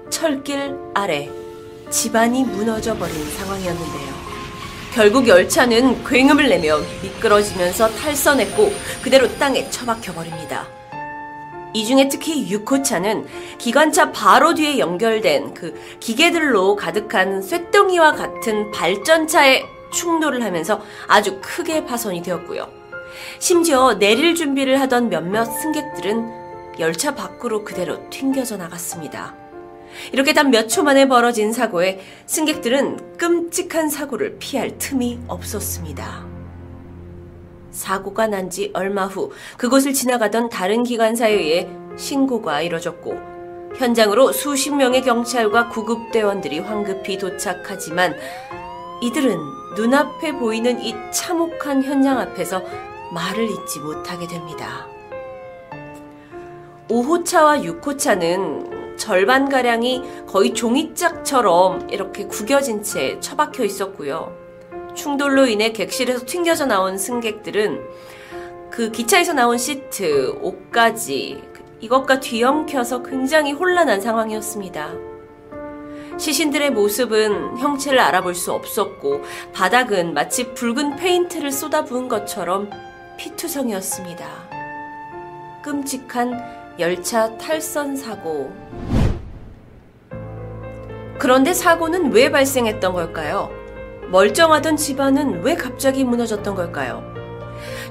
[0.10, 1.30] 철길 아래
[1.90, 4.22] 집안이 무너져 버린 상황이었는데요.
[4.94, 8.72] 결국 열차는 굉음을 내며 미끄러지면서 탈선했고
[9.02, 10.68] 그대로 땅에 처박혀 버립니다.
[11.74, 13.26] 이 중에 특히 6호차는
[13.58, 22.22] 기관차 바로 뒤에 연결된 그 기계들로 가득한 쇳덩이와 같은 발전차에 충돌을 하면서 아주 크게 파손이
[22.24, 22.68] 되었고요.
[23.40, 26.42] 심지어 내릴 준비를 하던 몇몇 승객들은
[26.80, 29.36] 열차 밖으로 그대로 튕겨져 나갔습니다.
[30.14, 36.31] 이렇게 단 몇 초 만에 벌어진 사고에 승객들은 끔찍한 사고를 피할 틈이 없었습니다.
[37.72, 43.16] 사고가 난 지 얼마 후 그곳을 지나가던 다른 기관사에 의해 신고가 이뤄졌고
[43.78, 48.16] 현장으로 수십 명의 경찰과 구급대원들이 황급히 도착하지만
[49.02, 49.38] 이들은
[49.78, 52.62] 눈앞에 보이는 이 참혹한 현장 앞에서
[53.14, 54.88] 말을 잇지 못하게 됩니다.
[56.90, 64.41] 5호차와 6호차는 절반가량이 거의 종이짝처럼 이렇게 구겨진 채 처박혀 있었고요.
[64.94, 67.82] 충돌로 인해 객실에서 튕겨져 나온 승객들은
[68.70, 71.44] 그 기차에서 나온 시트, 옷까지
[71.82, 74.94] 이것과 뒤엉켜서 굉장히 혼란한 상황이었습니다.
[76.18, 79.22] 시신들의 모습은 형체를 알아볼 수 없었고
[79.54, 82.70] 바닥은 마치 붉은 페인트를 쏟아부은 것처럼
[83.18, 84.26] 피투성이었습니다.
[85.64, 88.52] 끔찍한 열차 탈선 사고.
[91.18, 93.61] 그런데 사고는 왜 발생했던 걸까요?
[94.12, 97.02] 멀쩡하던 집안은 왜 갑자기 무너졌던 걸까요?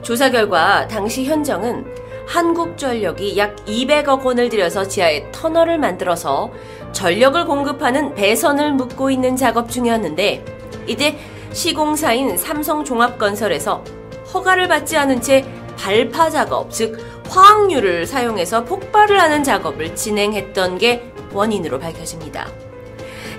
[0.03, 1.87] 조사 결과 당시 현정은
[2.27, 6.51] 한국전력이 약 200억 원을 들여서 지하에 터널을 만들어서
[6.93, 10.45] 전력을 공급하는 배선을 묶고 있는 작업 중이었는데
[10.87, 11.19] 이때
[11.53, 13.83] 시공사인 삼성종합건설에서
[14.33, 15.45] 허가를 받지 않은 채
[15.77, 16.99] 발파 작업, 즉
[17.29, 22.70] 화학류를 사용해서 폭발을 하는 작업을 진행했던 게 원인으로 밝혀집니다.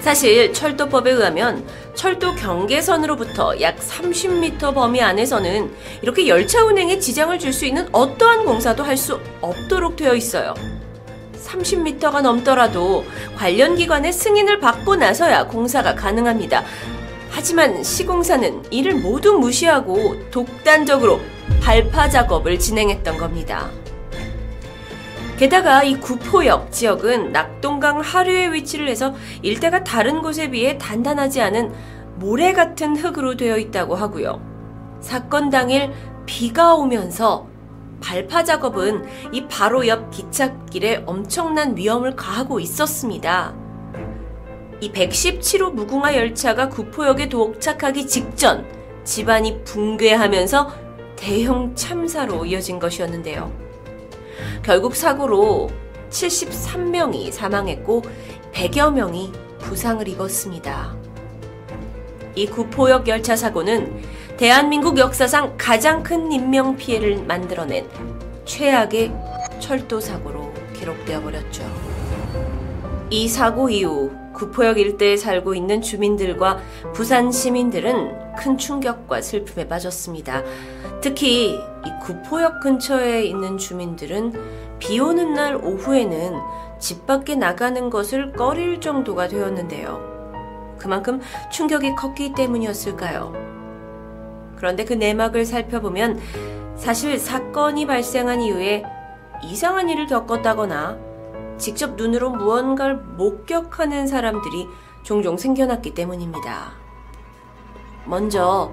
[0.01, 5.71] 사실 철도법에 의하면 철도 경계선으로부터 약 30m 범위 안에서는
[6.01, 10.53] 이렇게 열차 운행에 지장을 줄 수 있는 어떠한 공사도 할 수 없도록 되어 있어요.
[11.45, 16.63] 30m가 넘더라도 관련 기관의 승인을 받고 나서야 공사가 가능합니다.
[17.29, 21.19] 하지만 시공사는 이를 모두 무시하고 독단적으로
[21.61, 23.69] 발파 작업을 진행했던 겁니다.
[25.41, 31.73] 게다가 이 구포역 지역은 낙동강 하류에 위치를 해서 일대가 다른 곳에 비해 단단하지 않은
[32.17, 34.39] 모래 같은 흙으로 되어 있다고 하고요.
[35.01, 35.91] 사건 당일
[36.27, 37.47] 비가 오면서
[38.01, 43.55] 발파 작업은 이 바로 옆 기찻길에 엄청난 위험을 가하고 있었습니다.
[44.79, 48.67] 이 117호 무궁화 열차가 구포역에 도착하기 직전
[49.03, 50.71] 집안이 붕괴하면서
[51.15, 53.70] 대형 참사로 이어진 것이었는데요.
[54.63, 55.69] 결국 사고로
[56.09, 58.03] 73명이 사망했고
[58.53, 60.95] 100여 명이 부상을 입었습니다.
[62.35, 64.01] 이 구포역 열차 사고는
[64.37, 67.87] 대한민국 역사상 가장 큰 인명 피해를 만들어낸
[68.45, 69.13] 최악의
[69.59, 71.63] 철도 사고로 기록되어 버렸죠.
[73.09, 76.59] 이 사고 이후 구포역 일대에 살고 있는 주민들과
[76.93, 80.43] 부산 시민들은 큰 충격과 슬픔에 빠졌습니다.
[81.01, 86.39] 특히 이 구포역 근처에 있는 주민들은 비 오는 날 오후에는
[86.79, 90.11] 집 밖에 나가는 것을 꺼릴 정도가 되었는데요.
[90.77, 91.21] 그만큼
[91.51, 93.33] 충격이 컸기 때문이었을까요?
[94.57, 96.19] 그런데 그 내막을 살펴보면
[96.75, 98.83] 사실 사건이 발생한 이후에
[99.43, 100.97] 이상한 일을 겪었다거나
[101.57, 104.67] 직접 눈으로 무언가를 목격하는 사람들이
[105.03, 106.71] 종종 생겨났기 때문입니다.
[108.05, 108.71] 먼저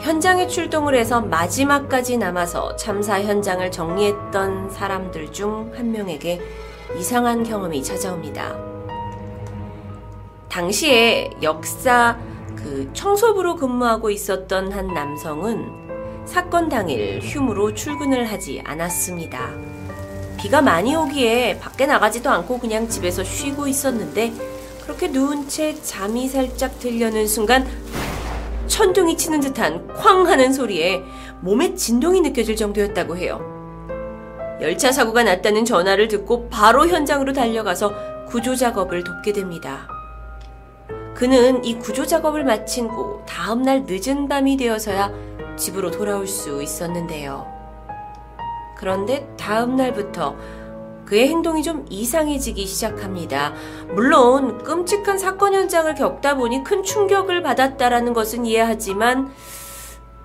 [0.00, 6.40] 현장에 출동을 해서 마지막까지 남아서 참사 현장을 정리했던 사람들 중 한 명에게
[6.98, 8.56] 이상한 경험이 찾아옵니다.
[10.48, 12.18] 당시에 역사
[12.54, 19.50] 그 청소부로 근무하고 있었던 한 남성은 사건 당일 휴무로 출근을 하지 않았습니다.
[20.38, 24.32] 비가 많이 오기에 밖에 나가지도 않고 그냥 집에서 쉬고 있었는데
[24.82, 27.66] 그렇게 누운 채 잠이 살짝 들려는 순간
[28.66, 31.02] 천둥이 치는 듯한 쾅 하는 소리에
[31.40, 33.40] 몸에 진동이 느껴질 정도였다고 해요.
[34.60, 39.86] 열차 사고가 났다는 전화를 듣고 바로 현장으로 달려가서 구조 작업을 돕게 됩니다.
[41.14, 45.12] 그는 이 구조 작업을 마친 후 다음날 늦은 밤이 되어서야
[45.56, 47.46] 집으로 돌아올 수 있었는데요.
[48.76, 50.36] 그런데 다음날부터
[51.06, 53.54] 그의 행동이 좀 이상해지기 시작합니다.
[53.94, 59.32] 물론 끔찍한 사건 현장을 겪다 보니 큰 충격을 받았다라는 것은 이해하지만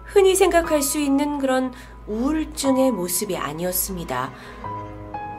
[0.03, 1.71] 흔히 생각할 수 있는 그런
[2.07, 4.31] 우울증의 모습이 아니었습니다.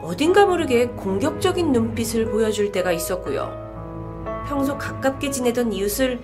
[0.01, 3.61] 어딘가 모르게 공격적인 눈빛을 보여줄 때가 있었고요.
[4.47, 6.21] 평소 가깝게 지내던 이웃을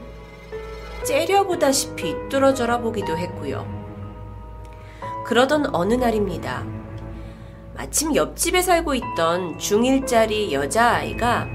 [1.03, 3.67] 째려보다시피 뚫어져라 보기도 했고요.
[5.25, 6.78] 그러던 어느 날입니다.
[7.79, 11.47] 마침 옆집에 살고 있던 중1짜리 여자아이가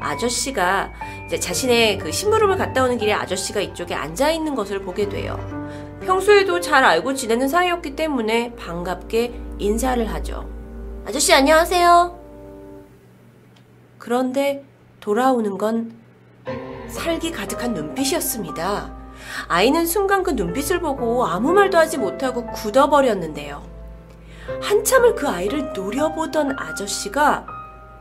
[0.00, 0.92] 아저씨가
[1.38, 5.38] 자신의 그 심부름을 갔다 오는 길에 아저씨가 이쪽에 앉아 있는 것을 보게 돼요.
[6.04, 10.50] 평소에도 잘 알고 지내는 사이였기 때문에 반갑게 인사를 하죠.
[11.06, 12.18] 아저씨 안녕하세요.
[13.98, 14.64] 그런데
[14.98, 15.92] 돌아오는 건
[16.88, 18.96] 살기 가득한 눈빛이었습니다.
[19.46, 23.77] 아이는 순간 그 눈빛을 보고 아무 말도 하지 못하고 굳어버렸는데요.
[24.60, 27.46] 한참을 그 아이를 노려보던 아저씨가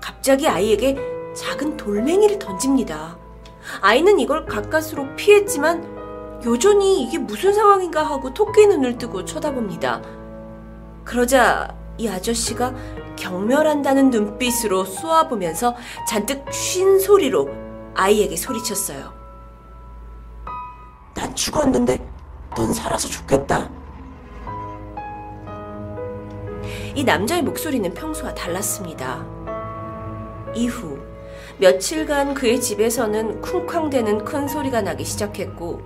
[0.01, 0.97] 갑자기 아이에게
[1.35, 3.17] 작은 돌멩이를 던집니다.
[3.81, 10.01] 아이는 이걸 가까스로 피했지만 여전히 이게 무슨 상황인가 하고 토끼 눈을 뜨고 쳐다봅니다.
[11.03, 12.73] 그러자 이 아저씨가
[13.15, 15.75] 경멸한다는 눈빛으로 쏘아보면서
[16.07, 17.49] 잔뜩 쉰 소리로
[17.95, 19.13] 아이에게 소리쳤어요.
[21.15, 22.07] 난 죽었는데
[22.55, 23.76] 넌 살아서 좋겠다.
[26.97, 29.23] 이 남자의 목소리는 평소와 달랐습니다.
[30.55, 30.97] 이후
[31.59, 35.83] 며칠간 그의 집에서는 쿵쾅대는 큰 소리가 나기 시작했고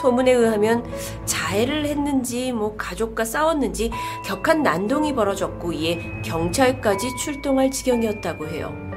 [0.00, 0.84] 소문에 의하면
[1.26, 3.92] 자해를 했는지 뭐 가족과 싸웠는지
[4.24, 8.91] 격한 난동이 벌어졌고 이에 경찰까지 출동할 지경이었다고 해요.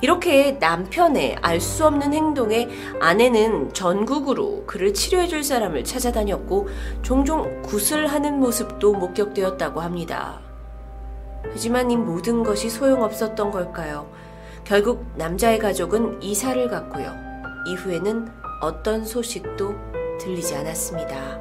[0.00, 2.68] 이렇게 남편의 알 수 없는 행동에
[3.00, 6.68] 아내는 전국으로 그를 치료해줄 사람을 찾아다녔고
[7.02, 10.40] 종종 굿을 하는 모습도 목격되었다고 합니다.
[11.44, 14.10] 하지만 이 모든 것이 소용없었던 걸까요?
[14.64, 17.12] 결국 남자의 가족은 이사를 갔고요.
[17.66, 18.28] 이후에는
[18.60, 19.74] 어떤 소식도
[20.18, 21.40] 들리지 않았습니다.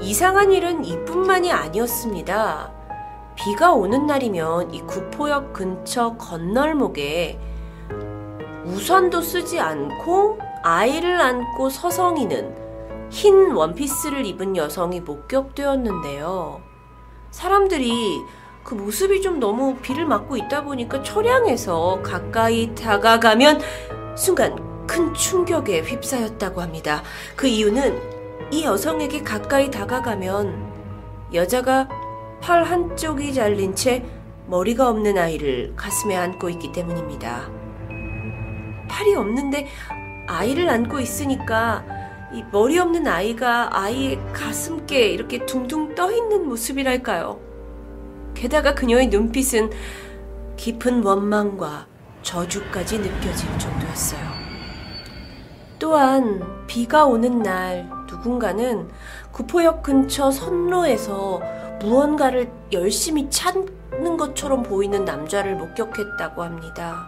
[0.00, 2.79] 이상한 일은 이뿐만이 아니었습니다.
[3.42, 7.40] 비가 오는 날이면 이 구포역 근처 건널목에
[8.66, 16.60] 우산도 쓰지 않고 아이를 안고 서성이는 흰 원피스를 입은 여성이 목격되었는데요.
[17.30, 18.20] 사람들이
[18.62, 23.60] 그 모습이 좀 너무 비를 맞고 있다 보니까 차량에서 가까이 다가가면
[24.18, 27.02] 순간 큰 충격에 휩싸였다고 합니다.
[27.36, 30.70] 그 이유는 이 여성에게 가까이 다가가면
[31.32, 31.88] 여자가
[32.40, 34.04] 팔 한쪽이 잘린 채
[34.46, 37.50] 머리가 없는 아이를 가슴에 안고 있기 때문입니다.
[38.88, 39.68] 팔이 없는데
[40.26, 41.84] 아이를 안고 있으니까
[42.32, 47.38] 이 머리 없는 아이가 아이의 가슴께 이렇게 둥둥 떠 있는 모습이랄까요.
[48.34, 49.70] 게다가 그녀의 눈빛은
[50.56, 51.86] 깊은 원망과
[52.22, 54.20] 저주까지 느껴질 정도였어요.
[55.78, 58.88] 또한 비가 오는 날 누군가는
[59.32, 61.40] 구포역 근처 선로에서
[61.80, 67.06] 무언가를 열심히 찾는 것처럼 보이는 남자를 목격했다고 합니다.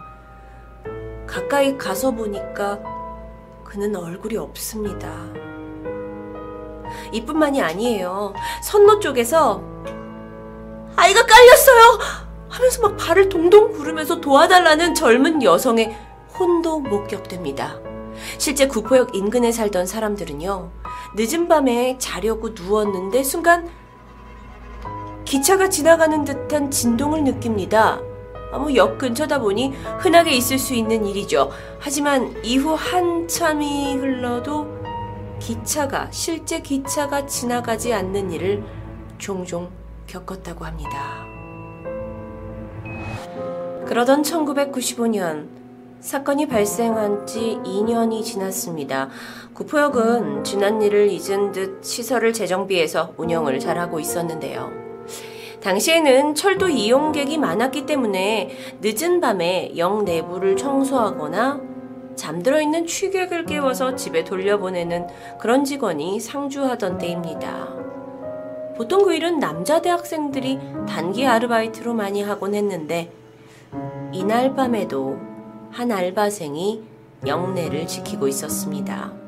[1.27, 2.79] 가까이 가서 보니까
[3.63, 5.11] 그는 얼굴이 없습니다.
[7.11, 8.33] 이뿐만이 아니에요.
[8.63, 9.63] 선로 쪽에서
[10.95, 11.99] 아이가 깔렸어요!
[12.49, 15.95] 하면서 막 발을 동동 구르면서 도와달라는 젊은 여성의
[16.37, 17.79] 혼도 목격됩니다.
[18.37, 20.71] 실제 구포역 인근에 살던 사람들은요,
[21.15, 23.67] 늦은 밤에 자려고 누웠는데 순간
[25.25, 27.99] 기차가 지나가는 듯한 진동을 느낍니다.
[28.51, 31.49] 아무 역 근처다 보니 흔하게 있을 수 있는 일이죠.
[31.79, 34.67] 하지만 이후 한참이 흘러도
[35.39, 38.63] 기차가, 실제 기차가 지나가지 않는 일을
[39.17, 39.69] 종종
[40.07, 41.25] 겪었다고 합니다.
[43.87, 45.47] 그러던 1995년,
[45.99, 49.09] 사건이 발생한 지 2년이 지났습니다.
[49.53, 54.82] 구포역은 지난 일을 잊은 듯 시설을 재정비해서 운영을 잘하고 있었는데요.
[55.63, 58.49] 당시에는 철도 이용객이 많았기 때문에
[58.81, 61.61] 늦은 밤에 역 내부를 청소하거나
[62.15, 65.07] 잠들어 있는 취객을 깨워서 집에 돌려보내는
[65.39, 67.69] 그런 직원이 상주하던 때입니다.
[68.75, 73.11] 보통 그 일은 남자 대학생들이 단기 아르바이트로 많이 하곤 했는데
[74.11, 75.17] 이날 밤에도
[75.71, 76.83] 한 알바생이
[77.25, 79.22] 영내를 지키고 있었습니다.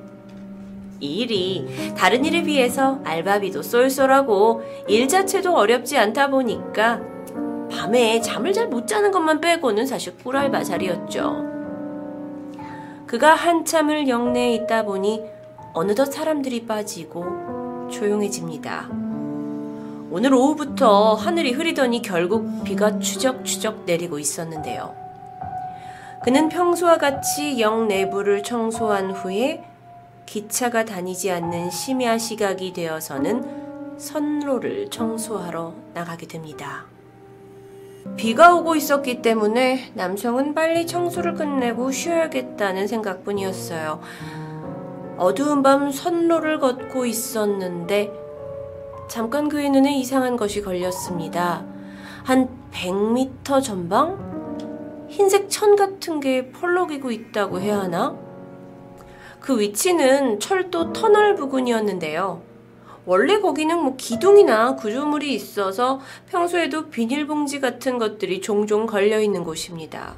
[1.06, 7.00] 이 일이 다른 일에 비해서 알바비도 쏠쏠하고 일 자체도 어렵지 않다 보니까
[7.72, 11.46] 밤에 잠을 잘 못 자는 것만 빼고는 사실 꿀알바 자리였죠.
[13.06, 15.22] 그가 한참을 영내에 있다 보니
[15.74, 18.90] 어느덧 사람들이 빠지고 조용해집니다.
[20.10, 24.96] 오늘 오후부터 하늘이 흐리더니 결국 비가 추적추적 내리고 있었는데요.
[26.24, 29.64] 그는 평소와 같이 역 내부를 청소한 후에
[30.26, 36.86] 기차가 다니지 않는 심야 시각이 되어서는 선로를 청소하러 나가게 됩니다.
[38.18, 44.00] 비가 오고 있었기 때문에 남성은 빨리 청소를 끝내고 쉬어야겠다는 생각뿐이었어요.
[45.18, 48.12] 어두운 밤 선로를 걷고 있었는데
[49.08, 51.66] 잠깐 그의 눈에 이상한 것이 걸렸습니다.
[52.24, 58.25] 한 100m 전방 흰색 천 같은 게 펄럭이고 있다고 해야 하나?
[59.46, 62.42] 그 위치는 철도 터널 부근이었는데요.
[63.06, 66.02] 원래 거기는 뭐 기둥이나 구조물이 있어서
[66.32, 70.16] 평소에도 비닐봉지 같은 것들이 종종 걸려 있는 곳입니다.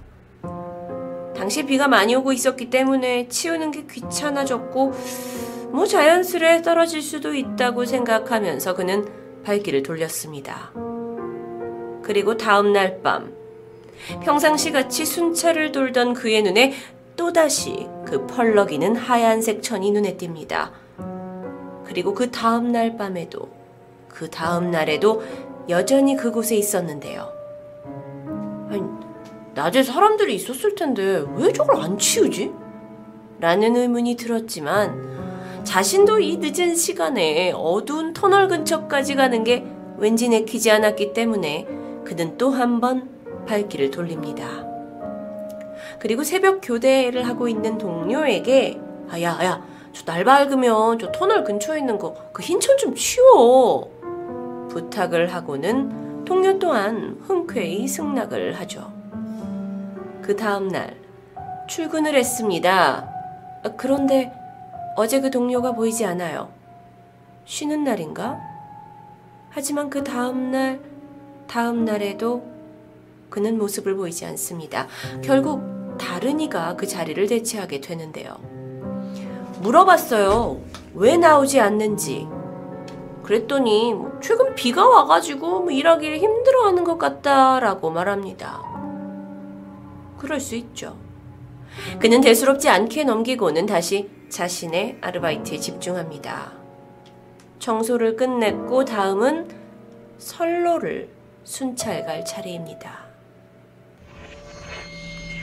[1.35, 4.93] 당시 비가 많이 오고 있었기 때문에 치우는 게 귀찮아졌고,
[5.73, 9.09] 뭐 자연스레 떨어질 수도 있다고 생각하면서 그는
[9.43, 10.71] 발길을 돌렸습니다.
[12.01, 13.33] 그리고 다음 날 밤,
[14.23, 16.73] 평상시 같이 순찰을 돌던 그의 눈에
[17.17, 20.69] 또다시 그 펄럭이는 하얀색 천이 눈에 띕니다.
[21.85, 23.49] 그리고 그 다음 날 밤에도
[24.07, 25.21] 그 다음 날에도
[25.69, 27.29] 여전히 그곳에 있었는데요.
[28.69, 28.81] 아니,
[29.55, 32.51] 낮에 사람들이 있었을 텐데 왜 저걸 안 치우지?
[33.39, 39.65] 라는 의문이 들었지만 자신도 이 늦은 시간에 어두운 터널 근처까지 가는 게
[39.97, 41.67] 왠지 내키지 않았기 때문에
[42.05, 43.09] 그는 또 한 번
[43.47, 44.66] 발길을 돌립니다.
[45.99, 48.79] 그리고 새벽 교대를 하고 있는 동료에게
[49.09, 49.63] 아, 야, 야,
[49.93, 53.89] 저 날 밝으면 저 터널 근처에 있는 거 그 흰천 좀 치워.
[54.69, 58.91] 부탁을 하고는 동료 또한 흔쾌히 승낙을 하죠.
[60.21, 60.95] 그 다음 날
[61.67, 63.09] 출근을 했습니다.
[63.63, 64.31] 아, 그런데
[64.95, 66.49] 어제 그 동료가 보이지 않아요.
[67.45, 68.39] 쉬는 날인가?
[69.49, 70.79] 하지만 그 다음 날,
[71.47, 72.43] 다음 날에도
[73.29, 74.87] 그는 모습을 보이지 않습니다.
[75.23, 75.61] 결국
[75.97, 78.37] 다른 이가 그 자리를 대체하게 되는데요.
[79.61, 80.61] 물어봤어요.
[80.93, 82.27] 왜 나오지 않는지.
[83.23, 88.61] 그랬더니 뭐 최근 비가 와가지고 뭐 일하기를 힘들어하는 것 같다라고 말합니다.
[90.17, 90.95] 그럴 수 있죠.
[91.99, 96.53] 그는 대수롭지 않게 넘기고는 다시 자신의 아르바이트에 집중합니다.
[97.59, 99.47] 청소를 끝냈고 다음은
[100.17, 101.09] 선로를
[101.43, 103.06] 순찰 갈 차례입니다.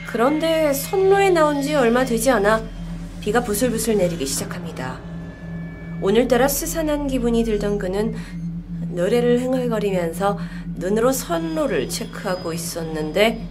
[0.07, 2.63] 그런데 선로에 나온 지 얼마 되지 않아
[3.19, 4.99] 비가 부슬부슬 내리기 시작합니다.
[6.01, 8.15] 오늘따라 스산한 기분이 들던 그는
[8.89, 10.37] 노래를 흥얼거리면서
[10.75, 13.47] 눈으로 선로를 체크하고 있었는데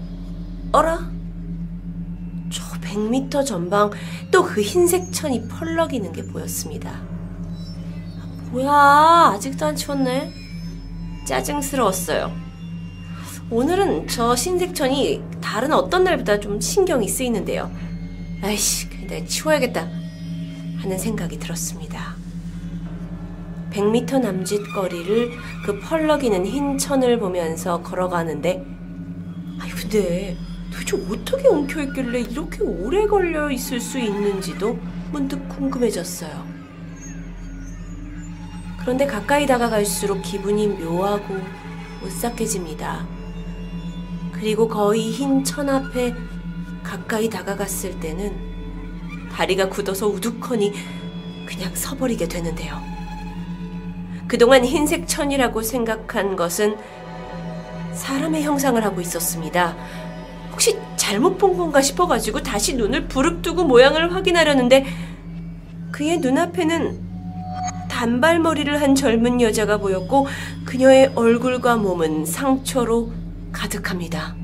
[0.72, 1.10] 어라?
[2.50, 3.90] 저 100m 전방
[4.30, 7.02] 또 그 흰색 천이 펄럭이는 게 보였습니다.
[8.52, 10.32] 뭐야 아직도 안 치웠네?
[11.26, 12.43] 짜증스러웠어요.
[13.54, 17.70] 오늘은 저 흰색천이 다른 어떤 날보다 좀 신경이 쓰이는데요.
[18.42, 19.88] 아이씨, 내가 치워야겠다
[20.78, 22.16] 하는 생각이 들었습니다.
[23.70, 25.30] 100m 남짓 거리를
[25.64, 28.66] 그 펄럭이는 흰 천을 보면서 걸어가는데
[29.60, 30.36] 아니 근데
[30.72, 34.76] 도대체 어떻게 엉켜있길래 이렇게 오래 걸려 있을 수 있는지도
[35.12, 36.44] 문득 궁금해졌어요.
[38.80, 41.36] 그런데 가까이 다가갈수록 기분이 묘하고
[42.04, 43.13] 오싹해집니다.
[44.34, 46.14] 그리고 거의 흰 천 앞에
[46.82, 48.36] 가까이 다가갔을 때는
[49.32, 50.72] 다리가 굳어서 우두커니
[51.46, 52.80] 그냥 서버리게 되는데요.
[54.26, 56.76] 그동안 흰색 천이라고 생각한 것은
[57.92, 59.76] 사람의 형상을 하고 있었습니다.
[60.52, 64.86] 혹시 잘못 본 건가 싶어가지고 다시 눈을 부릅뜨고 모양을 확인하려는데
[65.92, 67.00] 그의 눈앞에는
[67.88, 70.26] 단발머리를 한 젊은 여자가 보였고
[70.64, 73.12] 그녀의 얼굴과 몸은 상처로
[73.54, 74.36] 가득합니다.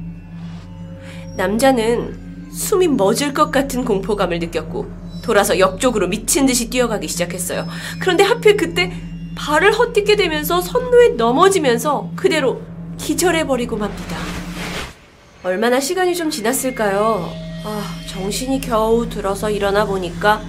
[1.37, 4.91] 남자는 숨이 멎을 것 같은 공포감을 느꼈고
[5.23, 7.67] 돌아서 역쪽으로 미친 듯이 뛰어가기 시작했어요.
[8.01, 8.93] 그런데 하필 그때
[9.37, 12.63] 발을 헛디게 되면서 선로에 넘어지면서 그대로
[12.99, 14.17] 기절해버리고 맙니다.
[15.43, 17.31] 얼마나 시간이 좀 지났을까요?
[17.65, 20.43] 아, 정신이 겨우 들어서 일어나 보니까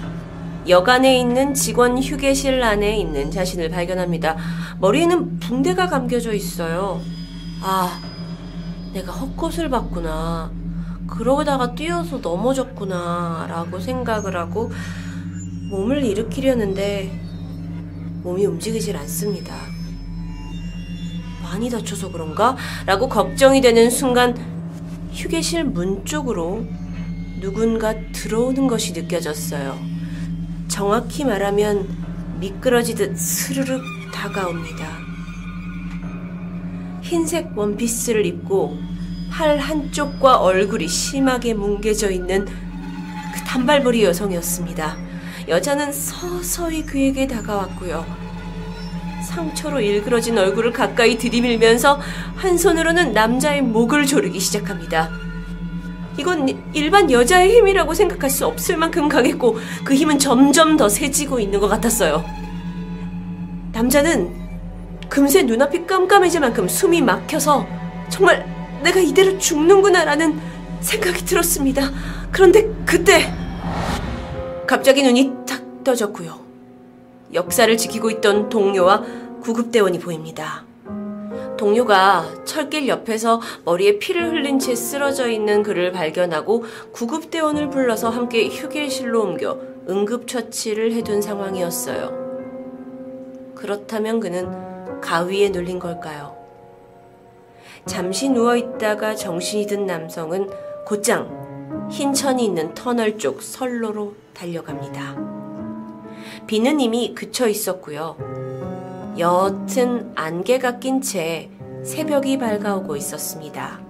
[0.68, 4.36] 여관에 있는 직원 휴게실 안에 있는 자신을 발견합니다.
[4.80, 7.00] 머리에는 붕대가 감겨져 있어요.
[7.62, 8.00] 아,
[8.92, 10.50] 내가 헛것을 봤구나.
[11.06, 13.46] 그러다가 뛰어서 넘어졌구나.
[13.48, 14.70] 라고 생각을 하고
[15.70, 17.20] 몸을 일으키려는데
[18.22, 19.54] 몸이 움직이질 않습니다.
[21.42, 22.56] 많이 다쳐서 그런가?
[22.86, 24.36] 라고 걱정이 되는 순간
[25.12, 26.64] 휴게실 문 쪽으로
[27.40, 29.78] 누군가 들어오는 것이 느껴졌어요.
[30.68, 31.88] 정확히 말하면
[32.40, 33.82] 미끄러지듯 스르륵
[34.12, 35.01] 다가옵니다.
[37.12, 38.78] 흰색 원피스를 입고
[39.30, 44.96] 팔 한쪽과 얼굴이 심하게 뭉개져 있는 그 단발머리 여성이었습니다.
[45.46, 48.06] 여자는 서서히 그에게 다가왔고요.
[49.28, 52.00] 상처로 일그러진 얼굴을 가까이 들이밀면서
[52.34, 55.10] 한 손으로는 남자의 목을 조르기 시작합니다.
[56.16, 61.60] 이건 일반 여자의 힘이라고 생각할 수 없을 만큼 강했고 그 힘은 점점 더 세지고 있는
[61.60, 62.24] 것 같았어요.
[63.72, 64.41] 남자는
[65.12, 67.66] 금세 눈앞이 깜깜해질 만큼 숨이 막혀서
[68.08, 68.46] 정말
[68.82, 70.40] 내가 이대로 죽는구나라는
[70.80, 71.90] 생각이 들었습니다.
[72.32, 73.30] 그런데 그때
[74.66, 76.40] 갑자기 눈이 탁 떠졌고요.
[77.34, 79.04] 역사를 지키고 있던 동료와
[79.42, 80.64] 구급대원이 보입니다.
[81.58, 89.20] 동료가 철길 옆에서 머리에 피를 흘린 채 쓰러져 있는 그를 발견하고 구급대원을 불러서 함께 휴게실로
[89.20, 89.58] 옮겨
[89.90, 92.22] 응급처치를 해둔 상황이었어요.
[93.54, 94.71] 그렇다면 그는
[95.02, 96.34] 가위에 눌린 걸까요?
[97.84, 100.48] 잠시 누워있다가 정신이 든 남성은
[100.86, 105.16] 곧장 흰 천이 있는 터널 쪽 선로로 달려갑니다.
[106.46, 108.16] 비는 이미 그쳐 있었고요.
[109.18, 111.50] 옅은 안개가 낀 채
[111.84, 113.80] 새벽이 밝아오고 있었습니다.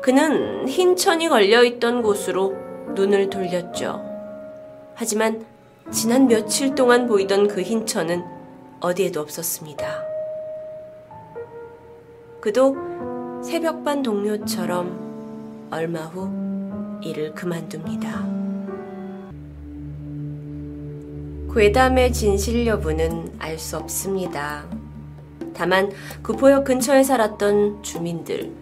[0.00, 2.54] 그는 흰 천이 걸려있던 곳으로
[2.94, 4.00] 눈을 돌렸죠.
[4.94, 5.44] 하지만
[5.90, 8.24] 지난 며칠 동안 보이던 그 흰 천은
[8.80, 10.09] 어디에도 없었습니다.
[12.40, 12.74] 그도
[13.44, 16.30] 새벽반 동료처럼 얼마 후
[17.02, 18.26] 일을 그만둡니다.
[21.54, 24.64] 괴담의 진실 여부는 알 수 없습니다.
[25.52, 25.90] 다만
[26.22, 28.52] 구포역 근처에 살았던 주민들,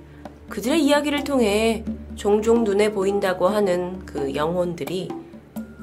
[0.48, 1.84] 그들의 이야기를 통해
[2.16, 5.08] 종종 눈에 보인다고 하는 그 영혼들이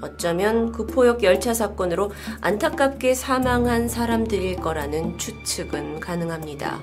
[0.02, 2.12] 어쩌면 구포역 열차 사건으로
[2.42, 6.82] 안타깝게 사망한 사람들일 거라는 추측은 가능합니다.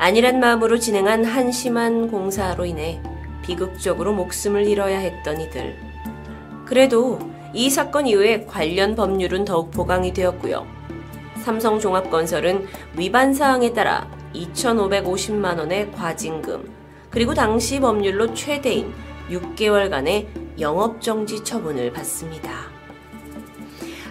[0.00, 3.02] 아니란 마음으로 진행한 한심한 공사로 인해
[3.42, 5.76] 비극적으로 목숨을 잃어야 했던 이들.
[6.64, 7.18] 그래도
[7.52, 10.66] 이 사건 이후에 관련 법률은 더욱 보강이 되었고요.
[11.42, 12.66] 삼성종합건설은
[12.96, 16.72] 위반 사항에 따라 2,550만 원의 과징금,
[17.10, 18.94] 그리고 당시 법률로 최대인
[19.28, 20.28] 6개월간의
[20.58, 22.50] 영업정지 처분을 받습니다.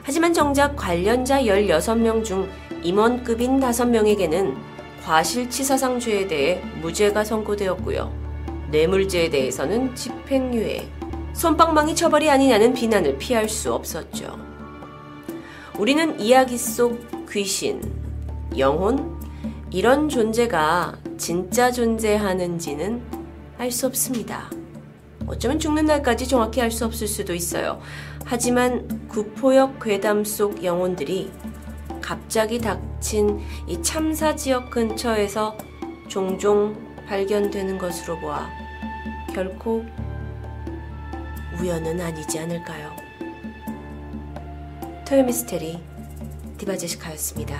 [0.04, 2.48] 하지만 정작 관련자 16명 중
[2.84, 4.70] 임원급인 5명에게는
[5.10, 8.14] 과실치사상죄에 대해 무죄가 선고되었고요.
[8.70, 10.88] 뇌물죄에 대해서는 집행유예,
[11.34, 14.38] 손방망이 처벌이 아니냐는 비난을 피할 수 없었죠.
[15.80, 17.82] 우리는 이야기 속 귀신,
[18.56, 19.20] 영혼,
[19.72, 23.02] 이런 존재가 진짜 존재하는지는
[23.58, 24.52] 알 수 없습니다.
[25.26, 27.82] 어쩌면 죽는 날까지 정확히 알 수 없을 수도 있어요.
[28.26, 31.32] 하지만 구포역 괴담 속 영혼들이
[32.10, 35.56] 갑자기 닥친 이 참사 지역 근처에서
[36.08, 36.76] 종종
[37.06, 38.50] 발견되는 것으로 보아
[39.32, 39.86] 결코
[41.62, 42.96] 우연은 아니지 않을까요?
[45.08, 45.80] 토요미스테리
[46.58, 47.56] 디바제시카였습니다.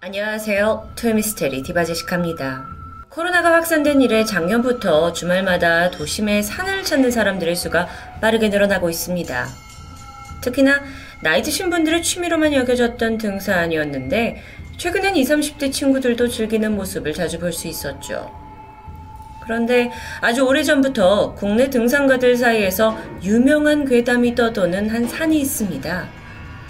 [0.00, 0.94] 안녕하세요.
[0.98, 2.83] 토요미스테리 디바제시카입니다.
[3.14, 7.86] 코로나가 확산된 이래 작년부터 주말마다 도심에 산을 찾는 사람들의 수가
[8.20, 9.46] 빠르게 늘어나고 있습니다.
[10.40, 10.82] 특히나
[11.22, 14.42] 나이 드신 분들의 취미로만 여겨졌던 등산이었는데
[14.78, 18.32] 최근엔 20, 30대 친구들도 즐기는 모습을 자주 볼 수 있었죠.
[19.44, 26.08] 그런데 아주 오래전부터 국내 등산가들 사이에서 유명한 괴담이 떠도는 한 산이 있습니다.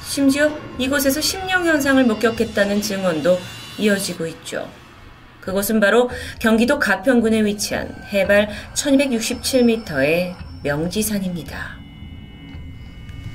[0.05, 3.39] 심지어 이곳에서 심령 현상을 목격했다는 증언도
[3.79, 4.69] 이어지고 있죠.
[5.45, 11.85] 그곳은 바로 경기도 가평군에 위치한 해발 1267m의 명지산입니다.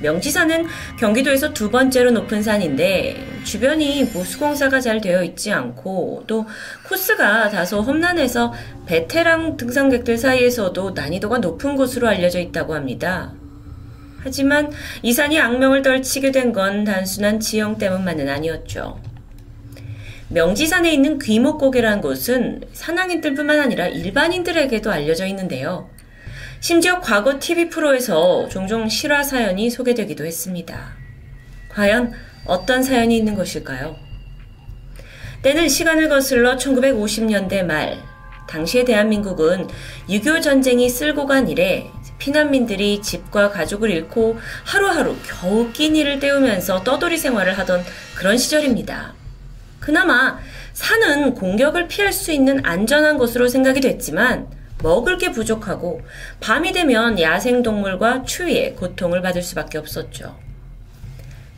[0.02, 0.66] 명지산은
[0.98, 6.46] 경기도에서 두 번째로 높은 산인데 주변이 보수공사가 잘 되어 있지 않고 또
[6.88, 8.54] 코스가 다소 험난해서
[8.86, 13.34] 베테랑 등산객들 사이에서도 난이도가 높은 곳으로 알려져 있다고 합니다.
[14.24, 14.72] 하지만
[15.02, 19.09] 이 산이 악명을 떨치게 된 건 단순한 지형 때문만은 아니었죠.
[20.32, 25.90] 명지산에 있는 귀목고개라는 곳은 산악인들뿐만 아니라 일반인들에게도 알려져 있는데요.
[26.60, 30.94] 심지어 과거 TV 프로에서 종종 실화 사연이 소개되기도 했습니다.
[31.70, 32.14] 과연
[32.46, 33.96] 어떤 사연이 있는 것일까요?
[35.42, 37.98] 때는 시간을 거슬러 1950년대 말,
[38.48, 39.68] 당시의 대한민국은
[40.10, 41.90] 6.25 전쟁이 쓸고 간 이래
[42.20, 47.84] 피난민들이 집과 가족을 잃고 하루하루 겨우 끼니를 때우면서 떠돌이 생활을 하던
[48.16, 49.19] 그런 시절입니다.
[49.80, 50.40] 그나마
[50.74, 54.48] 산은 공격을 피할 수 있는 안전한 곳으로 생각이 됐지만
[54.82, 56.02] 먹을 게 부족하고
[56.40, 60.38] 밤이 되면 야생동물과 추위에 고통을 받을 수밖에 없었죠.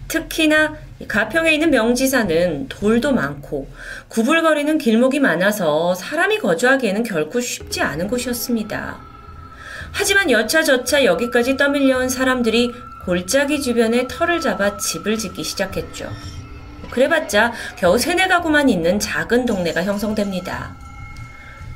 [0.07, 0.75] 특히나
[1.07, 3.69] 가평에 있는 명지산은 돌도 많고
[4.09, 8.99] 구불거리는 길목이 많아서 사람이 거주하기에는 결코 쉽지 않은 곳이었습니다.
[9.93, 12.71] 하지만 여차저차 여기까지 떠밀려온 사람들이
[13.05, 16.09] 골짜기 주변에 터를 잡아 집을 짓기 시작했죠.
[16.91, 20.75] 그래봤자 겨우 세네 가구만 있는 작은 동네가 형성됩니다.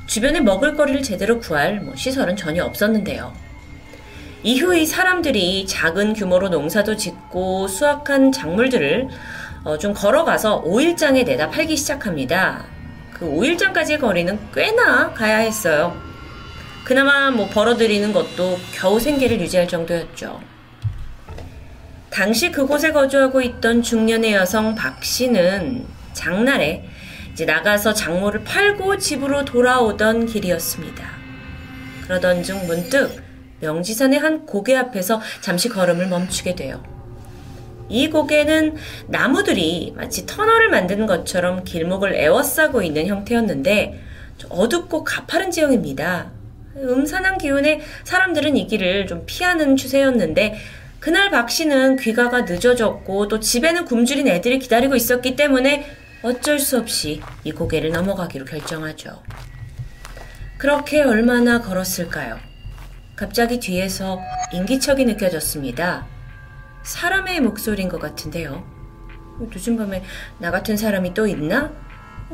[0.06, 3.34] 주변에 먹을거리를 제대로 구할 뭐 시설은 전혀 없었는데요.
[4.42, 9.08] 이후 이 사람들이 작은 규모로 농사도 짓고 수확한 작물들을
[9.64, 12.66] 어, 좀 걸어가서 오일장에 내다 팔기 시작합니다.
[13.12, 16.00] 그 오일장까지의 거리는 꽤나 가야 했어요.
[16.84, 20.40] 그나마 뭐 벌어들이는 것도 겨우 생계를 유지할 정도였죠.
[22.16, 25.84] 당시 그곳에 거주하고 있던 중년의 여성 박 씨는
[26.14, 26.82] 장날에
[27.30, 31.06] 이제 나가서 작물을 팔고 집으로 돌아오던 길이었습니다.
[32.04, 33.22] 그러던 중 문득
[33.60, 36.82] 명지산의 한 고개 앞에서 잠시 걸음을 멈추게 돼요.
[37.90, 38.76] 이 고개는
[39.08, 44.00] 나무들이 마치 터널을 만드는 것처럼 길목을 에워싸고 있는 형태였는데
[44.48, 46.30] 어둡고 가파른 지형입니다.
[46.78, 50.56] 음산한 기운에 사람들은 이 길을 좀 피하는 추세였는데
[51.06, 55.88] 그날 박 씨는 귀가가 늦어졌고 또 집에는 굶주린 애들이 기다리고 있었기 때문에
[56.22, 59.22] 어쩔 수 없이 이 고개를 넘어가기로 결정하죠.
[60.58, 62.40] 그렇게 얼마나 걸었을까요?
[63.14, 64.20] 갑자기 뒤에서
[64.52, 66.08] 인기척이 느껴졌습니다.
[66.82, 68.66] 사람의 목소리인 것 같은데요.
[69.38, 70.02] 늦은 밤에
[70.40, 71.70] 나 같은 사람이 또 있나?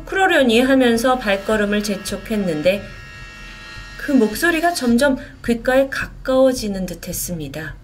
[0.06, 2.82] 그러려니 하면서 발걸음을 재촉했는데
[3.98, 7.81] 그 목소리가 점점 귓가에 가까워지는 듯 했습니다.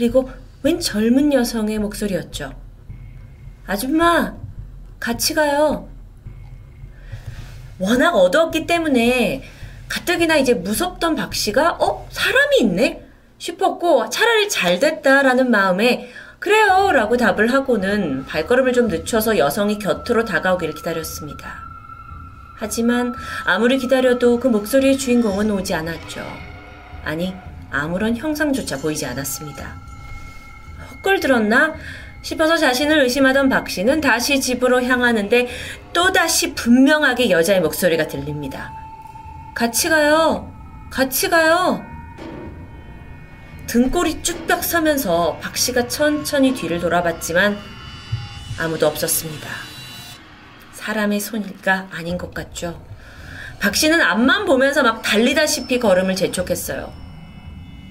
[0.00, 0.30] 그리고
[0.62, 2.54] 웬 젊은 여성의 목소리였죠.
[3.66, 4.34] 아줌마,
[4.98, 5.90] 같이 가요.
[7.78, 9.42] 워낙 어두웠기 때문에
[9.90, 13.06] 가뜩이나 이제 무섭던 박 씨가 어 사람이 있네
[13.36, 16.08] 싶었고 차라리 잘 됐다라는 마음에
[16.38, 21.58] 그래요 라고 답을 하고는 발걸음을 좀 늦춰서 여성이 곁으로 다가오기를 기다렸습니다.
[22.56, 23.14] 하지만
[23.44, 26.24] 아무리 기다려도 그 목소리의 주인공은 오지 않았죠.
[27.04, 27.34] 아니
[27.70, 29.89] 아무런 형상조차 보이지 않았습니다.
[31.00, 31.74] 헛걸 들었나?
[32.22, 35.48] 싶어서 자신을 의심하던 박 씨는 다시 집으로 향하는데
[35.92, 38.72] 또다시 분명하게 여자의 목소리가 들립니다.
[39.54, 40.52] 같이 가요.
[40.90, 41.84] 같이 가요.
[43.66, 47.56] 등골이 쭉벽 서면서 박 씨가 천천히 뒤를 돌아봤지만
[48.58, 49.48] 아무도 없었습니다.
[50.72, 52.84] 사람의 손일까 아닌 것 같죠.
[53.60, 56.92] 박 씨는 앞만 보면서 막 달리다시피 걸음을 재촉했어요.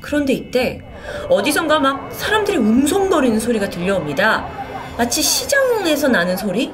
[0.01, 0.81] 그런데 이때
[1.29, 4.47] 어디선가 막 사람들이 웅성거리는 소리가 들려옵니다.
[4.97, 6.73] 마치 시장에서 나는 소리?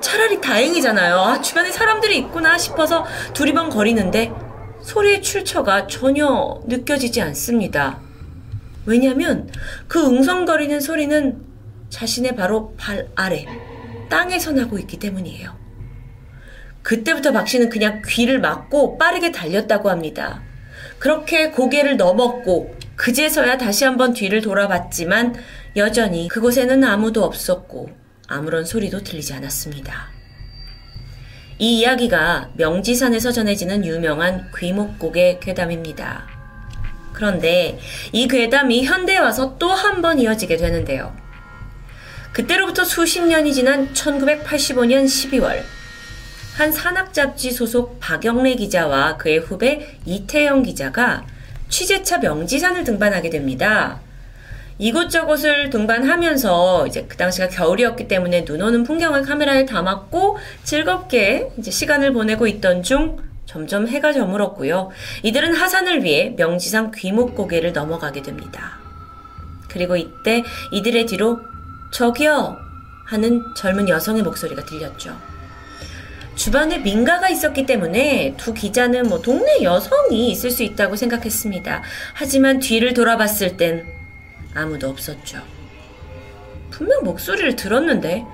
[0.00, 1.16] 차라리 다행이잖아요.
[1.18, 3.04] 아, 주변에 사람들이 있구나 싶어서
[3.34, 4.32] 두리번 거리는데
[4.80, 8.00] 소리의 출처가 전혀 느껴지지 않습니다.
[8.86, 9.50] 왜냐면
[9.86, 11.42] 그 웅성거리는 소리는
[11.90, 13.44] 자신의 바로 발 아래,
[14.08, 15.56] 땅에서 나고 있기 때문이에요.
[16.82, 20.42] 그때부터 박 씨는 그냥 귀를 막고 빠르게 달렸다고 합니다.
[20.98, 25.36] 그렇게 고개를 넘었고 그제서야 다시 한번 뒤를 돌아봤지만
[25.76, 27.90] 여전히 그곳에는 아무도 없었고
[28.26, 30.08] 아무런 소리도 들리지 않았습니다.
[31.60, 36.26] 이 이야기가 명지산에서 전해지는 유명한 귀목곡의 괴담입니다.
[37.12, 37.78] 그런데
[38.12, 41.16] 이 괴담이 현대에 와서 또 한 번 이어지게 되는데요.
[42.32, 45.62] 그때로부터 수십 년이 지난 1985년 12월,
[46.58, 51.24] 한 산악 잡지 소속 박영래 기자와 그의 후배 이태영 기자가
[51.68, 54.00] 취재차 명지산을 등반하게 됩니다.
[54.80, 62.12] 이곳저곳을 등반하면서 이제 그 당시가 겨울이었기 때문에 눈 오는 풍경을 카메라에 담았고 즐겁게 이제 시간을
[62.12, 64.90] 보내고 있던 중 점점 해가 저물었고요.
[65.22, 68.80] 이들은 하산을 위해 명지산 귀목고개를 넘어가게 됩니다.
[69.68, 71.38] 그리고 이때 이들의 뒤로
[71.92, 72.56] 저기요
[73.04, 75.27] 하는 젊은 여성의 목소리가 들렸죠.
[76.38, 81.82] 주변에 민가가 있었기 때문에 두 기자는 뭐 동네 여성이 있을 수 있다고 생각했습니다.
[82.14, 83.84] 하지만 뒤를 돌아봤을 땐
[84.54, 85.42] 아무도 없었죠.
[86.70, 88.24] 분명 목소리를 들었는데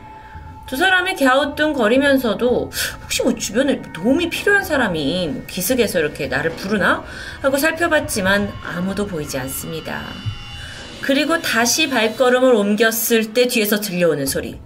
[0.69, 2.71] 두 사람이 갸우뚱 거리면서도
[3.03, 7.03] 혹시 뭐 주변에 도움이 필요한 사람이 뭐 기슭에서 이렇게 나를 부르나
[7.41, 10.03] 하고 살펴봤지만 아무도 보이지 않습니다.
[11.01, 14.61] 그리고 다시 발걸음을 옮겼을 때 뒤에서 들려오는 소리.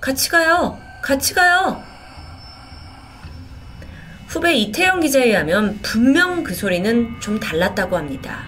[0.00, 0.78] 같이 가요.
[1.02, 1.91] 같이 가요.
[4.32, 8.44] 후배 이태영 기자에 의하면 분명 그 소리는 좀 달랐다고 합니다.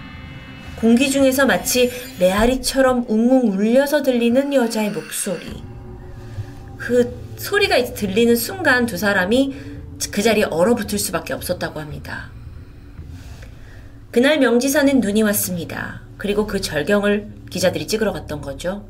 [0.77, 5.61] 공기 중에서 마치 메아리처럼 웅웅 울려서 들리는 여자의 목소리.
[6.79, 9.55] 그 소리가 들리는 순간 두 사람이
[10.09, 12.31] 그 자리에 얼어붙을 수밖에 없었다고 합니다.
[14.09, 16.01] 그날 명지산엔 눈이 왔습니다.
[16.17, 18.87] 그리고 그 절경을 기자들이 찍으러 갔던 거죠.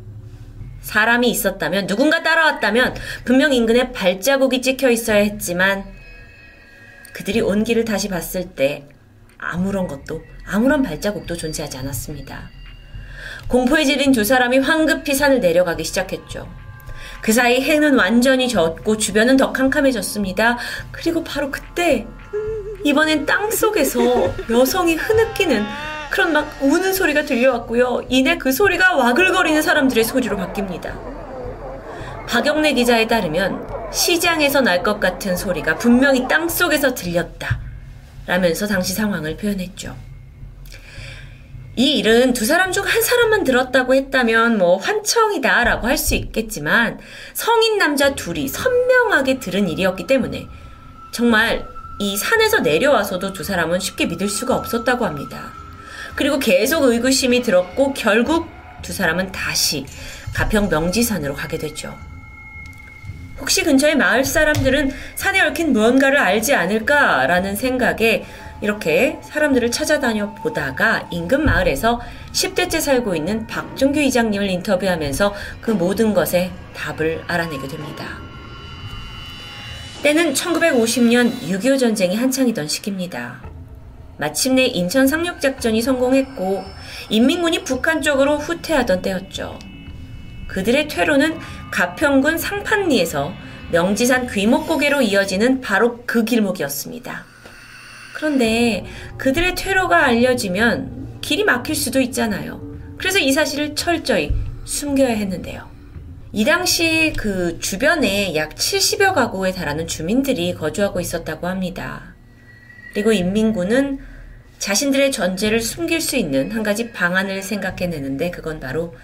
[0.80, 2.96] 사람이 있었다면, 누군가 따라왔다면,
[3.26, 5.95] 분명 인근에 발자국이 찍혀 있어야 했지만,
[7.16, 8.84] 그들이 온 길을 다시 봤을 때,
[9.38, 12.50] 아무런 것도, 아무런 발자국도 존재하지 않았습니다.
[13.48, 16.46] 공포에 질린 두 사람이 황급히 산을 내려가기 시작했죠.
[17.22, 20.58] 그 사이 해는 완전히 졌고 주변은 더 캄캄해졌습니다.
[20.92, 22.06] 그리고 바로 그때
[22.84, 25.64] 이번엔 땅 속에서 여성이 흐느끼는
[26.10, 28.08] 그런 막 우는 소리가 들려왔고요.
[28.10, 31.15] 이내 그 소리가 와글거리는 사람들의 소리로 바뀝니다.
[32.28, 37.60] 박영래 기자에 따르면 시장에서 날 것 같은 소리가 분명히 땅 속에서 들렸다.
[38.28, 39.96] 라면서 당시 상황을 표현했죠.
[41.78, 47.00] 이 일은 두 사람 중 한 사람만 들었다고 했다면 뭐 환청이다 라고 할 수 있겠지만
[47.34, 50.48] 성인 남자 둘이 선명하게 들은 일이었기 때문에
[51.12, 51.66] 정말
[52.00, 55.52] 이 산에서 내려와서도 두 사람은 쉽게 믿을 수가 없었다고 합니다.
[56.16, 58.48] 그리고 계속 의구심이 들었고 결국
[58.82, 59.86] 두 사람은 다시
[60.34, 61.94] 가평 명지산으로 가게 됐죠.
[63.40, 68.26] 혹시 근처의 마을 사람들은 산에 얽힌 무언가를 알지 않을까라는 생각에
[68.62, 72.00] 이렇게 사람들을 찾아다녀 보다가 인근 마을에서
[72.32, 78.06] 10대째 살고 있는 박종규 이장님을 인터뷰하면서 그 모든 것에 답을 알아내게 됩니다.
[80.02, 83.42] 때는 1950년 6.25 전쟁이 한창이던 시기입니다.
[84.18, 86.64] 마침내 인천 상륙작전이 성공했고
[87.10, 89.60] 인민군이 북한 쪽으로 후퇴하던 때였죠.
[90.48, 91.38] 그들의 퇴로는
[91.72, 93.34] 가평군 상판리에서
[93.72, 97.26] 명지산 귀목고개로 이어지는 바로 그 길목이었습니다.
[98.14, 98.86] 그런데
[99.18, 102.62] 그들의 퇴로가 알려지면 길이 막힐 수도 있잖아요.
[102.98, 104.32] 그래서 이 사실을 철저히
[104.64, 105.70] 숨겨야 했는데요.
[106.32, 112.16] 이 당시 그 주변에 약 70여 가구에 달하는 주민들이 거주하고 있었다고 합니다.
[112.94, 114.00] 그리고 인민군은
[114.60, 118.96] 자신들의 전제를 숨길 수 있는 한 가지 방안을 생각해내는데 그건 바로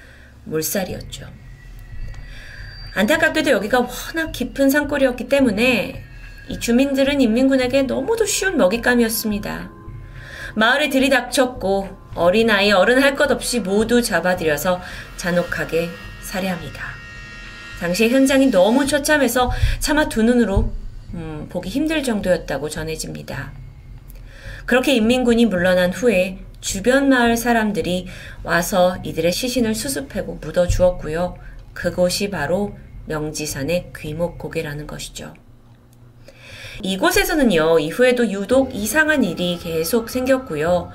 [0.46, 1.28] 몰살이었죠.
[2.94, 6.04] 안타깝게도 여기가 워낙 깊은 산골이었기 때문에
[6.50, 9.72] 이 주민들은 인민군에게 너무도 쉬운 먹잇감이었습니다.
[10.56, 14.82] 마을에 들이닥쳤고 어린아이 어른 할 것 없이 모두 잡아들여서
[15.16, 15.90] 잔혹하게
[16.22, 16.84] 살해합니다.
[17.80, 20.74] 당시 현장이 너무 처참해서 차마 두 눈으로
[21.14, 23.54] 음, 보기 힘들 정도였다고 전해집니다.
[24.66, 28.08] 그렇게 인민군이 물러난 후에 주변 마을 사람들이
[28.44, 31.36] 와서 이들의 시신을 수습하고 묻어 주었고요.
[31.74, 32.76] 그곳이 바로
[33.08, 35.34] 명지산의 귀목고개라는 것이죠.
[36.84, 40.92] 이곳에서는요, 이후에도 유독 이상한 일이 계속 생겼고요.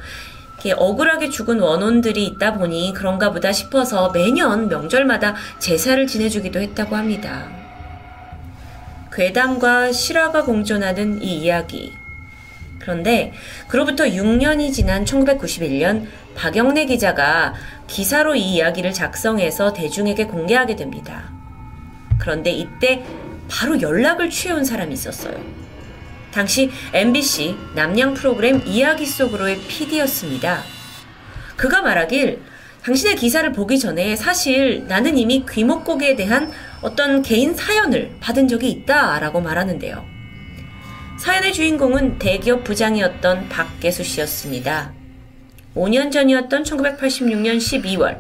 [0.74, 7.48] 억울하게 죽은 원혼들이 있다 보니 그런가 보다 싶어서 매년 명절마다 제사를 지내주기도 했다고 합니다.
[9.12, 11.92] 괴담과 실화가 공존하는 이 이야기.
[12.78, 13.32] 그런데
[13.68, 17.54] 그로부터 6년이 지난 1991년 박영래 기자가
[17.86, 21.32] 기사로 이 이야기를 작성해서 대중에게 공개하게 됩니다.
[22.18, 23.04] 그런데 이때
[23.48, 25.34] 바로 연락을 취해온 사람이 있었어요.
[26.32, 30.62] 당시 MBC 남양 프로그램 이야기 속으로의 PD였습니다.
[31.56, 32.42] 그가 말하길
[32.84, 39.40] 당신의 기사를 보기 전에 사실 나는 이미 귀목고기에 대한 어떤 개인 사연을 받은 적이 있다라고
[39.40, 40.15] 말하는데요.
[41.18, 44.92] 사연의 주인공은 대기업 부장이었던 박계수 씨였습니다.
[45.74, 48.18] 5년 전이었던 1986년 12월,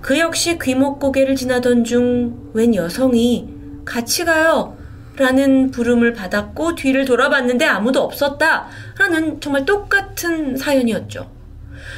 [0.00, 3.48] 그 역시 귀목고개를 지나던 중 웬 여성이
[3.84, 4.76] 같이 가요!
[5.16, 8.68] 라는 부름을 받았고 뒤를 돌아봤는데 아무도 없었다!
[8.98, 11.30] 라는 정말 똑같은 사연이었죠.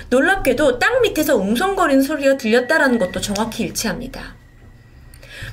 [0.08, 4.39] 놀랍게도 땅 밑에서 웅성거리는 소리가 들렸다라는 것도 정확히 일치합니다.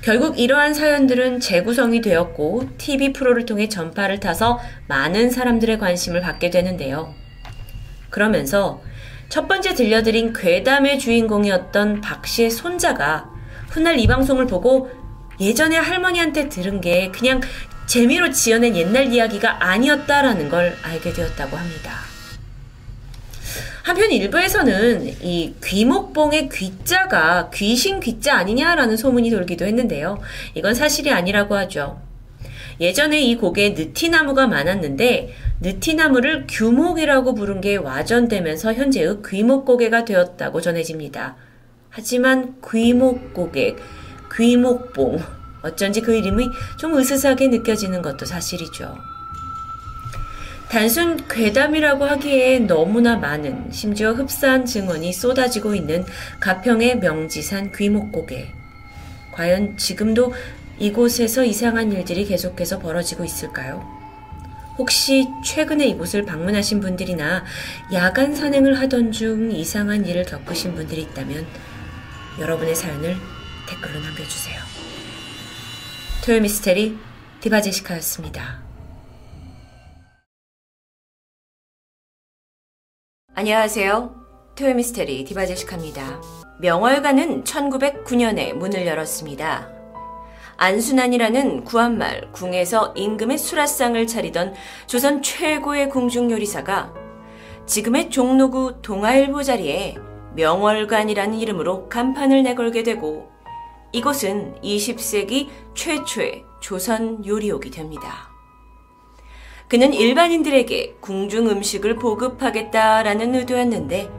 [0.01, 7.13] 결국 이러한 사연들은 재구성이 되었고 TV 프로를 통해 전파를 타서 많은 사람들의 관심을 받게 되는데요.
[8.09, 8.81] 그러면서
[9.29, 13.29] 첫 번째 들려드린 괴담의 주인공이었던 박 씨의 손자가
[13.69, 14.89] 훗날 이 방송을 보고
[15.39, 17.41] 예전에 할머니한테 들은 게 그냥
[17.85, 22.16] 재미로 지어낸 옛날 이야기가 아니었다라는 걸 알게 되었다고 합니다.
[23.87, 30.19] 한편 일부에서는 이 귀목봉의 귀자가 귀신 귀자 아니냐라는 소문이 돌기도 했는데요.
[30.55, 32.01] 이건 사실이 아니라고 하죠.
[32.81, 41.37] 예전에 이 곡에 느티나무가 많았는데 느티나무를 규목이라고 부른 게 와전되면서 현재의 귀목고개가 되었다고 전해집니다.
[41.89, 43.77] 하지만 귀목고개,
[44.35, 45.17] 귀목봉
[45.61, 49.16] 어쩐지 그 이름이 좀 으스스하게 느껴지는 것도 사실이죠.
[50.69, 56.05] 단순 괴담이라고 하기에 너무나 많은 심지어 흡사한 증언이 쏟아지고 있는
[56.39, 58.51] 가평의 명지산 귀목고개.
[59.31, 60.33] 과연 지금도
[60.77, 63.97] 이곳에서 이상한 일들이 계속해서 벌어지고 있을까요?
[64.77, 67.43] 혹시 최근에 이곳을 방문하신 분들이나
[67.93, 71.47] 야간 산행을 하던 중 이상한 일을 겪으신 분들이 있다면
[72.39, 73.15] 여러분의 사연을
[73.67, 74.59] 댓글로 남겨주세요.
[76.23, 76.97] 토요 미스테리
[77.39, 78.66] 디바제시카였습니다.
[83.39, 84.15] 안녕하세요.
[84.55, 86.19] 토요 미스테리 디바제시카입니다.
[86.59, 89.69] 명월가는 1909년에 문을 열었습니다.
[90.57, 94.55] 안순환이라는 구한말 궁에서 임금의 수라상을 차리던
[94.87, 96.91] 조선 최고의 궁중요리사가
[97.67, 99.97] 지금의 종로구 동아일보 자리에
[100.35, 103.29] 명월관이라는 이름으로 간판을 내걸게 되고
[103.91, 108.35] 이곳은 20세기 최초의 조선 요리옥이 됩니다.
[109.67, 114.09] 그는 일반인들에게 궁중 음식을 보급하겠다라는 의도였는데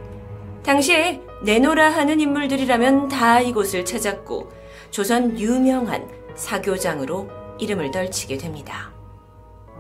[0.63, 4.53] 당시에 내노라 하는 인물들이라면 다 이곳을 찾았고
[4.91, 8.93] 조선 유명한 사교장으로 이름을 떨치게 됩니다.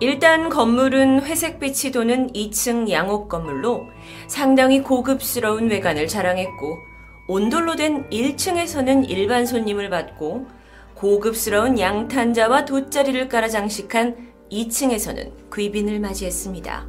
[0.01, 3.89] 일단 건물은 회색빛이 도는 2층 양옥 건물로
[4.27, 6.78] 상당히 고급스러운 외관을 자랑했고
[7.27, 10.47] 온돌로 된 1층에서는 일반 손님을 받고
[10.95, 16.87] 고급스러운 양탄자와 돗자리를 깔아 장식한 2층에서는 귀빈을 맞이했습니다.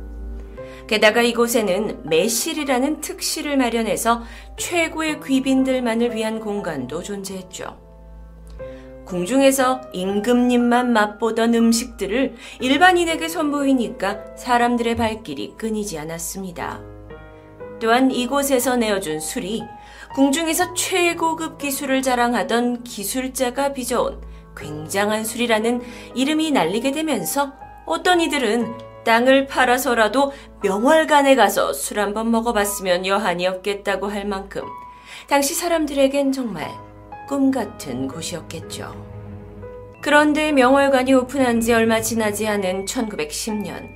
[0.88, 4.24] 게다가 이곳에는 매실이라는 특실을 마련해서
[4.58, 7.78] 최고의 귀빈들만을 위한 공간도 존재했죠.
[9.06, 16.82] 궁중에서 임금님만 맛보던 음식들을 일반인에게 선보이니까 사람들의 발길이 끊이지 않았습니다.
[17.80, 19.64] 또한 이곳에서 내어준 술이
[20.14, 24.22] 궁중에서 최고급 기술을 자랑하던 기술자가 빚어온
[24.60, 25.82] 굉장한 술이라는
[26.16, 27.54] 이름이 날리게 되면서
[27.86, 30.32] 어떤 이들은 땅을 팔아서라도
[30.62, 34.64] 명월관에 가서 술 한번 먹어봤으면 여한이 없겠다고 할 만큼
[35.28, 36.70] 당시 사람들에겐 정말
[37.28, 38.94] 꿈 같은 곳이었겠죠.
[40.02, 43.90] 그런데 명월관이 오픈한 지 얼마 지나지 않은 1910년,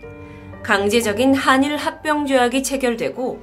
[0.64, 3.42] 강제적인 한일 합병 조약이 체결되고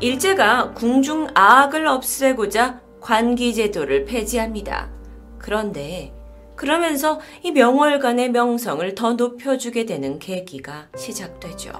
[0.00, 4.90] 일제가 궁중 아악을 없애고자 관기제도를 폐지합니다.
[5.38, 6.12] 그런데
[6.58, 11.72] 그러면서 이 명월관의 명성을 더 높여주게 되는 계기가 시작되죠.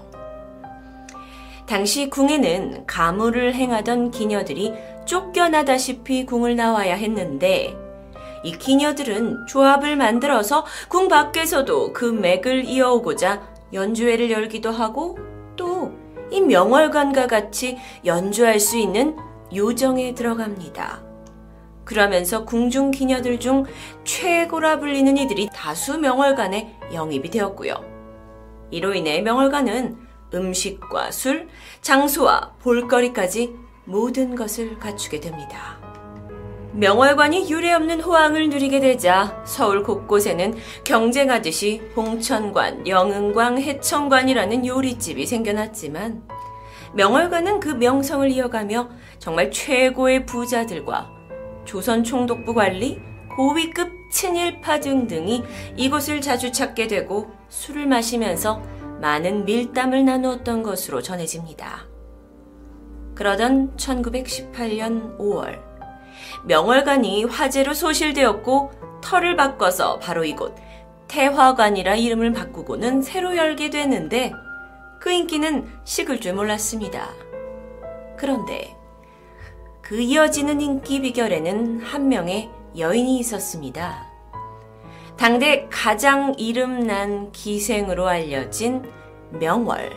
[1.67, 4.73] 당시 궁에는 가무를 행하던 기녀들이
[5.05, 7.77] 쫓겨나다시피 궁을 나와야 했는데
[8.43, 13.43] 이 기녀들은 조합을 만들어서 궁 밖에서도 그 맥을 이어오고자
[13.75, 15.19] 연주회를 열기도 하고
[15.57, 19.17] 또 이 명월관과 같이 연주할 수 있는
[19.55, 21.08] 요정에 들어갑니다.
[21.89, 23.65] 그러면서 궁중 기녀들 중
[24.05, 27.83] 최고라 불리는 이들이 다수 명월관에 영입이 되었고요.
[28.71, 29.97] 이로 인해 명월관은
[30.35, 31.49] 음식과 술,
[31.81, 33.55] 장소와 볼거리까지
[33.87, 35.79] 모든 것을 갖추게 됩니다.
[36.73, 46.23] 명월관이 유례없는 호황을 누리게 되자 서울 곳곳에는 경쟁하듯이 홍천관, 영흥관, 해청관이라는 요리집이 생겨났지만
[46.93, 51.18] 명월관은 그 명성을 이어가며 정말 최고의 부자들과
[51.69, 52.99] 조선 총독부 관리,
[53.37, 55.45] 고위급 친일파 등등이
[55.77, 58.63] 이곳을 자주 찾게 되고 술을 마시면서
[59.03, 61.87] 많은 밀담을 나누었던 것으로 전해집니다.
[63.15, 65.61] 그러던 1918년 5월,
[66.47, 70.55] 명월관이 화재로 소실되었고 털을 바꿔서 바로 이곳
[71.07, 74.33] 태화관이라 이름을 바꾸고는 새로 열게 됐는데
[74.99, 77.11] 그 인기는 식을 줄 몰랐습니다.
[78.17, 78.78] 그런데
[79.89, 84.07] 그 이어지는 인기 비결에는 한 명의 여인이 있었습니다.
[85.17, 88.83] 당대 가장 이름난 기생으로 알려진
[89.31, 89.91] 명월.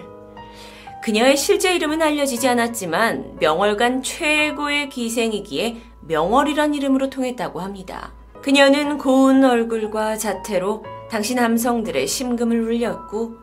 [1.04, 8.14] 그녀의 실제 이름은 알려지지 않았지만 명월간 최고의 기생이기에 명월이란 이름으로 통했다고 합니다.
[8.42, 13.36] 그녀는 고운 얼굴과 자태로 당시 남성들의 심금을 울렸고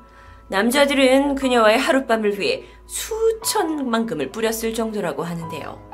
[0.49, 5.88] 남자들은 그녀와의 하룻밤을 위해 수천만금을 뿌렸을 정도라고 하는데요.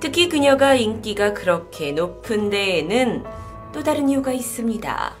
[0.00, 3.22] 특히 그녀가 인기가 그렇게 높은 데에는
[3.72, 5.14] 또 다른 이유가 있습니다.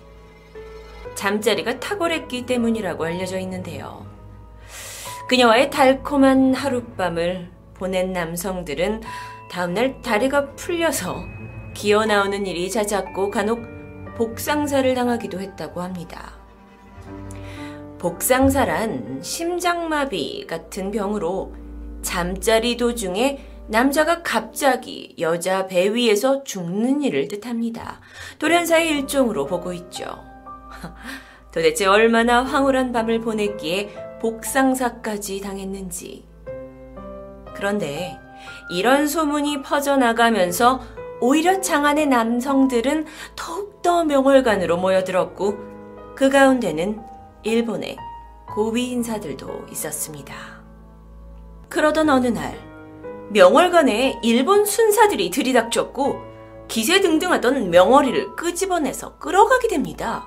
[1.14, 4.06] 잠자리가 탁월했기 때문이라고 알려져 있는데요.
[5.28, 9.02] 그녀와의 달콤한 하룻밤을 보낸 남성들은
[9.50, 11.24] 다음날 다리가 풀려서
[11.74, 13.60] 기어 나오는 일이 잦았고 간혹
[14.16, 16.32] 복상사를 당하기도 했다고 합니다.
[17.98, 21.54] 복상사란 심장마비 같은 병으로
[22.00, 28.00] 잠자리 도중에 남자가 갑자기 여자 배 위에서 죽는 일을 뜻합니다.
[28.40, 30.04] 돌연사의 일종으로 보고 있죠.
[31.54, 36.26] 도대체 얼마나 황홀한 밤을 보냈기에 복상사까지 당했는지.
[37.54, 38.18] 그런데
[38.72, 40.80] 이런 소문이 퍼져나가면서
[41.20, 43.06] 오히려 장안의 남성들은
[43.36, 47.00] 더욱더 명월관으로 모여들었고 그 가운데는
[47.44, 47.96] 일본의
[48.52, 50.34] 고위 인사들도 있었습니다.
[51.68, 52.69] 그러던 어느 날
[53.30, 56.20] 명월관에 일본 순사들이 들이닥쳤고
[56.66, 60.26] 기세등등하던 명월이를 끄집어내서 끌어가게 됩니다.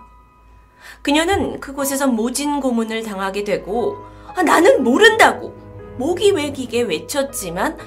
[1.01, 3.97] 그녀는 그곳에서 모진 고문을 당하게 되고
[4.35, 5.53] 아, 나는 모른다고
[5.97, 7.77] 목이 외기게 외쳤지만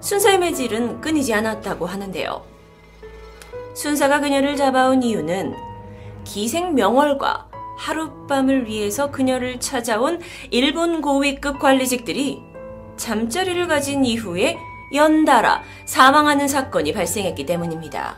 [0.00, 2.44] 순사의 매질은 끊이지 않았다고 하는데요.
[3.74, 5.54] 순사가 그녀를 잡아온 이유는
[6.24, 7.48] 기생 명월과
[7.78, 10.20] 하룻밤을 위해서 그녀를 찾아온
[10.50, 12.45] 일본 고위급 관리직들이
[12.96, 14.58] 잠자리를 가진 이후에
[14.94, 18.16] 연달아 사망하는 사건이 발생했기 때문입니다.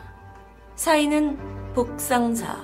[0.75, 2.57] 사인은 복상사.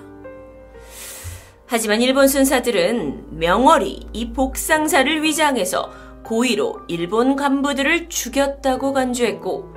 [1.67, 5.91] 하지만 일본 순사들은 명월이 이 복상사를 위장해서
[6.23, 9.73] 고의로 일본 간부들을 죽였다고 간주했고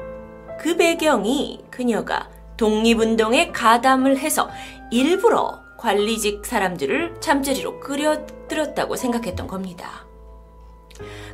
[0.61, 4.51] 그 배경이 그녀가 독립운동에 가담을 해서
[4.91, 10.08] 일부러 관리직 사람들을 잠자리로 끌어들였다고 생각했던 겁니다.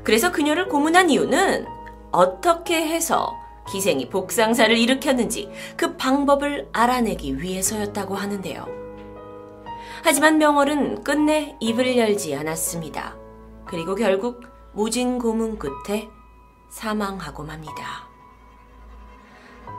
[0.05, 1.67] 그래서 그녀를 고문한 이유는
[2.13, 3.35] 어떻게 해서
[3.71, 8.67] 기생이 복상사를 일으켰는지 그 방법을 알아내기 위해서였다고 하는데요.
[10.03, 13.17] 하지만 명월은 끝내 입을 열지 않았습니다.
[13.65, 16.09] 그리고 결국 모진 고문 끝에
[16.69, 18.09] 사망하고 맙니다.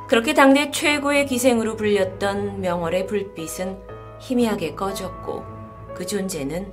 [0.08, 3.80] 그렇게 당대 최고의 기생으로 불렸던 명월의 불빛은
[4.20, 5.44] 희미하게 꺼졌고
[5.96, 6.72] 그 존재는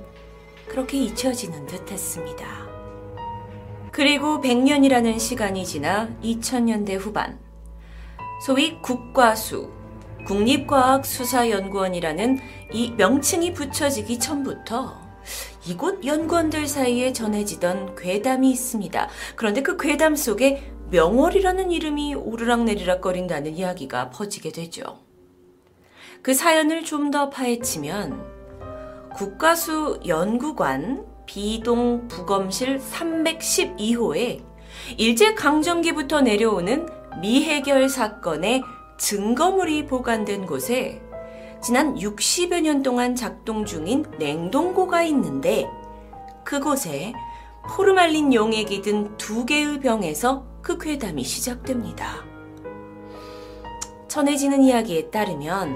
[0.67, 2.62] 그렇게 잊혀지는 듯 했습니다.
[3.93, 7.39] 그리고 100년이라는 시간이 지나 2000년대 후반,
[8.43, 9.69] 소위 국과수,
[10.25, 12.39] 국립과학수사연구원이라는
[12.73, 14.99] 이 명칭이 붙여지기 전부터
[15.67, 19.09] 이곳 연구원들 사이에 전해지던 괴담이 있습니다.
[19.35, 24.97] 그런데 그 괴담 속에 명월이라는 이름이 오르락내리락 거린다는 이야기가 퍼지게 되죠.
[26.23, 28.33] 그 사연을 좀 더 파헤치면
[29.13, 34.43] 국가수 연구관 비동 부검실 312호에
[34.97, 36.87] 일제강점기부터 내려오는
[37.21, 38.61] 미해결 사건의
[38.99, 41.01] 증거물이 보관된 곳에
[41.59, 45.67] 지난 60여 년 동안 작동 중인 냉동고가 있는데
[46.43, 47.13] 그곳에
[47.67, 52.23] 포르말린 용액이 든 두 개의 병에서 그 괴담이 시작됩니다.
[54.07, 55.75] 전해지는 이야기에 따르면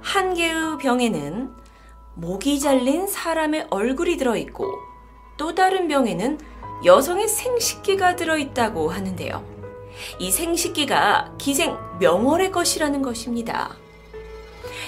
[0.00, 1.59] 한 개의 병에는
[2.20, 4.66] 목이 잘린 사람의 얼굴이 들어있고
[5.38, 6.38] 또 다른 병에는
[6.84, 9.42] 여성의 생식기가 들어있다고 하는데요.
[10.18, 13.74] 이 생식기가 기생 명월의 것이라는 것입니다.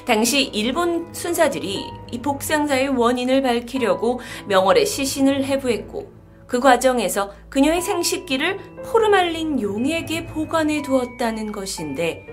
[0.04, 6.12] 당시 일본 순사들이 이 복상사의 원인을 밝히려고 명월의 시신을 해부했고
[6.46, 12.26] 그 과정에서 그녀의 생식기를 포르말린 용액에 보관해 두었다는 것인데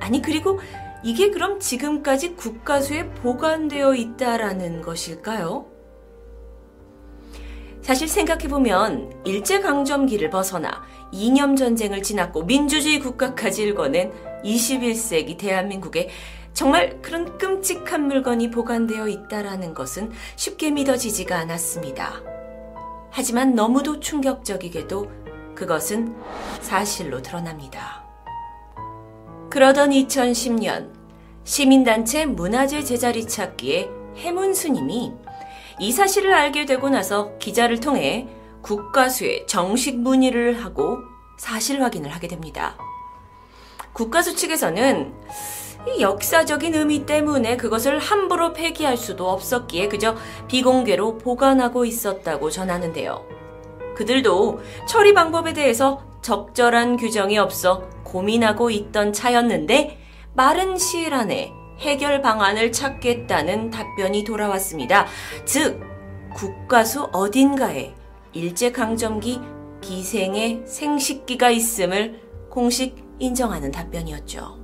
[0.00, 0.60] 아니 그리고
[1.02, 5.66] 이게 그럼 지금까지 국가수에 보관되어 있다라는 것일까요?
[7.82, 14.12] 사실 생각해보면 일제강점기를 벗어나 이념 전쟁을 지났고 민주주의 국가까지 일궈낸
[14.44, 16.10] 21세기 대한민국에
[16.52, 22.20] 정말 그런 끔찍한 물건이 보관되어 있다라는 것은 쉽게 믿어지지가 않았습니다.
[23.10, 25.10] 하지만 너무도 충격적이게도
[25.54, 26.14] 그것은
[26.60, 28.07] 사실로 드러납니다.
[29.50, 30.92] 그러던 2010년
[31.44, 35.12] 시민단체 문화재 제자리 찾기의 해문 스님이
[35.80, 38.28] 이 사실을 알게 되고 나서 기자를 통해
[38.60, 40.98] 국가수에 정식 문의를 하고
[41.38, 42.76] 사실 확인을 하게 됩니다.
[43.94, 45.14] 국가수 측에서는
[45.86, 50.14] 이 역사적인 의미 때문에 그것을 함부로 폐기할 수도 없었기에 그저
[50.48, 53.24] 비공개로 보관하고 있었다고 전하는데요.
[53.96, 59.98] 그들도 처리 방법에 대해서 적절한 규정이 없어 고민하고 있던 차였는데
[60.34, 65.06] 마른 시일 안에 해결 방안을 찾겠다는 답변이 돌아왔습니다.
[65.44, 65.80] 즉,
[66.34, 67.94] 국가수 어딘가에
[68.32, 69.40] 일제강점기
[69.80, 72.20] 기생의 생식기가 있음을
[72.50, 74.58] 공식 인정하는 답변이었죠.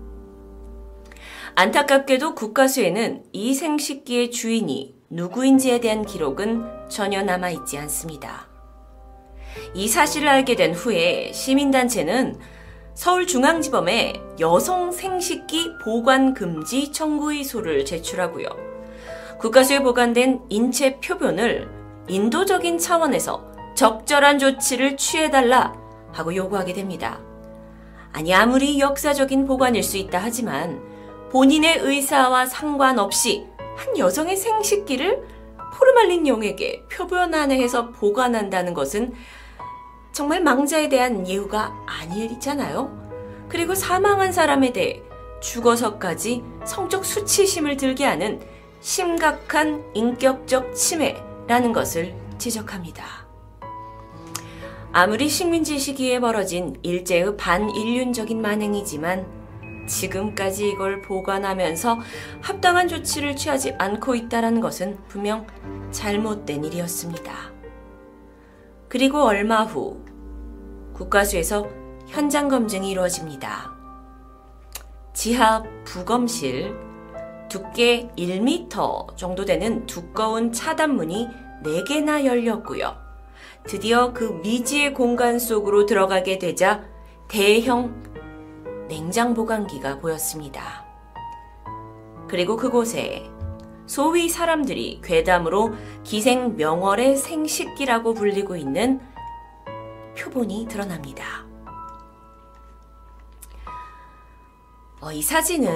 [1.56, 8.53] 안타깝게도 국가수에는 이 생식기의 주인이 누구인지에 대한 기록은 전혀 남아있지 않습니다.
[9.74, 12.38] 이 사실을 알게 된 후에 시민단체는
[12.94, 18.48] 서울중앙지법에 여성 생식기 보관 금지 청구의소를 제출하고요.
[19.38, 21.68] 국가수에 보관된 인체 표본을
[22.08, 25.74] 인도적인 차원에서 적절한 조치를 취해달라
[26.12, 27.20] 하고 요구하게 됩니다.
[28.12, 30.80] 아니, 아무리 역사적인 보관일 수 있다 하지만
[31.32, 33.44] 본인의 의사와 상관없이
[33.76, 35.20] 한 여성의 생식기를
[35.74, 39.12] 포르말린 용에게 표본 안에 해서 보관한다는 것은
[40.14, 43.46] 정말 망자에 대한 예우가 아니잖아요.
[43.48, 45.02] 그리고 사망한 사람에 대해
[45.42, 48.40] 죽어서까지 성적 수치심을 들게 하는
[48.80, 53.04] 심각한 인격적 침해라는 것을 지적합니다.
[54.92, 59.26] 아무리 식민지 시기에 벌어진 일제의 반인륜적인 만행이지만
[59.88, 61.98] 지금까지 이걸 보관하면서
[62.40, 65.44] 합당한 조치를 취하지 않고 있다는 것은 분명
[65.90, 67.53] 잘못된 일이었습니다.
[68.94, 70.04] 그리고 얼마 후
[70.92, 71.68] 국가수에서
[72.06, 73.74] 현장 검증이 이루어집니다.
[75.12, 76.76] 지하 부검실
[77.48, 81.26] 두께 1m 정도 되는 두꺼운 차단문이
[81.64, 82.94] 4개나 열렸고요.
[83.64, 86.84] 드디어 그 미지의 공간 속으로 들어가게 되자
[87.26, 88.00] 대형
[88.86, 90.84] 냉장 보관기가 보였습니다.
[92.28, 93.28] 그리고 그곳에
[93.86, 95.74] 소위 사람들이 괴담으로
[96.04, 99.00] 기생 명월의 생식기라고 불리고 있는
[100.16, 101.44] 표본이 드러납니다.
[105.00, 105.68] 어, 이 사진은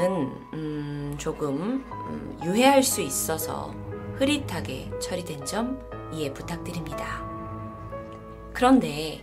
[0.54, 3.74] 음, 조금 음, 유해할 수 있어서
[4.16, 5.78] 흐릿하게 처리된 점
[6.12, 7.22] 이해 부탁드립니다.
[8.54, 9.22] 그런데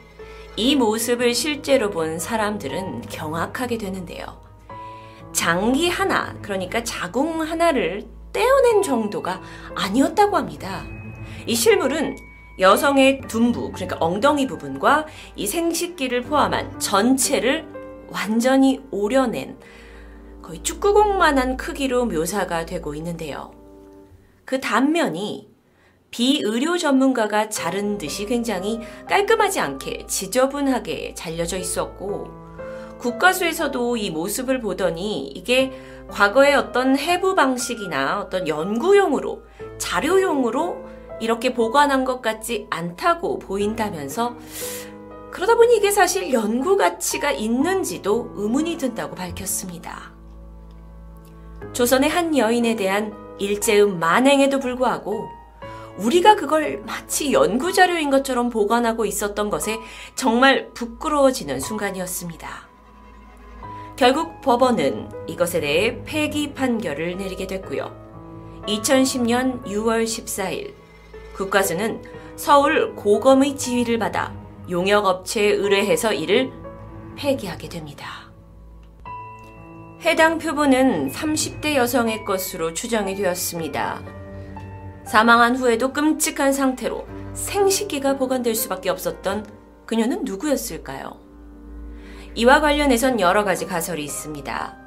[0.55, 4.45] 이 모습을 실제로 본 사람들은 경악하게 되는데요.
[5.33, 8.05] 장기 하나, 그러니까 자궁 하나를
[8.35, 9.41] 떼어낸 정도가
[9.75, 10.85] 아니었다고 합니다.
[11.47, 12.17] 이 실물은
[12.59, 15.05] 여성의 둔부, 그러니까 엉덩이 부분과
[15.37, 17.65] 이 생식기를 포함한 전체를
[18.09, 19.57] 완전히 오려낸
[20.41, 23.51] 거의 축구공만한 크기로 묘사가 되고 있는데요.
[24.43, 25.49] 그 단면이
[26.11, 28.79] 비의료 전문가가 자른 듯이 굉장히
[29.09, 32.45] 깔끔하지 않게 지저분하게 잘려져 있었고
[32.99, 35.71] 국가수에서도 이 모습을 보더니 이게
[36.09, 39.43] 과거의 어떤 해부 방식이나 어떤 연구용으로
[39.77, 40.85] 자료용으로
[41.19, 44.35] 이렇게 보관한 것 같지 않다고 보인다면서
[45.31, 50.13] 그러다 보니 이게 사실 연구 가치가 있는지도 의문이 든다고 밝혔습니다.
[51.73, 55.27] 조선의 한 여인에 대한 일제의 만행에도 불구하고
[55.97, 59.79] 우리가 그걸 마치 연구자료인 것처럼 보관하고 있었던 것에
[60.15, 62.64] 정말 부끄러워지는 순간이었습니다.
[63.95, 67.95] 결국 법원은 이것에 대해 폐기 판결을 내리게 됐고요.
[68.67, 70.73] 2010년 6월 14일
[71.35, 72.01] 국가수는
[72.35, 74.33] 서울 고검의 지휘를 받아
[74.69, 76.51] 용역업체에 의뢰해서 이를
[77.15, 78.25] 폐기하게 됩니다.
[80.01, 84.03] 해당 표본은 30대 여성의 것으로 추정이 되었습니다.
[85.05, 89.45] 사망한 후에도 끔찍한 상태로 생식기가 보관될 수밖에 없었던
[89.85, 91.24] 그녀는 누구였을까요?
[92.35, 94.77] 이와 관련해선 여러 가지 가설이 있습니다.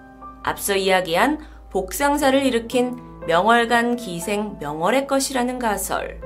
[0.43, 1.39] 앞서 이야기한
[1.71, 2.97] 복상사를 일으킨
[3.27, 6.21] 명월간 기생 명월의 것이라는 가설.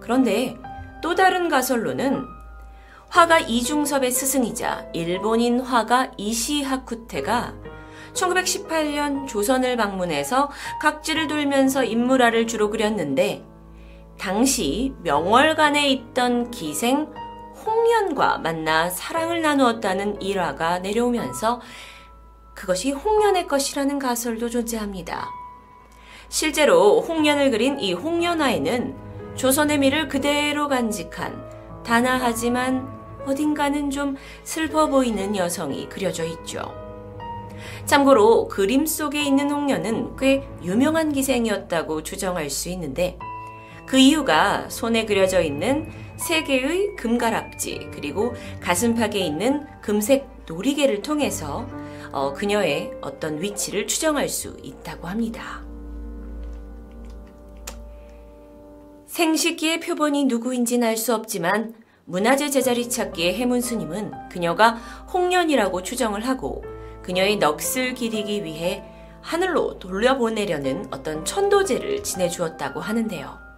[0.00, 0.56] 그런데
[1.02, 2.24] 또 다른 가설로는
[3.10, 7.54] 화가 이중섭의 스승이자 일본인 화가 이시하쿠테가
[8.14, 10.50] 1918년 조선을 방문해서
[10.80, 13.44] 각지를 돌면서 인물화를 주로 그렸는데
[14.18, 17.08] 당시 명월관에 있던 기생
[17.64, 21.60] 홍련과 만나 사랑을 나누었다는 일화가 내려오면서
[22.54, 25.28] 그것이 홍련의 것이라는 가설도 존재합니다.
[26.28, 32.88] 실제로 홍련을 그린 이 홍련화에는 조선의 미를 그대로 간직한 단아하지만
[33.26, 36.74] 어딘가는 좀 슬퍼 보이는 여성이 그려져 있죠.
[37.84, 43.18] 참고로 그림 속에 있는 홍련은 꽤 유명한 기생이었다고 추정할 수 있는데
[43.86, 45.90] 그 이유가 손에 그려져 있는
[46.20, 51.66] 세 개의 금가락지 그리고 가슴팍에 있는 금색 놀이개를 통해서
[52.12, 55.62] 어, 그녀의 어떤 위치를 추정할 수 있다고 합니다.
[59.06, 61.74] 생식기의 표본이 누구인지는 알 수 없지만
[62.04, 64.72] 문화재 제자리 찾기의 해문 스님은 그녀가
[65.12, 66.64] 홍련이라고 추정을 하고
[67.02, 68.84] 그녀의 넋을 기리기 위해
[69.22, 73.49] 하늘로 돌려보내려는 어떤 천도제를 지내주었다고 하는데요.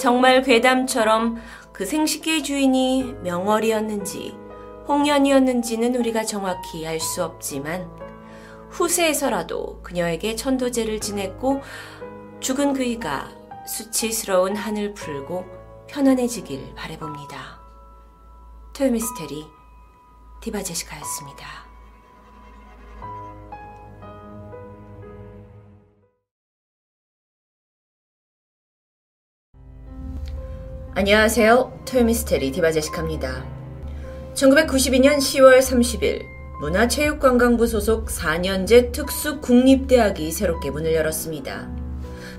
[0.00, 1.36] 정말 괴담처럼
[1.74, 4.34] 그 생식기의 주인이 명월이었는지
[4.88, 7.86] 홍련이었는지는 우리가 정확히 알 수 없지만
[8.70, 11.60] 후세에서라도 그녀에게 천도제를 지냈고
[12.40, 13.28] 죽은 그이가
[13.66, 15.44] 수치스러운 한을 풀고
[15.88, 17.60] 편안해지길 바래봅니다.
[18.72, 19.44] 토요미스테리
[20.40, 21.69] 디바제시카였습니다.
[30.92, 31.84] 안녕하세요.
[31.84, 33.44] 토요미스테리 디바제시카입니다.
[34.34, 36.24] 1992년 10월 30일
[36.60, 41.70] 문화체육관광부 소속 4년제 특수국립대학이 새롭게 문을 열었습니다.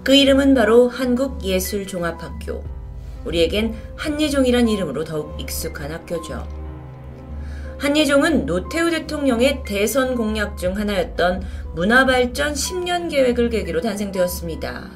[0.03, 2.61] 그 이름은 바로 한국예술종합학교.
[3.23, 6.45] 우리에겐 한예종이란 이름으로 더욱 익숙한 학교죠.
[7.77, 11.41] 한예종은 노태우 대통령의 대선 공약 중 하나였던
[11.75, 14.91] 문화발전 10년 계획을 계기로 탄생되었습니다.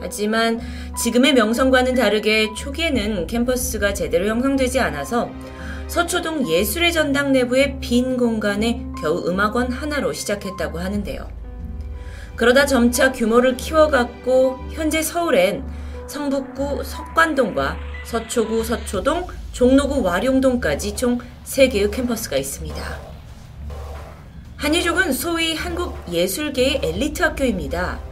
[0.00, 0.60] 하지만
[0.96, 5.30] 지금의 명성과는 다르게 초기에는 캠퍼스가 제대로 형성되지 않아서
[5.88, 11.28] 서초동 예술의 전당 내부의 빈 공간에 겨우 음악원 하나로 시작했다고 하는데요.
[12.36, 15.64] 그러다 점차 규모를 키워갔고 현재 서울엔
[16.06, 23.10] 성북구 석관동과 서초구 서초동, 종로구 와룡동까지 총 3개의 캠퍼스가 있습니다.
[24.56, 28.09] 한예종은 소위 한국 예술계의 엘리트 학교입니다.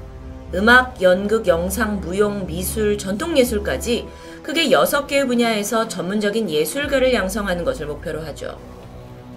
[0.55, 4.07] 음악, 연극, 영상, 무용, 미술, 전통예술까지
[4.43, 8.59] 크게 6개의 분야에서 전문적인 예술가를 양성하는 것을 목표로 하죠.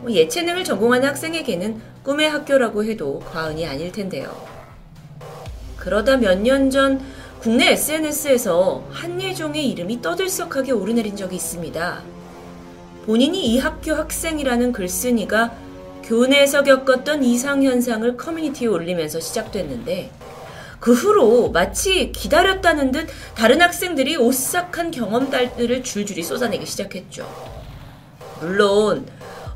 [0.01, 4.35] 뭐 예체능을 전공하는 학생에게는 꿈의 학교라고 해도 과언이 아닐 텐데요.
[5.77, 7.01] 그러다 몇 년 전
[7.41, 12.01] 국내 SNS에서 한예종의 이름이 떠들썩하게 오르내린 적이 있습니다.
[13.05, 15.51] 본인이 이 학교 학생이라는 글쓴이가
[16.03, 20.11] 교내에서 겪었던 이상현상을 커뮤니티에 올리면서 시작됐는데
[20.81, 27.29] 그 후로 마치 기다렸다는 듯 다른 학생들이 오싹한 경험담들을 줄줄이 쏟아내기 시작했죠.
[28.41, 29.05] 물론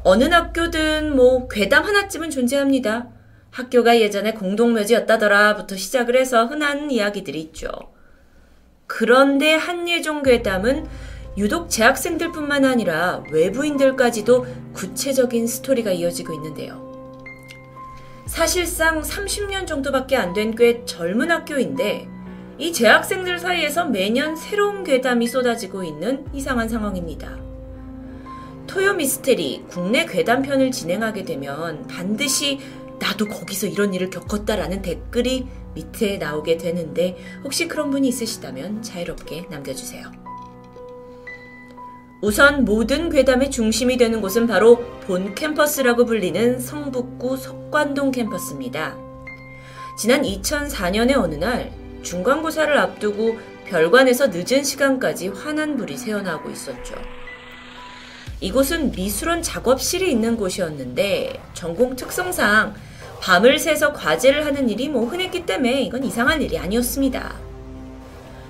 [0.04, 3.08] 어느 학교든 뭐 괴담 하나쯤은 존재합니다.
[3.50, 7.72] 학교가 예전에 공동묘지였다더라부터 시작을 해서 흔한 이야기들이 있죠.
[8.86, 10.86] 그런데 한예종 괴담은
[11.38, 16.95] 유독 재학생들뿐만 아니라 외부인들까지도 구체적인 스토리가 이어지고 있는데요.
[18.28, 22.08] 사실상 30년 정도밖에 안 된 꽤 젊은 학교인데
[22.58, 27.38] 이 재학생들 사이에서 매년 새로운 괴담이 쏟아지고 있는 이상한 상황입니다.
[28.68, 32.60] 토요 미스테리 국내 괴담편을 진행하게 되면 반드시
[33.00, 40.10] 나도 거기서 이런 일을 겪었다라는 댓글이 밑에 나오게 되는데 혹시 그런 분이 있으시다면 자유롭게 남겨주세요.
[42.22, 48.98] 우선 모든 괴담의 중심이 되는 곳은 바로 본 캠퍼스라고 불리는 성북구 석관동 캠퍼스입니다.
[49.98, 51.72] 지난 2004년의 어느 날
[52.04, 56.96] 중간고사를 앞두고 별관에서 늦은 시간까지 환한 불이 새어나오고 있었죠.
[58.40, 62.76] 이곳은 미술원 작업실이 있는 곳이었는데 전공 특성상
[63.22, 67.55] 밤을 새서 과제를 하는 일이 뭐 흔했기 때문에 이건 이상한 일이 아니었습니다.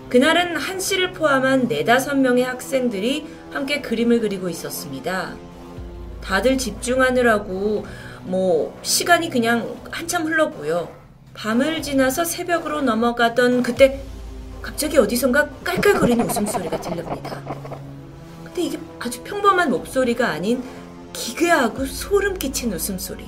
[0.09, 5.33] 그날은 한 씨를 포함한 네다섯 명의 학생들이 함께 그림을 그리고 있었습니다.
[6.21, 7.85] 다들 집중하느라고
[8.23, 10.89] 뭐 시간이 그냥 한참 흘렀고요.
[11.33, 14.01] 밤을 지나서 새벽으로 넘어가던 그때
[14.61, 17.41] 갑자기 어디선가 깔깔거리는 웃음소리가 들립니다.
[18.43, 20.63] 근데 이게 아주 평범한 목소리가 아닌
[21.13, 23.25] 기괴하고 소름 끼친 웃음소리.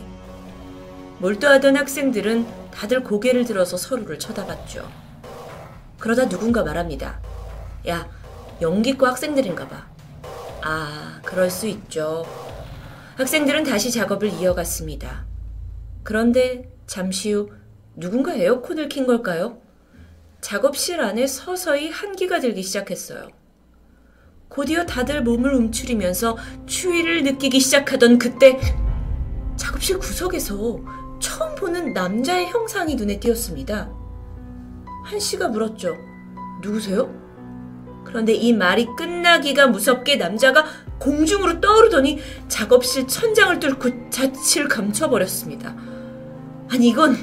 [1.20, 5.07] 몰두하던 학생들은 다들 고개를 들어서 서로를 쳐다봤죠.
[6.00, 7.22] 그러다 누군가 말합니다.
[7.88, 8.10] 야,
[8.62, 9.88] 연기과 학생들인가 봐.
[10.62, 12.26] 아, 그럴 수 있죠.
[13.16, 15.26] 학생들은 다시 작업을 이어갔습니다.
[16.04, 17.50] 그런데 잠시 후
[17.96, 19.60] 누군가 에어컨을 킨 걸까요?
[20.40, 23.30] 작업실 안에 서서히 한기가 들기 시작했어요.
[24.50, 28.60] 곧이어 다들 몸을 움츠리면서 추위를 느끼기 시작하던 그때
[29.58, 30.80] 작업실 구석에서
[31.20, 34.07] 처음 보는 남자의 형상이 눈에 띄었습니다.
[35.08, 35.98] 한 씨가 물었죠.
[36.62, 37.10] 누구세요?
[38.04, 40.66] 그런데 이 말이 끝나기가 무섭게 남자가
[41.00, 42.20] 공중으로 떠오르더니
[42.50, 45.76] 작업실 천장을 뚫고 자취를 감춰버렸습니다.
[46.70, 47.16] 아니 이건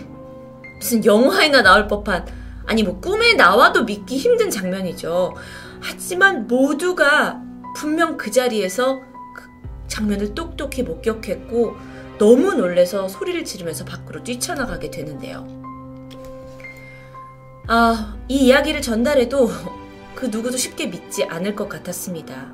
[0.78, 2.26] 무슨 영화에나 나올 법한
[2.64, 5.34] 아니 뭐 꿈에 나와도 믿기 힘든 장면이죠.
[5.82, 7.42] 하지만 모두가
[7.76, 9.00] 분명 그 자리에서
[9.36, 9.50] 그
[9.88, 11.76] 장면을 똑똑히 목격했고
[12.16, 15.63] 너무 놀래서 소리를 지르면서 밖으로 뛰쳐나가게 되는데요.
[17.66, 19.50] 아, 이 이야기를 전달해도
[20.14, 22.46] 그 누구도 쉽게 믿지 않을 것 같았습니다.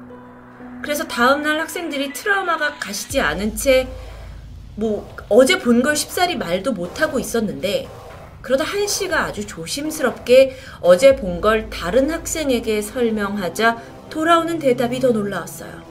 [0.82, 3.88] 그래서 다음날 학생들이 트라우마가 가시지 않은 채,
[4.76, 7.88] 뭐, 어제 본 걸 쉽사리 말도 못하고 있었는데,
[8.40, 15.82] 그러다 한 씨가 아주 조심스럽게 어제 본 걸 다른 학생에게 설명하자 돌아오는 대답이 더 놀라웠어요.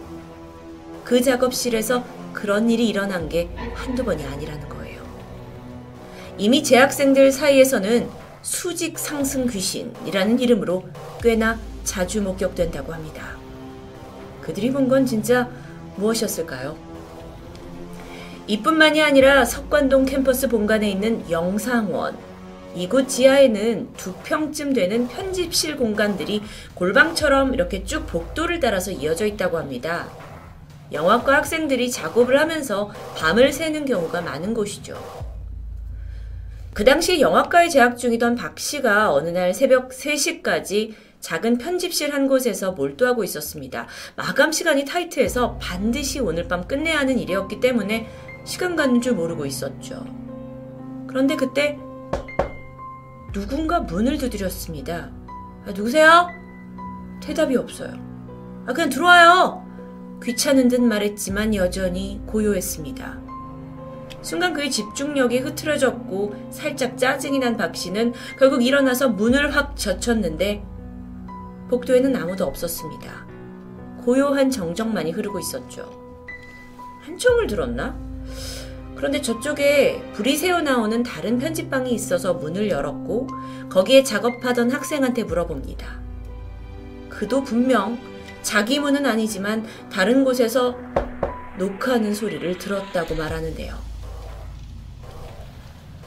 [1.04, 5.04] 그 작업실에서 그런 일이 일어난 게 한두 번이 아니라는 거예요.
[6.38, 8.10] 이미 재학생들 사이에서는
[8.42, 10.88] 수직 상승 귀신이라는 이름으로
[11.22, 13.38] 꽤나 자주 목격된다고 합니다.
[14.42, 15.50] 그들이 본 건 진짜
[15.98, 16.76] 무엇이었을까요?
[18.48, 22.18] 이뿐만이 아니라 석관동 캠퍼스 본관에 있는 영상원.
[22.76, 26.42] 이곳 지하에는 두 평쯤 되는 편집실 공간들이
[26.76, 30.08] 골방처럼 이렇게 쭉 복도를 따라서 이어져 있다고 합니다.
[30.92, 35.29] 영화과 학생들이 작업을 하면서 밤을 새는 경우가 많은 곳이죠.
[36.74, 42.72] 그 당시 영화과에 재학 중이던 박 씨가 어느 날 새벽 3시까지 작은 편집실 한 곳에서
[42.72, 43.88] 몰두하고 있었습니다.
[44.16, 48.08] 마감 시간이 타이트해서 반드시 오늘 밤 끝내야 하는 일이었기 때문에
[48.46, 50.06] 시간 가는 줄 모르고 있었죠.
[51.08, 51.78] 그런데 그때
[53.34, 55.12] 누군가 문을 두드렸습니다.
[55.66, 56.30] 아, 누구세요?
[57.22, 57.92] 대답이 없어요.
[58.66, 59.66] 아, 그냥 들어와요!
[60.24, 63.29] 귀찮은 듯 말했지만 여전히 고요했습니다.
[64.22, 70.64] 순간 그의 집중력이 흐트러졌고 살짝 짜증이 난 박 씨는 결국 일어나서 문을 확 젖혔는데
[71.70, 73.28] 복도에는 아무도 없었습니다.
[74.04, 75.92] 고요한 정적만이 흐르고 있었죠.
[77.02, 77.96] 한청을 들었나?
[78.96, 83.28] 그런데 저쪽에 불이 새어 나오는 다른 편집방이 있어서 문을 열었고
[83.70, 86.00] 거기에 작업하던 학생한테 물어봅니다.
[87.10, 87.98] 그도 분명
[88.42, 90.76] 자기 문은 아니지만 다른 곳에서
[91.58, 93.89] 녹화하는 소리를 들었다고 말하는데요.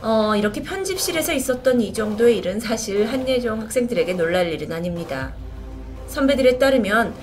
[0.02, 5.32] 어, 이렇게 편집실에서 있었던 이 정도의 일은 사실 한예종 학생들에게 놀랄 일은 아닙니다.
[6.08, 7.14] 선배들에 따르면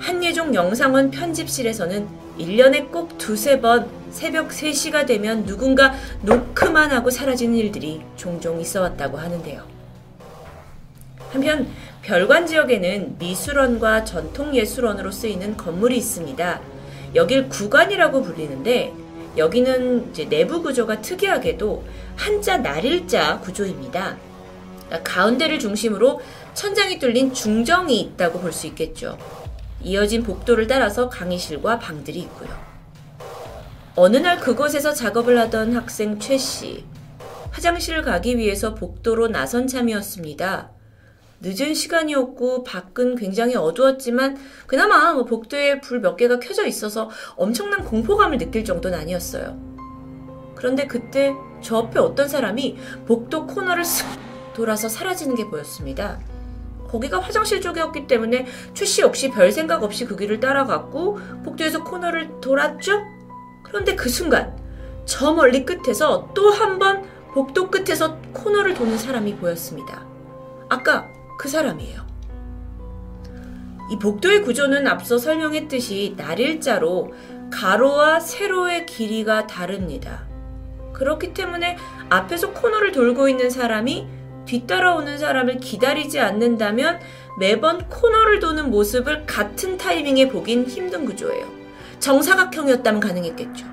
[0.00, 2.08] 한예종 영상원 편집실에서는
[2.40, 9.18] 1년에 꼭 두세 번 새벽 3시가 되면 누군가 노크만 하고 사라지는 일들이 종종 있어 왔다고
[9.18, 9.62] 하는데요.
[11.30, 11.68] 한편
[12.02, 16.60] 별관 지역에는 미술원과 전통예술원으로 쓰이는 건물이 있습니다.
[17.14, 18.92] 여길 구관이라고 불리는데
[19.36, 21.84] 여기는 내부 구조가 특이하게도
[22.16, 24.16] 한자 날일자 구조입니다.
[24.86, 26.20] 그러니까 가운데를 중심으로
[26.54, 29.18] 천장이 뚫린 중정이 있다고 볼 수 있겠죠.
[29.82, 32.48] 이어진 복도를 따라서 강의실과 방들이 있고요.
[33.94, 36.84] 어느 날 그곳에서 작업을 하던 학생 최 씨.
[37.52, 40.70] 화장실을 가기 위해서 복도로 나선 참이었습니다.
[41.40, 48.38] 늦은 시간이었고 밖은 굉장히 어두웠지만 그나마 뭐 복도에 불 몇 개가 켜져 있어서 엄청난 공포감을
[48.38, 49.75] 느낄 정도는 아니었어요.
[50.56, 52.76] 그런데 그때 저 앞에 어떤 사람이
[53.06, 54.06] 복도 코너를 슥
[54.54, 56.18] 돌아서 사라지는 게 보였습니다.
[56.88, 63.02] 거기가 화장실 쪽이었기 때문에 최씨 역시 별 생각 없이 그 길을 따라갔고 복도에서 코너를 돌았죠?
[63.64, 64.56] 그런데 그 순간
[65.04, 67.04] 저 멀리 끝에서 또 한 번
[67.34, 70.06] 복도 끝에서 코너를 도는 사람이 보였습니다.
[70.70, 71.06] 아까
[71.38, 72.06] 그 사람이에요.
[73.90, 77.12] 이 복도의 구조는 앞서 설명했듯이 날일자로
[77.52, 80.25] 가로와 세로의 길이가 다릅니다.
[80.96, 81.76] 그렇기 때문에
[82.08, 84.06] 앞에서 코너를 돌고 있는 사람이
[84.46, 87.00] 뒤따라오는 사람을 기다리지 않는다면
[87.38, 91.46] 매번 코너를 도는 모습을 같은 타이밍에 보긴 힘든 구조예요.
[91.98, 93.66] 정사각형이었다면 가능했겠죠.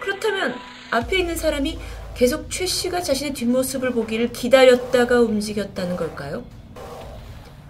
[0.00, 0.54] 그렇다면
[0.90, 1.78] 앞에 있는 사람이
[2.14, 6.44] 계속 최 씨가 자신의 뒷모습을 보기를 기다렸다가 움직였다는 걸까요?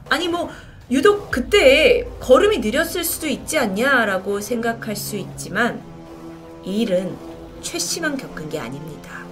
[0.09, 0.49] 아니 뭐
[0.91, 5.83] 유독 그때 걸음이 느렸을 수도 있지 않냐라고 생각할 수 있지만
[6.65, 7.28] 이 일은
[7.63, 9.25] 최 씨만 겪은 게 아닙니다.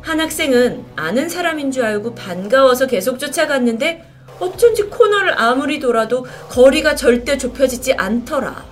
[0.00, 4.04] 한 학생은 아는 사람인 줄 알고 반가워서 계속 쫓아갔는데
[4.38, 8.64] 어쩐지 코너를 아무리 돌아도 거리가 절대 좁혀지지 않더라.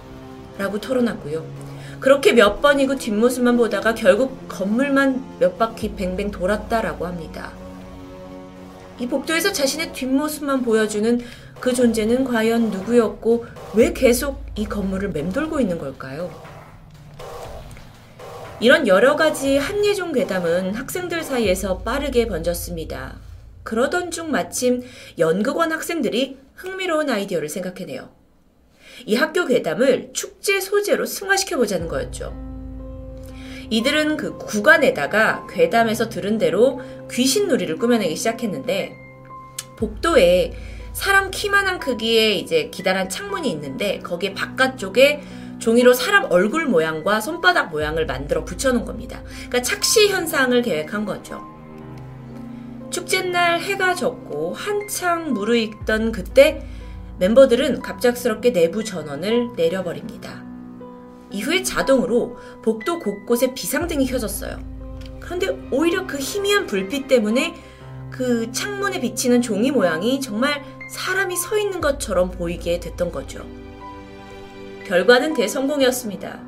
[0.56, 1.44] 라고 털어놨고요.
[2.00, 7.52] 그렇게 몇 번이고 뒷모습만 보다가 결국 건물만 몇 바퀴 뱅뱅 돌았다라고 합니다.
[8.98, 11.20] 이 복도에서 자신의 뒷모습만 보여주는
[11.60, 16.47] 그 존재는 과연 누구였고 왜 계속 이 건물을 맴돌고 있는 걸까요?
[18.60, 23.16] 이런 여러 가지 한예종 괴담은 학생들 사이에서 빠르게 번졌습니다.
[23.62, 24.82] 그러던 중 마침
[25.16, 28.10] 연극원 학생들이 흥미로운 아이디어를 생각해내요.
[29.06, 32.34] 이 학교 괴담을 축제 소재로 승화시켜 보자는 거였죠.
[33.70, 36.80] 이들은 그 구간에다가 괴담에서 들은 대로
[37.12, 38.92] 귀신 놀이를 꾸며내기 시작했는데
[39.76, 40.52] 복도에
[40.94, 45.22] 사람 키만한 크기의 이제 기다란 창문이 있는데 거기에 바깥쪽에
[45.58, 49.22] 종이로 사람 얼굴 모양과 손바닥 모양을 만들어 붙여놓은 겁니다.
[49.48, 51.44] 그러니까 착시 현상을 계획한 거죠.
[52.90, 56.64] 축제날 해가 졌고 한창 무르익던 그때
[57.18, 60.44] 멤버들은 갑작스럽게 내부 전원을 내려버립니다.
[61.30, 64.58] 이후에 자동으로 복도 곳곳에 비상등이 켜졌어요.
[65.20, 67.54] 그런데 오히려 그 희미한 불빛 때문에
[68.10, 73.44] 그 창문에 비치는 종이 모양이 정말 사람이 서 있는 것처럼 보이게 됐던 거죠.
[74.88, 76.40] 결과는 대성공이었습니다.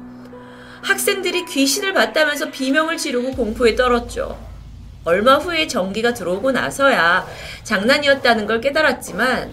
[0.82, 4.38] 학생들이 귀신을 봤다면서 비명을 지르고 공포에 떨었죠.
[5.04, 7.26] 얼마 후에 전기가 들어오고 나서야
[7.64, 9.52] 장난이었다는 걸 깨달았지만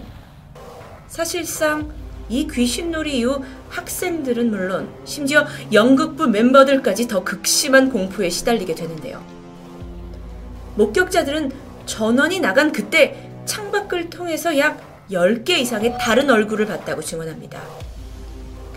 [1.06, 1.92] 사실상
[2.30, 9.22] 이 귀신놀이 이후 학생들은 물론 심지어 연극부 멤버들까지 더 극심한 공포에 시달리게 되는데요.
[10.76, 11.52] 목격자들은
[11.86, 17.87] 전원이 나간 그때 창밖을 통해서 약 10개 이상의 다른 얼굴을 봤다고 증언합니다.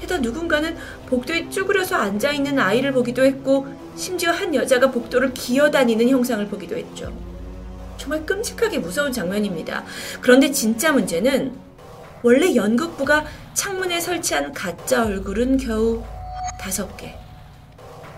[0.02, 0.76] 게다가 누군가는
[1.06, 7.16] 복도에 쭈그려서 앉아 있는 아이를 보기도 했고 심지어 한 여자가 복도를 기어다니는 형상을 보기도 했죠.
[7.98, 9.86] 정말 끔찍하게 무서운 장면입니다.
[10.20, 11.56] 그런데 진짜 문제는
[12.24, 16.04] 원래 연극부가 창문에 설치한 가짜 얼굴은 겨우
[16.60, 17.16] 다섯 개.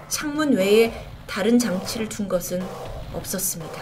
[0.08, 0.94] 창문 외에
[1.28, 2.64] 다른 장치를 둔 것은
[3.14, 3.82] 없었습니다.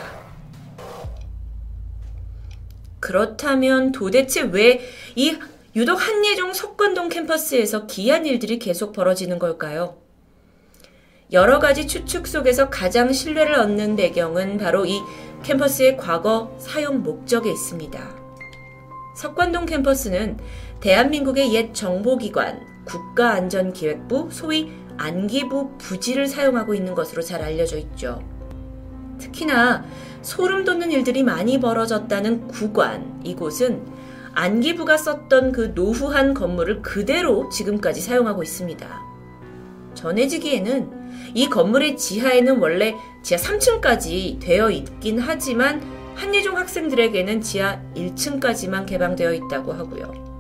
[3.00, 4.82] 그렇다면 도대체 왜
[5.16, 5.38] 이
[5.74, 9.96] 유독 한예종 석관동 캠퍼스에서 기이한 일들이 계속 벌어지는 걸까요?
[11.32, 15.00] 여러 가지 추측 속에서 가장 신뢰를 얻는 배경은 바로 이
[15.44, 18.16] 캠퍼스의 과거 사용 목적에 있습니다.
[19.16, 20.40] 석관동 캠퍼스는
[20.82, 28.22] 대한민국의 옛 정보기관 국가안전기획부 소위 안기부 부지를 사용하고 있는 것으로 잘 알려져 있죠.
[29.20, 29.86] 특히나
[30.22, 34.01] 소름 돋는 일들이 많이 벌어졌다는 구관 이곳은
[34.34, 39.02] 안기부가 썼던 그 노후한 건물을 그대로 지금까지 사용하고 있습니다.
[39.94, 41.02] 전해지기에는
[41.34, 45.82] 이 건물의 지하에는 원래 지하 3층까지 되어 있긴 하지만
[46.16, 50.32] 한예종 학생들에게는 지하 1층까지만 개방되어 있다고 하고요.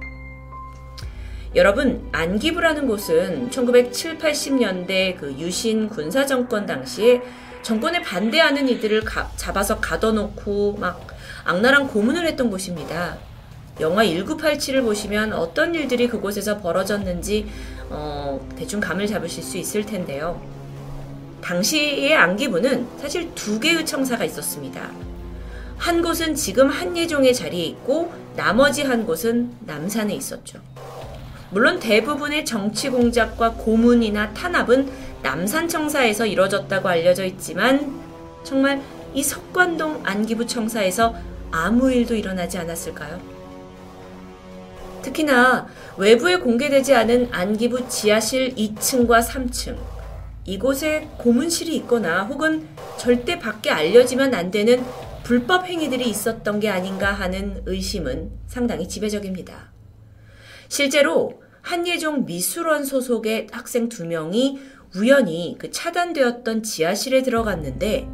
[1.53, 7.21] 여러분, 안기부라는 곳은 1970, 80년대 그 유신 군사 정권 당시에
[7.61, 11.05] 정권에 반대하는 이들을 가, 잡아서 가둬놓고 막
[11.43, 13.17] 악랄한 고문을 했던 곳입니다.
[13.79, 17.47] 영화 1987을 보시면 어떤 일들이 그곳에서 벌어졌는지
[17.89, 20.41] 어, 대충 감을 잡으실 수 있을 텐데요.
[21.41, 24.89] 당시의 안기부는 사실 두 개의 청사가 있었습니다.
[25.77, 30.59] 한 곳은 지금 한예종의 자리에 있고 나머지 한 곳은 남산에 있었죠.
[31.49, 34.89] 물론 대부분의 정치 공작과 고문이나 탄압은
[35.21, 37.99] 남산 청사에서 이뤄졌다고 알려져 있지만
[38.43, 38.81] 정말
[39.13, 41.15] 이 석관동 안기부 청사에서
[41.51, 43.30] 아무 일도 일어나지 않았을까요?
[45.01, 45.67] 특히나
[45.97, 49.77] 외부에 공개되지 않은 안기부 지하실 2층과 3층
[50.45, 52.67] 이곳에 고문실이 있거나 혹은
[52.97, 54.83] 절대 밖에 알려지면 안 되는
[55.23, 59.71] 불법 행위들이 있었던 게 아닌가 하는 의심은 상당히 지배적입니다.
[60.67, 64.59] 실제로 한예종 미술원 소속의 학생 두 명이
[64.95, 68.07] 우연히 그 차단되었던 지하실에 들어갔는데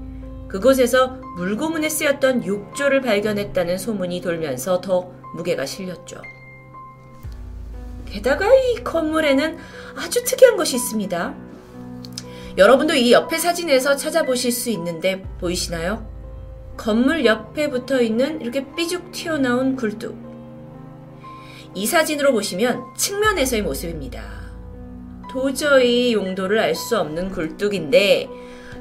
[0.48, 6.22] 그곳에서 물고문에 쓰였던 욕조를 발견했다는 소문이 돌면서 더 무게가 실렸죠.
[8.12, 9.58] 게다가 이 건물에는
[9.96, 11.36] 아주 특이한 것이 있습니다.
[12.58, 16.08] 여러분도 이 옆에 사진에서 찾아보실 수 있는데 보이시나요?
[16.76, 20.16] 건물 옆에 붙어 있는 이렇게 삐죽 튀어나온 굴뚝.
[21.76, 24.24] 이 사진으로 보시면 측면에서의 모습입니다.
[25.32, 28.28] 도저히 용도를 알 수 없는 굴뚝인데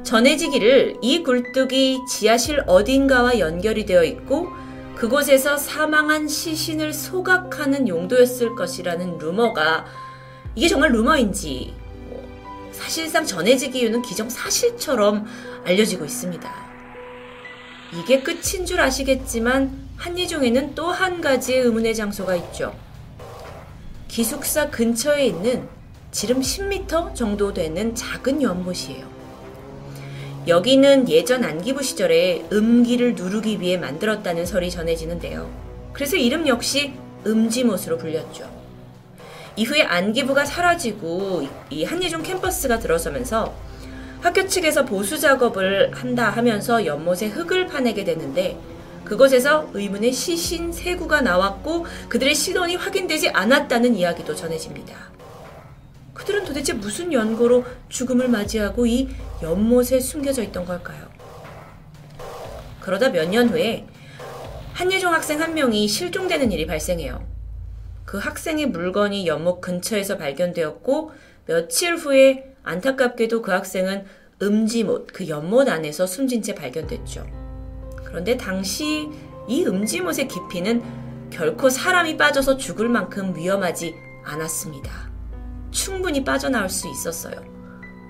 [0.03, 4.49] 전해지기를 이 굴뚝이 지하실 어딘가와 연결이 되어 있고
[4.97, 9.85] 그곳에서 사망한 시신을 소각하는 용도였을 것이라는 루머가
[10.55, 11.75] 이게 정말 루머인지
[12.09, 12.27] 뭐
[12.73, 15.27] 사실상 전해지기 이유는 기정사실처럼
[15.67, 16.51] 알려지고 있습니다.
[17.93, 22.75] 이게 끝인 줄 아시겠지만 한예종에는 또 한 가지의 의문의 장소가 있죠.
[24.09, 25.69] 기숙사 근처에 있는
[26.11, 29.16] 지름 10m 정도 되는 작은 연못이에요.
[30.47, 35.51] 여기는 예전 안기부 시절에 음기를 누르기 위해 만들었다는 설이 전해지는데요.
[35.93, 36.93] 그래서 이름 역시
[37.27, 38.49] 음지못으로 불렸죠.
[39.57, 43.53] 이후에 안기부가 사라지고 이 한예종 캠퍼스가 들어서면서
[44.21, 48.57] 학교 측에서 보수 작업을 한다 하면서 연못에 흙을 파내게 되는데
[49.05, 54.95] 그곳에서 의문의 시신 세 구가 나왔고 그들의 신원이 확인되지 않았다는 이야기도 전해집니다.
[56.17, 59.09] 그들은 도대체 무슨 연고로 죽음을 맞이하고 이
[59.43, 61.07] 연못에 숨겨져 있던 걸까요?
[62.81, 63.87] 그러다 몇 년 후에
[64.73, 67.27] 한예종 학생 한 명이 실종되는 일이 발생해요.
[68.05, 71.13] 그 학생의 물건이 연못 근처에서 발견되었고
[71.47, 74.05] 며칠 후에 안타깝게도 그 학생은
[74.41, 77.27] 음지못, 그 연못 안에서 숨진 채 발견됐죠.
[78.05, 79.09] 그런데 당시
[79.49, 80.83] 이 음지못의 깊이는
[81.31, 83.95] 결코 사람이 빠져서 죽을 만큼 위험하지
[84.25, 85.06] 않았습니다.
[85.77, 87.35] 충분히 빠져나올 수 있었어요.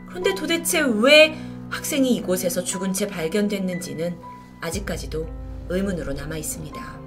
[0.08, 1.36] 그런데 도대체 왜
[1.68, 4.16] 학생이 이곳에서 죽은 채 발견됐는지는
[4.60, 5.28] 아직까지도
[5.68, 7.00] 의문으로 남아 있습니다.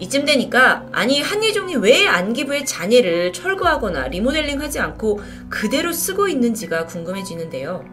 [0.00, 5.20] 이쯤 되니까 아니 한예종이 왜 안기부의 잔해를 철거하거나 리모델링하지 않고
[5.50, 7.84] 그대로 쓰고 있는지가 궁금해지는데요.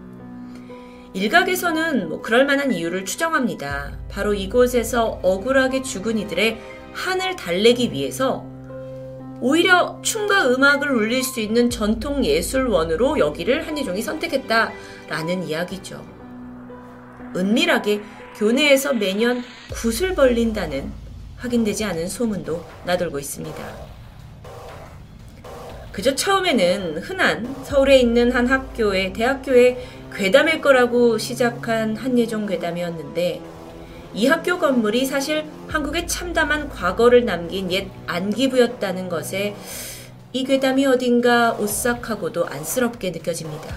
[1.13, 3.99] 일각에서는 뭐 그럴 만한 이유를 추정합니다.
[4.09, 6.59] 바로 이곳에서 억울하게 죽은 이들의
[6.93, 8.52] 한을 달래기 위해서
[9.41, 16.03] 오히려 춤과 음악을 울릴 수 있는 전통 예술원으로 여기를 한예종이 선택했다라는 이야기죠.
[17.35, 18.01] 은밀하게
[18.37, 19.43] 교내에서 매년
[19.73, 20.91] 굿을 벌린다는
[21.37, 23.93] 확인되지 않은 소문도 나돌고 있습니다.
[25.91, 33.52] 그저 처음에는 흔한 서울에 있는 한 학교의 대학교의 괴담일 거라고 시작한 한예종 괴담이었는데
[34.13, 39.55] 이 학교 건물이 사실 한국의 참담한 과거를 남긴 옛 안기부였다는 것에
[40.33, 43.75] 이 괴담이 어딘가 오싹하고도 안쓰럽게 느껴집니다.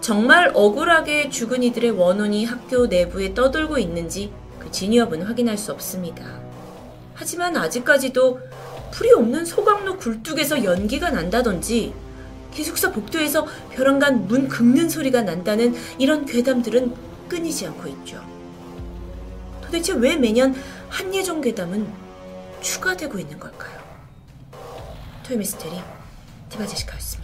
[0.00, 6.40] 정말 억울하게 죽은 이들의 원혼이 학교 내부에 떠돌고 있는지 그 진위업은 확인할 수 없습니다.
[7.14, 8.40] 하지만 아직까지도
[8.90, 11.92] 풀이 없는 소강로 굴뚝에서 연기가 난다든지
[12.54, 16.94] 기숙사 복도에서 벼랑간 문 긁는 소리가 난다는 이런 괴담들은
[17.28, 18.29] 끊이지 않고 있죠.
[19.70, 20.52] 도대체 왜 매년
[20.88, 21.88] 한예종 괴담은
[22.60, 23.78] 추가되고 있는 걸까요?
[25.22, 25.80] 토요미스테리
[26.48, 27.19] 디바제시카였습니다.